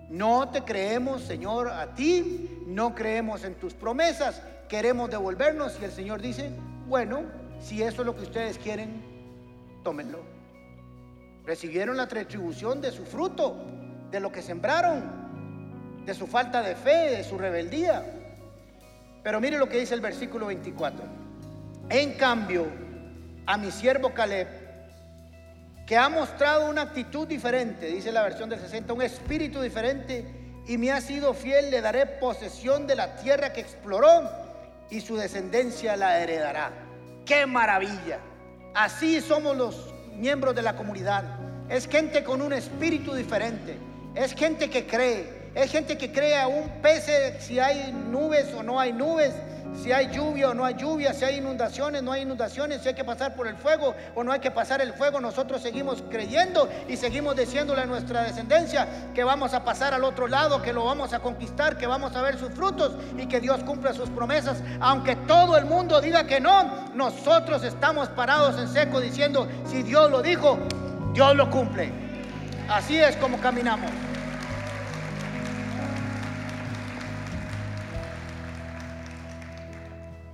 No 0.09 0.49
te 0.49 0.63
creemos, 0.63 1.23
Señor, 1.23 1.69
a 1.69 1.93
ti, 1.93 2.63
no 2.67 2.93
creemos 2.93 3.43
en 3.43 3.55
tus 3.55 3.73
promesas, 3.73 4.41
queremos 4.67 5.09
devolvernos 5.09 5.77
y 5.81 5.85
el 5.85 5.91
Señor 5.91 6.21
dice, 6.21 6.51
bueno, 6.87 7.23
si 7.59 7.83
eso 7.83 8.01
es 8.01 8.05
lo 8.05 8.15
que 8.15 8.23
ustedes 8.23 8.57
quieren, 8.57 9.03
tómenlo. 9.83 10.19
Recibieron 11.45 11.97
la 11.97 12.05
retribución 12.05 12.81
de 12.81 12.91
su 12.91 13.05
fruto, 13.05 13.55
de 14.11 14.19
lo 14.19 14.31
que 14.31 14.41
sembraron, 14.41 16.03
de 16.05 16.13
su 16.13 16.27
falta 16.27 16.61
de 16.61 16.75
fe, 16.75 17.17
de 17.17 17.23
su 17.23 17.37
rebeldía. 17.37 18.03
Pero 19.23 19.39
mire 19.39 19.57
lo 19.57 19.67
que 19.67 19.79
dice 19.79 19.93
el 19.93 20.01
versículo 20.01 20.47
24. 20.47 21.28
En 21.89 22.13
cambio, 22.13 22.67
a 23.47 23.57
mi 23.57 23.71
siervo 23.71 24.13
Caleb, 24.13 24.47
que 25.87 25.97
ha 25.97 26.07
mostrado 26.07 26.69
una 26.69 26.83
actitud 26.83 27.27
diferente, 27.27 27.87
dice 27.87 28.11
la 28.11 28.21
versión 28.21 28.47
del 28.47 28.59
60, 28.59 28.93
un 28.93 29.01
espíritu 29.01 29.59
diferente, 29.59 30.23
y 30.67 30.77
me 30.77 30.91
ha 30.91 31.01
sido 31.01 31.33
fiel, 31.33 31.71
le 31.71 31.81
daré 31.81 32.05
posesión 32.05 32.85
de 32.85 32.95
la 32.95 33.15
tierra 33.15 33.51
que 33.53 33.61
exploró 33.61 34.29
y 34.91 35.01
su 35.01 35.15
descendencia 35.15 35.97
la 35.97 36.19
heredará. 36.19 36.71
¡Qué 37.25 37.47
maravilla! 37.47 38.19
Así 38.75 39.19
somos 39.19 39.57
los 39.57 39.91
miembros 40.13 40.53
de 40.53 40.61
la 40.61 40.75
comunidad. 40.75 41.23
Es 41.69 41.87
gente 41.87 42.23
con 42.23 42.43
un 42.43 42.53
espíritu 42.53 43.15
diferente. 43.15 43.79
Es 44.13 44.35
gente 44.35 44.69
que 44.69 44.85
cree. 44.85 45.38
Es 45.55 45.71
gente 45.71 45.97
que 45.97 46.11
cree 46.11 46.45
un 46.45 46.69
pese 46.81 47.39
si 47.39 47.59
hay 47.59 47.91
nubes 47.91 48.53
o 48.53 48.63
no 48.63 48.79
hay 48.79 48.93
nubes 48.93 49.33
si 49.75 49.91
hay 49.91 50.09
lluvia 50.09 50.49
o 50.49 50.53
no 50.53 50.65
hay 50.65 50.75
lluvia, 50.75 51.13
si 51.13 51.25
hay 51.25 51.37
inundaciones, 51.37 52.03
no 52.03 52.11
hay 52.11 52.23
inundaciones, 52.23 52.81
si 52.81 52.89
hay 52.89 52.95
que 52.95 53.03
pasar 53.03 53.35
por 53.35 53.47
el 53.47 53.55
fuego 53.55 53.95
o 54.15 54.23
no 54.23 54.31
hay 54.31 54.39
que 54.39 54.51
pasar 54.51 54.81
el 54.81 54.93
fuego, 54.93 55.21
nosotros 55.21 55.61
seguimos 55.61 56.03
creyendo 56.09 56.69
y 56.87 56.97
seguimos 56.97 57.35
diciéndole 57.35 57.81
a 57.81 57.85
nuestra 57.85 58.23
descendencia 58.23 58.87
que 59.13 59.23
vamos 59.23 59.53
a 59.53 59.63
pasar 59.63 59.93
al 59.93 60.03
otro 60.03 60.27
lado, 60.27 60.61
que 60.61 60.73
lo 60.73 60.85
vamos 60.85 61.13
a 61.13 61.19
conquistar, 61.19 61.77
que 61.77 61.87
vamos 61.87 62.15
a 62.15 62.21
ver 62.21 62.37
sus 62.37 62.51
frutos 62.51 62.93
y 63.17 63.27
que 63.27 63.39
Dios 63.39 63.63
cumpla 63.63 63.93
sus 63.93 64.09
promesas. 64.09 64.61
Aunque 64.79 65.15
todo 65.15 65.57
el 65.57 65.65
mundo 65.65 66.01
diga 66.01 66.25
que 66.25 66.39
no, 66.39 66.89
nosotros 66.95 67.63
estamos 67.63 68.09
parados 68.09 68.59
en 68.59 68.67
seco 68.67 68.99
diciendo, 68.99 69.47
si 69.65 69.83
Dios 69.83 70.11
lo 70.11 70.21
dijo, 70.21 70.59
Dios 71.13 71.35
lo 71.35 71.49
cumple. 71.49 71.91
Así 72.67 72.97
es 72.97 73.15
como 73.15 73.39
caminamos. 73.39 74.08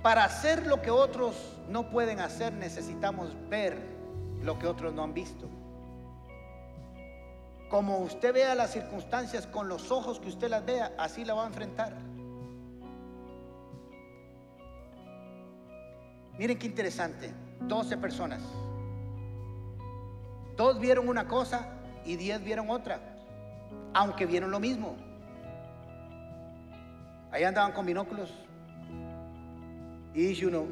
Para 0.06 0.22
hacer 0.22 0.68
lo 0.68 0.80
que 0.80 0.92
otros 0.92 1.34
no 1.68 1.90
pueden 1.90 2.20
hacer 2.20 2.52
necesitamos 2.52 3.34
ver 3.50 3.76
lo 4.40 4.56
que 4.56 4.68
otros 4.68 4.94
no 4.94 5.02
han 5.02 5.12
visto. 5.12 5.48
Como 7.68 7.98
usted 7.98 8.32
vea 8.32 8.54
las 8.54 8.70
circunstancias 8.70 9.48
con 9.48 9.68
los 9.68 9.90
ojos 9.90 10.20
que 10.20 10.28
usted 10.28 10.48
las 10.48 10.64
vea, 10.64 10.92
así 10.96 11.24
la 11.24 11.34
va 11.34 11.42
a 11.42 11.48
enfrentar. 11.48 11.92
Miren 16.38 16.56
qué 16.56 16.66
interesante, 16.68 17.34
12 17.62 17.96
personas. 17.96 18.42
Dos 20.56 20.78
vieron 20.78 21.08
una 21.08 21.26
cosa 21.26 21.66
y 22.04 22.14
diez 22.14 22.44
vieron 22.44 22.70
otra, 22.70 23.00
aunque 23.92 24.24
vieron 24.24 24.52
lo 24.52 24.60
mismo. 24.60 24.94
Ahí 27.32 27.42
andaban 27.42 27.72
con 27.72 27.84
binóculos 27.84 28.45
y 30.16 30.28
dice 30.28 30.46
uno, 30.46 30.64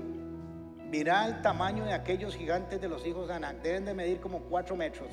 mira 0.90 1.26
el 1.26 1.42
tamaño 1.42 1.84
de 1.84 1.92
aquellos 1.92 2.34
gigantes 2.34 2.80
de 2.80 2.88
los 2.88 3.06
hijos 3.06 3.28
de 3.28 3.34
Anak, 3.34 3.60
deben 3.60 3.84
de 3.84 3.92
medir 3.92 4.18
como 4.18 4.40
cuatro 4.44 4.74
metros. 4.74 5.10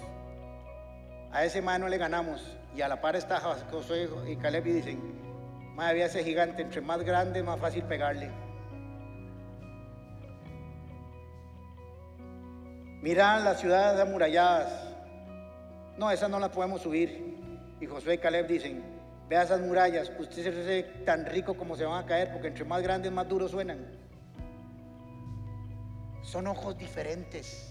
A 1.33 1.43
ese 1.43 1.61
mano 1.61 1.89
le 1.89 1.97
ganamos. 1.97 2.57
Y 2.73 2.81
a 2.81 2.87
la 2.87 3.01
par 3.01 3.17
está 3.17 3.41
Josué 3.41 4.09
y 4.29 4.37
Caleb 4.37 4.67
y 4.67 4.71
dicen, 4.71 5.01
madre, 5.75 6.05
ese 6.05 6.23
gigante, 6.23 6.61
entre 6.61 6.79
más 6.79 7.03
grande, 7.03 7.43
más 7.43 7.59
fácil 7.59 7.83
pegarle. 7.83 8.31
Mira 13.01 13.37
las 13.39 13.59
ciudades 13.59 13.99
amuralladas. 13.99 14.93
No, 15.97 16.09
esas 16.09 16.29
no 16.29 16.39
las 16.39 16.51
podemos 16.51 16.81
subir. 16.81 17.37
Y 17.81 17.85
Josué 17.85 18.13
y 18.13 18.17
Caleb 18.19 18.47
dicen, 18.47 18.81
vea 19.27 19.43
esas 19.43 19.59
murallas, 19.59 20.09
usted 20.17 20.41
se 20.41 20.83
tan 21.03 21.25
rico 21.25 21.55
como 21.55 21.75
se 21.75 21.83
van 21.83 22.01
a 22.01 22.05
caer, 22.05 22.31
porque 22.31 22.47
entre 22.47 22.63
más 22.63 22.81
grandes, 22.81 23.11
más 23.11 23.27
duros 23.27 23.51
suenan. 23.51 23.99
Son 26.21 26.47
ojos 26.47 26.77
diferentes. 26.77 27.67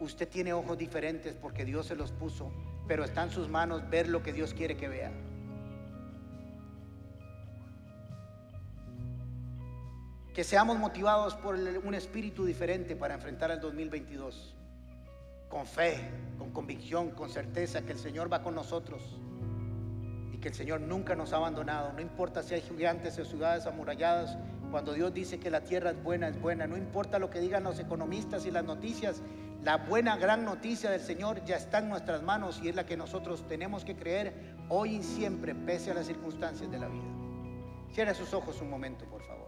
Usted 0.00 0.28
tiene 0.28 0.52
ojos 0.52 0.76
diferentes 0.76 1.34
porque 1.34 1.64
Dios 1.64 1.86
se 1.86 1.96
los 1.96 2.12
puso, 2.12 2.52
pero 2.86 3.04
está 3.04 3.22
en 3.22 3.30
sus 3.30 3.48
manos 3.48 3.88
ver 3.88 4.08
lo 4.08 4.22
que 4.22 4.32
Dios 4.32 4.54
quiere 4.54 4.76
que 4.76 4.88
vea. 4.88 5.12
Que 10.34 10.44
seamos 10.44 10.78
motivados 10.78 11.34
por 11.34 11.54
un 11.54 11.94
espíritu 11.94 12.44
diferente 12.44 12.94
para 12.94 13.14
enfrentar 13.14 13.50
el 13.50 13.58
2022. 13.58 14.54
Con 15.48 15.64
fe, 15.64 15.96
con 16.38 16.50
convicción, 16.50 17.12
con 17.12 17.30
certeza 17.30 17.82
que 17.82 17.92
el 17.92 17.98
Señor 17.98 18.30
va 18.30 18.42
con 18.42 18.54
nosotros 18.54 19.02
y 20.32 20.38
que 20.38 20.48
el 20.48 20.54
Señor 20.54 20.82
nunca 20.82 21.16
nos 21.16 21.32
ha 21.32 21.36
abandonado. 21.36 21.94
No 21.94 22.02
importa 22.02 22.42
si 22.42 22.54
hay 22.54 22.60
gigantes 22.60 23.18
o 23.18 23.24
ciudades 23.24 23.64
amuralladas, 23.64 24.36
cuando 24.76 24.92
Dios 24.92 25.14
dice 25.14 25.40
que 25.40 25.50
la 25.50 25.62
tierra 25.62 25.92
es 25.92 26.02
buena, 26.02 26.28
es 26.28 26.38
buena. 26.38 26.66
No 26.66 26.76
importa 26.76 27.18
lo 27.18 27.30
que 27.30 27.40
digan 27.40 27.64
los 27.64 27.78
economistas 27.78 28.44
y 28.44 28.50
las 28.50 28.62
noticias, 28.62 29.22
la 29.64 29.78
buena, 29.78 30.18
gran 30.18 30.44
noticia 30.44 30.90
del 30.90 31.00
Señor 31.00 31.42
ya 31.46 31.56
está 31.56 31.78
en 31.78 31.88
nuestras 31.88 32.22
manos 32.22 32.60
y 32.62 32.68
es 32.68 32.74
la 32.76 32.84
que 32.84 32.94
nosotros 32.94 33.48
tenemos 33.48 33.86
que 33.86 33.96
creer 33.96 34.34
hoy 34.68 34.96
y 34.96 35.02
siempre, 35.02 35.54
pese 35.54 35.92
a 35.92 35.94
las 35.94 36.04
circunstancias 36.04 36.70
de 36.70 36.78
la 36.78 36.88
vida. 36.88 37.06
Cierra 37.94 38.12
sus 38.12 38.34
ojos 38.34 38.60
un 38.60 38.68
momento, 38.68 39.06
por 39.06 39.22
favor. 39.22 39.45